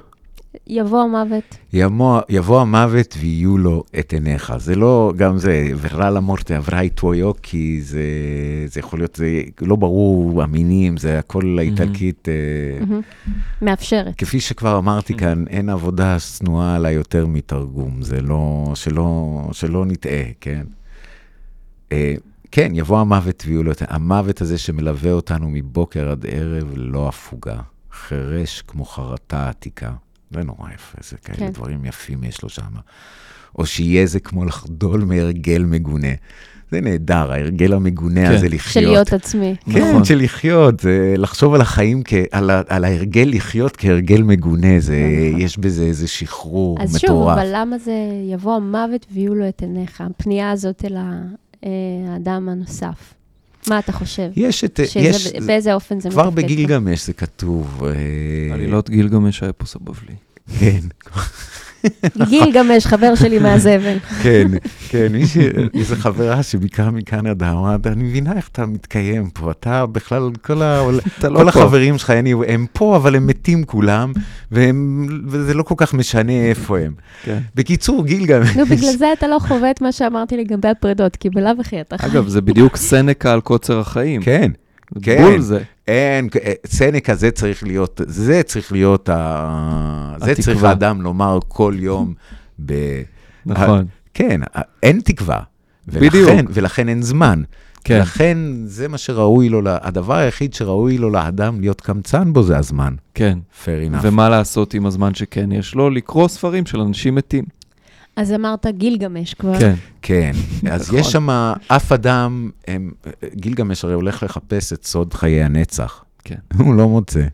[0.66, 4.52] יבוא המוות, יבוא, יבוא המוות ויהיו לו את עיניך.
[4.56, 8.02] זה לא, גם זה, ורע למורטה עברה איתו יוקי, זה,
[8.66, 12.28] זה יכול להיות, זה לא ברור, המינים, זה הכל האיטלקית.
[12.28, 13.00] אה, מהמם.
[13.62, 14.14] מאפשרת.
[14.18, 20.24] כפי שכבר אמרתי כאן, אין עבודה שנואה עליי יותר מתרגום, זה לא, שלא, שלא נטעה,
[20.40, 20.62] כן?
[21.92, 22.14] אה,
[22.50, 23.82] כן, יבוא המוות ויהיו לו את...
[23.88, 27.56] המוות הזה שמלווה אותנו מבוקר עד ערב ללא הפוגה,
[27.92, 29.92] חירש כמו חרטה עתיקה.
[30.30, 31.48] זה נורא יפה, זה כאלה כן.
[31.48, 32.62] דברים יפים יש לו שם.
[33.58, 36.12] או שיהיה זה כמו לחדול מהרגל מגונה.
[36.70, 38.34] זה נהדר, ההרגל המגונה כן.
[38.34, 38.84] הזה של לחיות.
[38.84, 39.54] להיות עצמי.
[39.72, 40.04] כן, נכון.
[40.04, 44.96] של לחיות, זה לחשוב על החיים, כ, על, ה, על ההרגל לחיות כהרגל מגונה, זה,
[45.28, 45.40] נכון.
[45.40, 47.10] יש בזה איזה שחרור אז מטורף.
[47.10, 47.92] שוב, אבל למה זה
[48.32, 50.00] יבוא המוות ויהיו לו את עיניך?
[50.00, 51.22] הפנייה הזאת אל ה-
[52.08, 53.14] האדם הנוסף.
[53.68, 54.30] מה אתה חושב?
[54.36, 56.46] יש את, שזה, יש, באיזה אופן זה כבר מתפקד פה?
[56.46, 60.14] בגילגמש זה כתוב, אה, עלילות גילגמש האפוס הבבלי.
[60.58, 60.80] כן,
[62.28, 63.98] גילגמש, חבר שלי מהזבל.
[64.22, 64.48] כן,
[64.88, 65.36] כן, מי ש...
[65.74, 70.82] איזו חברה שביקרה מקנדה, אמרה, אני מבינה איך אתה מתקיים פה, אתה בכלל, כל, ה...
[70.90, 71.48] לא כל פה.
[71.48, 74.12] החברים שלך, אני, הם פה, אבל הם מתים כולם,
[74.50, 75.06] והם...
[75.28, 76.92] וזה לא כל כך משנה איפה הם.
[77.24, 77.38] כן.
[77.54, 78.56] בקיצור, גילגמש.
[78.56, 81.98] נו, בגלל זה אתה לא חווה את מה שאמרתי לגבי הפרידות, כי בלאו הכי אתה
[81.98, 82.06] חי.
[82.06, 84.22] אגב, זה בדיוק סנקה על קוצר החיים.
[84.22, 84.50] כן,
[85.02, 85.22] כן.
[85.22, 85.62] בול זה.
[85.88, 90.14] אין, אה, סנקה זה צריך להיות, זה צריך להיות, ה...
[90.24, 90.34] זה.
[90.34, 92.14] צריך האדם לומר כל יום
[92.66, 92.72] ב...
[93.46, 93.86] נכון.
[94.14, 94.40] כן,
[94.82, 95.40] אין תקווה.
[95.88, 96.14] בדיוק.
[96.14, 97.42] ולכן, ולכן אין זמן.
[97.84, 98.00] כן.
[98.00, 102.94] לכן זה מה שראוי לו, הדבר היחיד שראוי לו לאדם להיות קמצן בו זה הזמן.
[103.14, 103.38] כן.
[103.64, 103.98] fair enough.
[104.02, 105.90] ומה לעשות עם הזמן שכן יש לו?
[105.90, 107.44] לקרוא ספרים של אנשים מתים.
[108.16, 109.58] אז אמרת גילגמש כבר.
[109.60, 109.74] כן.
[110.02, 110.32] כן,
[110.70, 110.98] אז נכון.
[110.98, 111.28] יש שם
[111.68, 112.90] אף אדם, הם,
[113.34, 116.04] גילגמש הרי הולך לחפש את סוד חיי הנצח.
[116.24, 116.38] כן.
[116.58, 117.26] הוא לא מוצא.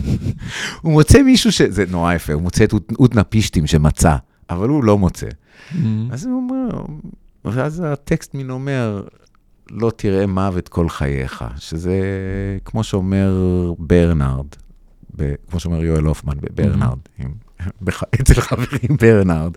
[0.82, 1.62] הוא מוצא מישהו ש...
[1.62, 4.16] זה נורא יפה, הוא מוצא את אוטנפישטים שמצא,
[4.50, 5.28] אבל הוא לא מוצא.
[6.10, 6.84] אז הוא אומר,
[7.44, 9.02] ואז הטקסט מין אומר,
[9.70, 12.00] לא תראה מוות כל חייך, שזה
[12.64, 13.32] כמו שאומר
[13.78, 14.46] ברנארד,
[15.16, 17.26] ב, כמו שאומר יואל הופמן בברנארד, בח,
[18.20, 19.52] אצל חברים ברנארד,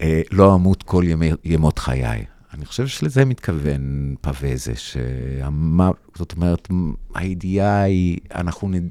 [0.00, 2.24] אה, לא אמות כל ימי, ימות חיי.
[2.54, 6.68] אני חושב שלזה מתכוון פווזה, שהמה, זאת אומרת,
[7.14, 8.82] הידיעה היא, אנחנו, נד...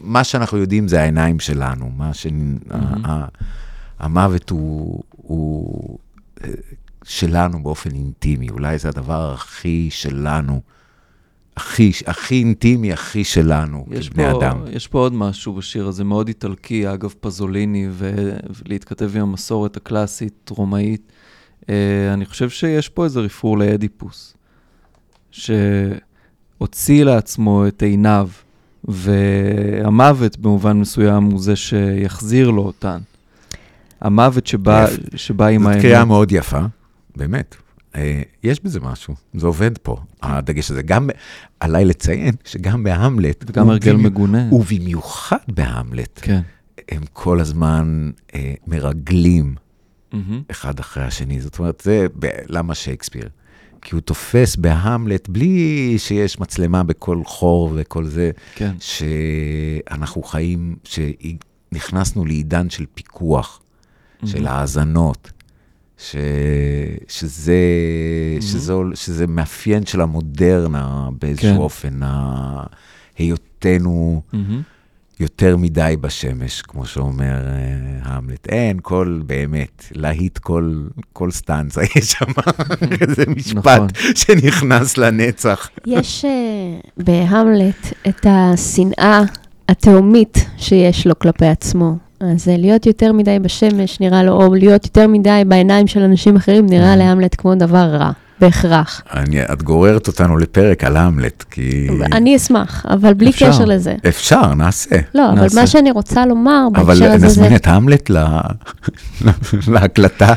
[0.00, 2.26] מה שאנחנו יודעים זה העיניים שלנו, מה ש...
[3.04, 3.26] ה-
[3.98, 5.98] המוות הוא, הוא
[6.44, 6.50] אה,
[7.04, 10.60] שלנו באופן אינטימי, אולי זה הדבר הכי שלנו,
[11.58, 14.60] הכי, הכי אינטימי, הכי שלנו, כבני פה, אדם.
[14.70, 20.50] יש פה עוד משהו בשיר הזה, מאוד איטלקי, אגב, פזוליני, ו- ולהתכתב עם המסורת הקלאסית,
[20.50, 21.12] רומאית.
[21.60, 21.66] Uh,
[22.12, 24.36] אני חושב שיש פה איזה רפרור לאדיפוס,
[25.30, 28.28] שהוציא לעצמו את עיניו,
[28.84, 32.98] והמוות במובן מסוים הוא זה שיחזיר לו אותן.
[34.00, 34.86] המוות שבא.
[35.16, 35.82] שבא עם זאת האמת.
[35.82, 36.60] קריאה מאוד יפה,
[37.16, 37.56] באמת.
[37.96, 40.82] אה, יש בזה משהו, זה עובד פה, הדגש הזה.
[40.82, 41.10] גם,
[41.60, 44.48] עליי לציין שגם בהמלט, וגם הרגל ובמי- מגונה.
[44.54, 46.40] ובמיוחד בהמלט, כן.
[46.90, 49.54] הם כל הזמן אה, מרגלים
[50.12, 50.42] מהמם.
[50.50, 51.40] אחד אחרי השני.
[51.40, 53.28] זאת אומרת, זה ב- למה שייקספיר.
[53.82, 58.74] כי הוא תופס בהמלט, בלי שיש מצלמה בכל חור וכל זה, כן.
[58.80, 63.60] שאנחנו חיים, שנכנסנו לעידן של פיקוח,
[64.24, 65.30] של האזנות,
[65.98, 66.16] ש...
[67.08, 67.56] שזה,
[68.40, 71.56] שזה, שזה מאפיין של המודרנה באיזשהו כן.
[71.56, 72.00] אופן.
[73.18, 74.62] היותנו מהמם.
[75.20, 78.48] יותר מדי בשמש, כמו שאומר uh, המלט.
[78.48, 82.32] אין כל, באמת, להיט כל, כל סטנצה, יש שם
[82.98, 83.88] כזה משפט נכון.
[84.14, 85.70] שנכנס לנצח.
[85.86, 89.22] יש אה, בהמלט את השנאה
[89.68, 92.07] התהומית שיש לו כלפי עצמו.
[92.20, 96.36] אז אה, להיות יותר מדי בשמש נראה לו, או להיות יותר מדי בעיניים של אנשים
[96.36, 98.10] אחרים, נראה להמלט כמו דבר רע,
[98.40, 99.02] בהכרח.
[99.14, 101.88] אני, את גוררת אותנו לפרק על המלט, כי...
[102.12, 103.48] אני אשמח, אבל בלי אפשר.
[103.50, 103.94] קשר לזה.
[104.08, 104.96] אפשר, נעשה.
[105.14, 105.60] לא, אבל נעשה.
[105.60, 107.26] מה שאני רוצה לומר אבל בהקשר הזה זה...
[107.42, 108.24] נזמין את המלט ל-
[109.72, 110.34] להקלטה.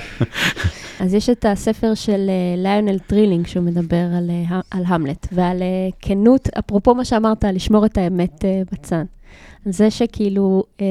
[0.99, 5.27] אז יש את הספר של אה, ליונל טרילינג, שהוא מדבר על, אה, ה- על המלט,
[5.31, 5.67] ועל אה,
[6.01, 9.03] כנות, אפרופו מה שאמרת, לשמור את האמת אה, בצד.
[9.65, 10.85] זה שכאילו, אה,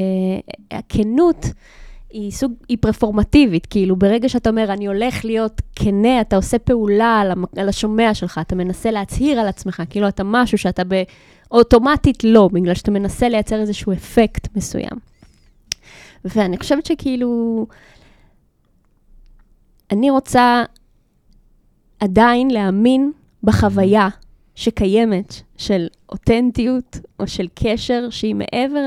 [0.71, 1.47] הכנות
[2.11, 7.21] היא סוג, היא פרפורמטיבית, כאילו, ברגע שאתה אומר, אני הולך להיות כנה, אתה עושה פעולה
[7.21, 12.25] על, המ, על השומע שלך, אתה מנסה להצהיר על עצמך, כאילו אתה משהו שאתה באוטומטית
[12.25, 14.99] לא, בגלל שאתה מנסה לייצר איזשהו אפקט מסוים.
[16.25, 17.67] ואני חושבת שכאילו,
[19.91, 20.65] אני רוצה
[22.01, 23.13] עדיין להאמין
[23.43, 24.09] בחוויה
[24.61, 28.87] שקיימת של אותנטיות או של קשר שהיא מעבר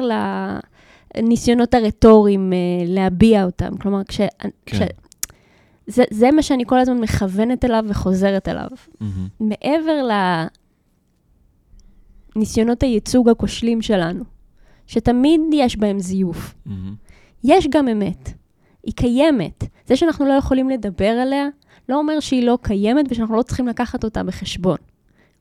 [1.16, 3.78] לניסיונות הרטוריים אה, להביע אותם.
[3.78, 4.18] כלומר, כש...
[4.18, 4.50] כן.
[4.66, 4.82] כש...
[5.88, 8.68] זה, זה מה שאני כל הזמן מכוונת אליו וחוזרת אליו.
[9.00, 9.28] מהמם.
[9.40, 10.08] מעבר
[12.36, 14.24] לניסיונות הייצוג הכושלים שלנו,
[14.88, 16.56] שתמיד יש בהם זיוף.
[16.66, 16.96] מהמם.
[17.44, 18.30] יש גם אמת,
[18.84, 19.64] היא קיימת.
[19.86, 21.48] זה שאנחנו לא יכולים לדבר עליה,
[21.90, 24.78] לא אומר שהיא לא קיימת ושאנחנו לא צריכים לקחת אותה בחשבון.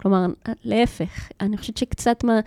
[0.03, 0.27] כלומר,
[0.65, 2.41] להפך, אני חושבת שקצת מה,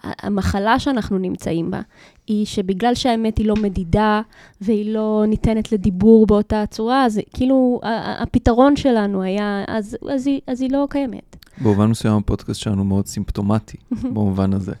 [0.00, 1.80] המחלה שאנחנו נמצאים בה,
[2.26, 4.20] היא שבגלל שהאמת היא לא מדידה
[4.60, 10.60] והיא לא ניתנת לדיבור באותה צורה, אז כאילו הפתרון שלנו היה, אז, אז, היא, אז
[10.60, 11.36] היא לא קיימת.
[11.60, 13.76] במובן מסוים הפודקאסט שלנו מאוד סימפטומטי,
[14.14, 14.72] במובן הזה.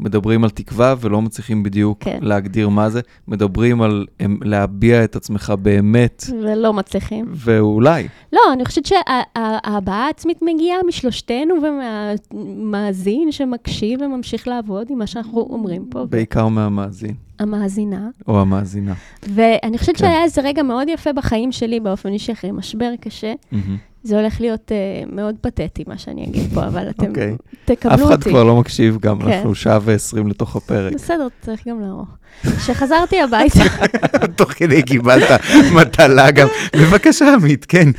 [0.00, 2.18] מדברים על תקווה ולא מצליחים בדיוק כן.
[2.22, 3.00] להגדיר מה זה.
[3.28, 7.26] מדברים על הם, להביע את עצמך באמת, ולא מצליחים.
[7.30, 8.08] ואולי.
[8.32, 15.84] לא, אני חושבת שההבעה העצמית מגיעה משלושתנו ומהמאזין שמקשיב וממשיך לעבוד עם מה שאנחנו אומרים
[15.90, 16.04] פה.
[16.04, 18.08] בעיקר מהמאזין, המאזינה.
[18.28, 18.94] או המאזינה.
[19.22, 20.04] ואני חושבת כן.
[20.04, 23.32] שהיה איזה רגע מאוד יפה בחיים שלי באופן אישי, אחרי משבר קשה.
[23.52, 23.76] מהמם.
[24.06, 27.36] זה הולך להיות uh, מאוד פתטי, מה שאני אגיד פה, אבל אתם אוקיי.
[27.64, 28.14] תקבלו אף אותי.
[28.14, 29.28] אחד כבר לא מקשיב גם, כן.
[29.28, 30.92] אנחנו שעה ועשרים לתוך הפרק.
[30.94, 32.08] בסדר, צריך גם לערוך.
[32.42, 33.60] כשחזרתי הביתה,
[34.36, 35.40] תוך כדי קיבלת
[35.74, 36.48] מטלה גם.
[36.76, 37.90] בבקשה, עמית, כן.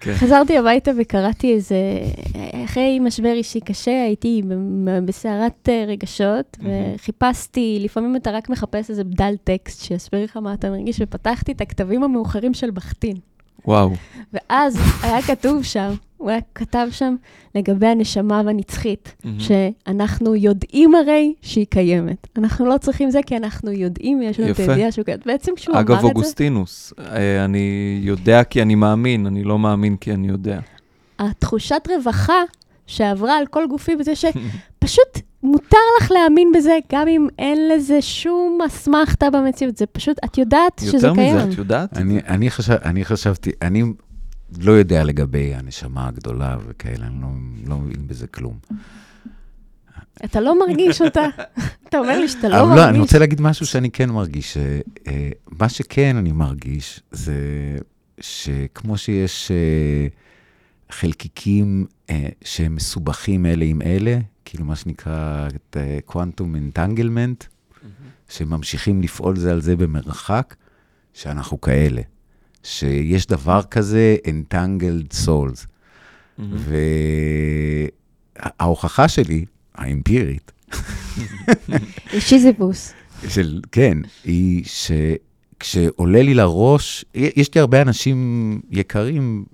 [0.00, 0.14] כן.
[0.14, 1.76] חזרתי הביתה וקראתי איזה,
[2.64, 4.42] אחרי משבר אישי קשה, הייתי
[5.04, 6.94] בסערת אה, רגשות, מהמם.
[6.94, 11.60] וחיפשתי, לפעמים אתה רק מחפש איזה בדל טקסט שיסביר לך מה אתה מרגיש, ופתחתי את
[11.60, 13.16] הכתבים המאוחרים של בכתין.
[13.66, 13.92] וואו.
[14.32, 17.14] ואז היה כתוב שם, הוא היה כתב שם
[17.54, 19.40] לגבי הנשמה הנצחית, מהמם.
[19.40, 22.26] שאנחנו יודעים הרי שהיא קיימת.
[22.36, 24.58] אנחנו לא צריכים זה כי אנחנו יודעים, יש לנו את.
[24.58, 25.26] הידיעה שהוא קיימת.
[25.26, 26.06] בעצם כשהוא אמר את אגב, זה...
[26.06, 30.60] אוגוסטינוס, אה, אני יודע כי אני מאמין, אני לא מאמין כי אני יודע.
[31.18, 32.42] התחושת רווחה
[32.86, 38.58] שעברה על כל גופי בזה שפשוט מותר לך להאמין בזה, גם אם אין לזה שום
[38.66, 39.76] אסמכתה במציאות.
[39.76, 41.36] זה פשוט, את יודעת שזה יותר קיים.
[41.36, 41.96] מזה, את יודעת?
[41.96, 43.84] אני, אני, חשב, אני חשבתי, אני
[44.58, 47.28] לא יודע לגבי הנשמה הגדולה וכאלה, אני לא,
[47.66, 48.58] לא מבין בזה כלום.
[50.24, 51.26] אתה לא מרגיש אותה.
[51.88, 52.84] אתה אומר לי שאתה לא מרגיש.
[52.84, 54.54] לא, אני רוצה להגיד משהו שאני כן מרגיש.
[54.54, 54.58] ש,
[55.06, 57.34] אה, מה שכן אני מרגיש זה
[58.20, 60.06] שכמו שיש אה,
[60.90, 64.18] חלקיקים אה, שהם מסובכים אלה עם אלה,
[64.48, 65.48] כאילו מה שנקרא
[66.04, 67.44] קוונטום אנטנגלמנט,
[68.28, 70.54] שממשיכים לפעול זה על זה במרחק,
[71.14, 72.02] שאנחנו כאלה.
[72.62, 75.66] שיש דבר כזה entangled souls.
[76.38, 76.56] מהמם.
[78.58, 79.44] וההוכחה שלי,
[79.74, 80.52] האמפירית,
[82.18, 82.92] שיזיפוס.
[83.28, 89.44] של, כן, היא שכשעולה לי לראש, יש לי הרבה אנשים יקרים,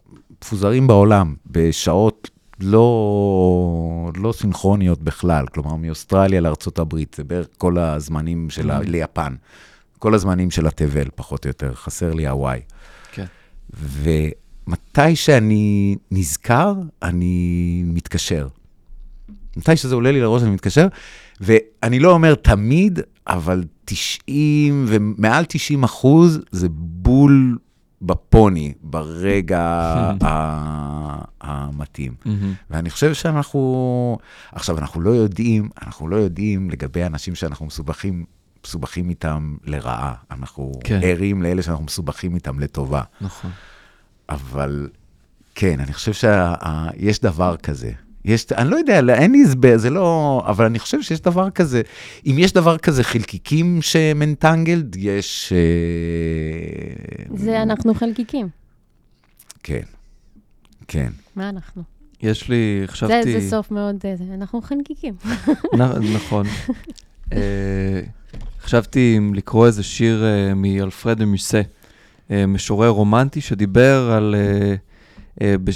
[0.43, 8.71] מפוזרים בעולם, בשעות לא, לא סינכרוניות בכלל, כלומר, מאוסטרליה לארה"ב, זה בערך כל הזמנים של
[8.71, 8.81] ה...
[8.81, 8.83] Mhm.
[8.83, 9.35] ליפן,
[9.99, 12.61] כל הזמנים של התבל, פחות או יותר, חסר לי הוואי.
[13.13, 13.25] כן.
[13.73, 18.49] ומתי שאני נזכר, אני מתקשר.
[19.57, 20.87] מתי שזה עולה לי לראש, אני מתקשר,
[21.41, 27.59] ואני לא אומר תמיד, אבל 90 ומעל 90 אחוז זה בול
[28.07, 29.83] בפוני, ברגע
[31.41, 32.15] המתאים.
[32.71, 34.19] ואני חושב שאנחנו,
[34.53, 38.25] עכשיו, אנחנו לא יודעים, אנחנו לא יודעים לגבי אנשים שאנחנו מסובכים,
[38.65, 40.15] מסובכים איתם לרעה.
[40.31, 41.01] אנחנו כן.
[41.03, 43.03] ערים לאלה שאנחנו מסובכים איתם לטובה.
[43.21, 43.51] נכון.
[44.29, 44.89] אבל
[45.55, 47.93] כן, אני חושב שיש דבר כזה.
[48.25, 50.43] יש, אני לא יודע, אין לי הסבר, זה לא...
[50.47, 51.83] אבל אני חושב שיש דבר כזה.
[52.27, 55.53] אם יש דבר כזה חלקיקים שהם אנטנגלד, יש...
[55.53, 58.49] אה, זה אנחנו חלקיקים.
[59.63, 59.81] כן,
[60.89, 61.11] כן.
[61.37, 61.83] מה אנחנו?
[62.23, 63.41] יש לי, זה, חשבתי...
[63.41, 63.97] זה סוף מאוד...
[64.05, 65.15] אה, זה, אנחנו חלקיקים.
[65.75, 66.47] נ- נכון.
[67.33, 68.01] אה,
[68.63, 71.21] חשבתי אם לקרוא איזה שיר אה, מאלפרד
[72.31, 74.75] אה, משורר רומנטי שדיבר על, אה, אה, בש-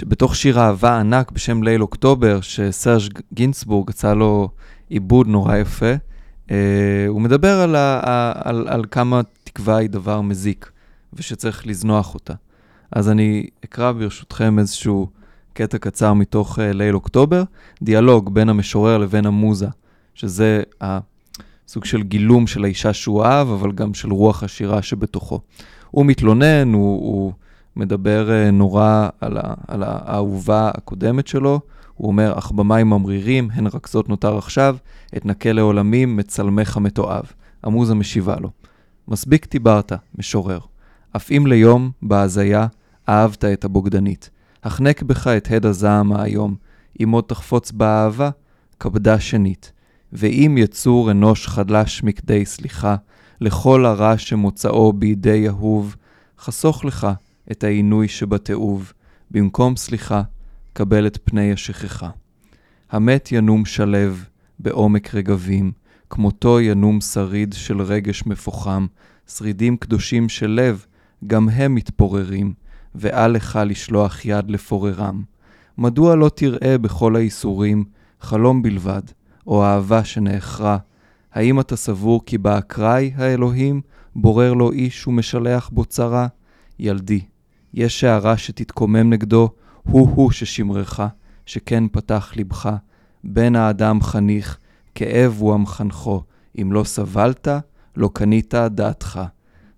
[0.08, 4.48] בתוך שיר אהבה ענק בשם ליל אוקטובר, שסרג' גינסבורג יצא לו
[4.88, 5.92] עיבוד נורא יפה.
[6.50, 6.56] אה,
[7.08, 10.70] הוא מדבר על, ה- על, על כמה תקווה היא דבר מזיק,
[11.12, 12.34] ושצריך לזנוח אותה.
[12.92, 15.08] אז אני אקרא ברשותכם איזשהו
[15.52, 17.42] קטע קצר מתוך אה, ליל אוקטובר,
[17.82, 19.66] דיאלוג בין המשורר לבין המוזה,
[20.14, 25.40] שזה הסוג של גילום של האישה שהוא אהב, אבל גם של רוח השירה שבתוכו.
[25.90, 27.32] הוא מתלונן, הוא, הוא
[27.78, 31.60] מדבר אה, נורא על, ה, על האהובה הקודמת שלו,
[31.94, 34.76] הוא אומר, אך במים ממרירים, הן רכזות נותר עכשיו,
[35.16, 37.24] אתנקה לעולמים, מצלמך מתועב.
[37.62, 38.50] המוזה משיבה לו.
[39.08, 40.58] מספיק דיברת, משורר.
[41.16, 42.66] אף אם ליום, בהזיה,
[43.08, 44.30] אהבת את הבוגדנית.
[44.64, 46.56] החנק בך את הד הזעם האיום,
[47.02, 48.30] אם עוד תחפוץ באהבה,
[48.80, 49.72] כבדה שנית.
[50.12, 52.96] ואם יצור אנוש חדש מכדי סליחה,
[53.40, 55.96] לכל הרע שמוצאו בידי אהוב,
[56.38, 57.06] חסוך לך
[57.52, 58.92] את העינוי שבתיעוב,
[59.30, 60.22] במקום סליחה,
[60.72, 62.10] קבל את פני השכחה.
[62.90, 64.14] המת ינום שלו
[64.58, 65.72] בעומק רגבים,
[66.10, 68.86] כמותו ינום שריד של רגש מפוחם,
[69.28, 70.86] שרידים קדושים של לב,
[71.26, 72.54] גם הם מתפוררים,
[72.94, 75.22] ואל לך לשלוח יד לפוררם.
[75.78, 77.84] מדוע לא תראה בכל האיסורים
[78.20, 79.02] חלום בלבד,
[79.46, 80.78] או אהבה שנאחרה?
[81.32, 83.80] האם אתה סבור כי באקראי האלוהים
[84.16, 86.26] בורר לו איש ומשלח בו צרה?
[86.78, 87.20] ילדי,
[87.74, 89.50] יש הערה שתתקומם נגדו,
[89.82, 91.00] הוא-הוא ששמרך,
[91.46, 92.70] שכן פתח לבך.
[93.24, 94.58] בן האדם חניך,
[94.94, 96.22] כאב הוא המחנכו,
[96.62, 97.48] אם לא סבלת,
[97.96, 99.20] לא קנית דעתך.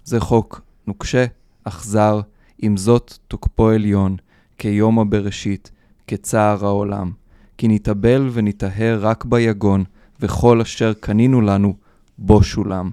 [0.05, 1.25] זה חוק נוקשה,
[1.65, 2.21] אכזר,
[2.59, 4.17] עם זאת תוקפו עליון,
[4.59, 5.71] כיום הבראשית,
[6.07, 7.11] כצער העולם.
[7.59, 9.85] כי נתאבל ונטהר רק ביגון,
[10.21, 11.75] וכל אשר קנינו לנו,
[12.19, 12.91] בו שולם.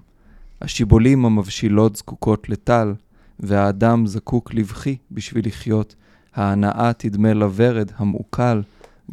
[0.62, 2.94] השיבולים המבשילות זקוקות לטל,
[3.40, 5.96] והאדם זקוק לבכי בשביל לחיות.
[6.36, 8.62] ההנאה תדמה לוורד המעוקל,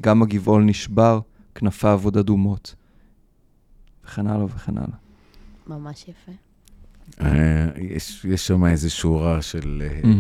[0.01, 1.21] גם הגבעול נשבר,
[1.55, 2.75] כנפיו עוד אדומות.
[4.05, 4.97] וכן הלאה וכן הלאה.
[5.67, 6.33] ממש יפה.
[7.21, 9.83] אה, יש, יש שם איזו שורה של...
[9.87, 10.11] אה,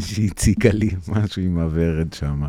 [0.00, 2.42] שהציקה לי משהו עם הוורד שם.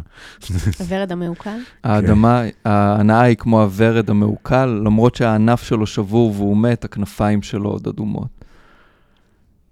[0.80, 1.60] הוורד המעוקל?
[1.84, 7.88] האדמה, ההנאה היא כמו הוורד המעוקל, למרות שהענף שלו שבור והוא מת, הכנפיים שלו עוד
[7.88, 8.39] אדומות.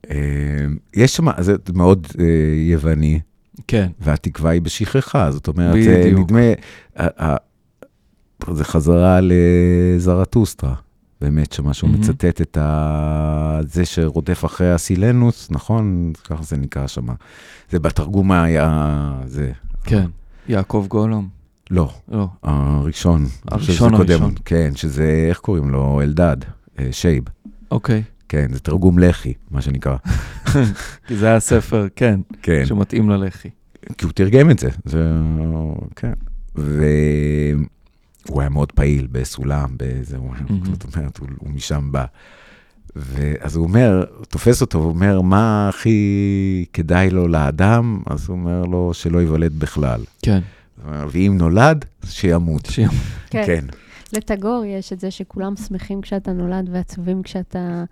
[0.09, 0.15] אה,
[0.93, 2.25] יש שם, זה מאוד אה,
[2.69, 3.19] יווני,
[3.67, 3.87] כן.
[3.99, 6.19] והתקווה היא בשכחה, זאת אומרת, בדיוק.
[6.19, 6.41] נדמה,
[8.53, 10.73] זה חזרה לזרטוסטרה,
[11.21, 12.01] באמת, שמה שהוא מהמם.
[12.01, 13.59] מצטט את ה...
[13.67, 16.13] זה שרודף אחרי הסילנוס, נכון?
[16.23, 17.05] ככה זה נקרא שם.
[17.71, 19.13] זה בתרגום היה...
[19.25, 19.51] זה...
[19.83, 20.05] כן.
[20.47, 21.27] יעקב גולום.
[21.71, 22.27] לא, לא.
[22.43, 23.25] הראשון.
[23.47, 24.21] הראשון שזה קודם.
[24.21, 24.33] הראשון.
[24.45, 26.01] כן, שזה, איך קוראים לו?
[26.01, 26.37] אלדד,
[26.79, 27.23] אה, שייב.
[27.71, 28.03] אוקיי.
[28.29, 29.97] כן, זה תרגום לחי, מה שנקרא.
[31.07, 32.65] כי זה היה ספר, כן, כן.
[32.65, 33.49] שמתאים ללח"י.
[33.97, 35.11] כי הוא תרגם את זה, זה,
[35.95, 36.13] כן.
[36.55, 39.75] והוא היה מאוד פעיל בסולם,
[40.17, 40.65] הוא, מהמם.
[40.65, 42.05] זאת אומרת, הוא, הוא משם בא.
[42.95, 48.01] ואז הוא אומר, הוא תופס אותו, הוא אומר, מה הכי כדאי לו לאדם?
[48.05, 50.01] אז הוא אומר לו, שלא ייוולד בכלל.
[50.21, 50.39] כן.
[50.85, 52.65] ואם נולד, שימות.
[52.65, 52.89] שיר.
[53.29, 53.43] כן.
[53.45, 53.65] כן.
[54.13, 57.83] לטגור יש את זה שכולם שמחים כשאתה נולד ועצובים כשאתה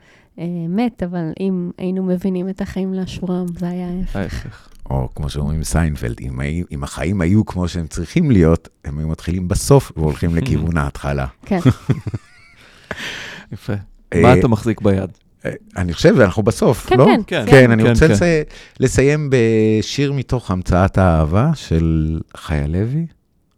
[0.69, 4.47] מת, אבל אם היינו מבינים את החיים לאשורם, זה היה ההפך.
[4.89, 6.39] או כמו שאומרים סיינפלד, אם,
[6.71, 11.25] אם החיים היו כמו שהם צריכים להיות, הם היו מתחילים בסוף והולכים לכיוון ההתחלה.
[11.45, 11.59] כן.
[13.53, 13.73] יפה.
[14.13, 15.09] אה, מה אתה מחזיק ביד?
[15.45, 17.05] אה, אני חושב, אנחנו בסוף, כן, לא?
[17.05, 17.21] כן.
[17.27, 17.45] כן.
[17.51, 18.13] כן, אני כן, רוצה כן.
[18.13, 18.41] לסי...
[18.79, 23.05] לסיים בשיר מתוך המצאת האהבה של חיה לוי.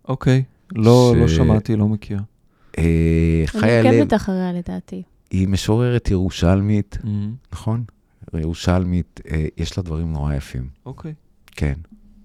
[0.07, 0.43] אוקיי.
[0.75, 2.19] לא, ש- לא שמעתי, לא מכיר.
[2.77, 2.83] אה,
[3.39, 5.03] אני חיה לוי עוקבת אחריה לדעתי.
[5.31, 7.33] היא משוררת ירושלמית, מהמם.
[7.53, 7.83] נכון?
[8.33, 10.67] ירושלמית, אה, יש לה דברים נורא יפים.
[10.85, 11.13] אוקיי.
[11.51, 11.73] כן,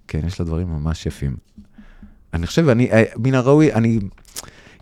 [0.08, 1.36] כן, יש לה דברים ממש יפים.
[2.34, 3.98] אני חושב, אני, אה, מן הראוי, אני,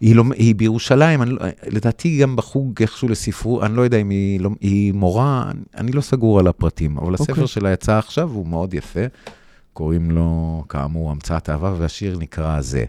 [0.01, 4.11] היא, לא, היא בירושלים, אני, לא- לדעתי גם בחוג איכשהו לספרות, אני לא יודע אם
[4.11, 7.47] היא, לא, היא מורה, אני, אני לא סגור על הפרטים, אבל הספר אוקיי.
[7.47, 9.01] שלה יצא עכשיו, הוא מאוד יפה.
[9.73, 12.85] קוראים לו, כאמור, המצאת אהבה, והשיר נקרא זה.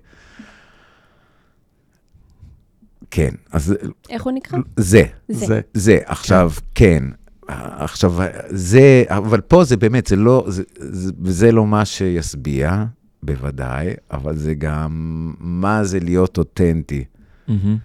[3.11, 3.75] כן, אז
[4.09, 4.59] איך הוא נקרא?
[4.77, 5.03] זה.
[5.27, 5.45] זה.
[5.45, 5.61] זה.
[5.73, 7.03] זה, עכשיו, כן.
[7.47, 8.15] עכשיו,
[8.49, 12.85] זה, אבל פה זה באמת, זה לא, זה, זה, זה לא מה שישביע,
[13.23, 17.03] בוודאי, אבל זה גם מה זה להיות אותנטי.
[17.47, 17.77] מהמם.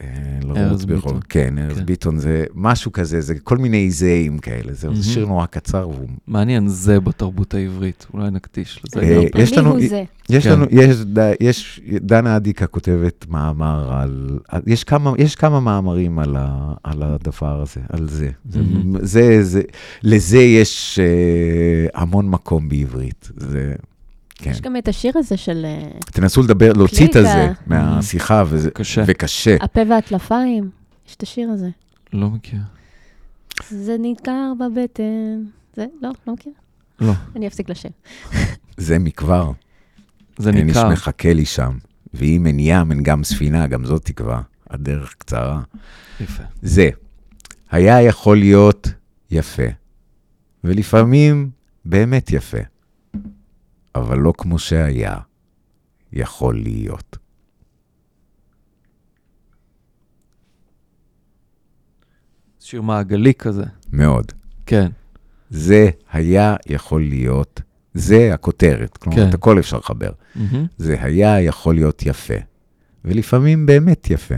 [0.00, 0.06] אה,
[0.42, 1.20] לרוץ ארז ביטון.
[1.28, 1.86] כן, ארז כן.
[1.86, 4.72] ביטון זה משהו כזה, זה כל מיני זהים כאלה.
[4.72, 6.08] זה שיר נורא קצר, והוא...
[6.26, 8.06] מעניין, זה בתרבות העברית.
[8.14, 9.24] אולי נקדיש לזה אה.
[9.42, 9.78] יש לנו-.
[10.30, 10.52] יש כן.
[10.52, 16.36] לנו, יש, ד- יש, דנה אדיקה כותבת מאמר על, יש כמה, יש כמה מאמרים על,
[16.38, 18.30] ה, על הדבר הזה, על זה.
[18.48, 19.04] זה, מהמם.
[19.06, 19.62] זה, זה,
[20.02, 23.30] לזה יש אה, המון מקום בעברית.
[24.34, 24.50] כן.
[24.50, 27.16] יש גם את השיר הזה של אה, תנסו לדבר, להוציא את.
[27.16, 29.02] הזה מהשיחה, וזה, קשה.
[29.06, 29.56] וקשה.
[29.60, 30.70] הפה והטלפיים.
[31.08, 31.68] יש את השיר הזה.
[32.12, 32.60] לא מכיר.
[33.68, 35.44] זה נדקר בבטן.
[35.76, 35.86] זה?
[36.02, 36.52] לא, לא מכיר.
[37.00, 37.12] לא.
[37.36, 37.90] אני אפסיק לשיר.
[38.76, 39.52] זה מכבר.
[40.38, 40.88] זה אין איש ניכר.
[40.88, 41.78] מחכה לי שם.
[42.14, 44.42] ואם אין ים, אין גם ספינה, גם זאת תקווה.
[44.70, 45.60] הדרך קצרה.
[46.20, 46.42] יפה.
[46.62, 46.90] זה
[47.70, 48.88] היה יכול להיות
[49.30, 49.62] יפה,
[50.64, 51.50] ולפעמים
[51.84, 52.58] באמת יפה,
[53.94, 55.16] אבל לא כמו שהיה
[56.12, 57.16] יכול להיות.
[62.60, 63.64] שיר מעגלי כזה.
[63.92, 64.32] מאוד.
[64.66, 64.90] כן.
[65.50, 67.60] זה היה יכול להיות,
[67.94, 69.28] זה הכותרת, כלומר, כן.
[69.28, 70.12] את הכל אפשר לחבר.
[70.34, 70.66] מהמם.
[70.76, 72.34] זה היה יכול להיות יפה,
[73.04, 74.34] ולפעמים באמת יפה.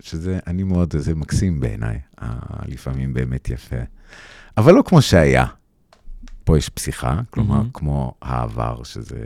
[0.00, 3.76] שזה, אני מאוד, זה מקסים בעיניי, ה- לפעמים באמת יפה.
[4.56, 5.44] אבל לא כמו שהיה.
[6.44, 7.70] פה יש פסיכה, כלומר, מהמם.
[7.74, 9.24] כמו העבר, שזה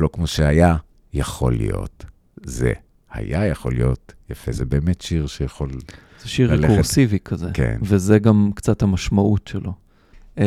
[0.00, 0.76] לא כמו שהיה,
[1.12, 2.04] יכול להיות.
[2.42, 2.72] זה
[3.10, 4.52] היה יכול להיות יפה.
[4.52, 5.70] זה באמת שיר שיכול...
[6.22, 6.70] זה שיר ללכת.
[6.70, 7.50] רקורסיבי כזה.
[7.54, 7.78] כן.
[7.82, 9.72] וזה גם קצת המשמעות שלו.
[10.36, 10.40] Uh,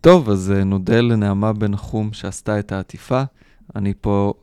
[0.00, 3.22] טוב, אז uh, נודה לנעמה בן נחום שעשתה את העטיפה.
[3.76, 4.34] אני פה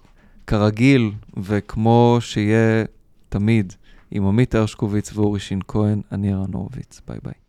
[0.48, 2.86] כרגיל, וכמו שיהיה
[3.30, 3.74] תמיד,
[4.12, 7.02] עם עמית הרשקוביץ ואורי שין כהן, אני ערן הורוביץ.
[7.08, 7.45] ביי ביי.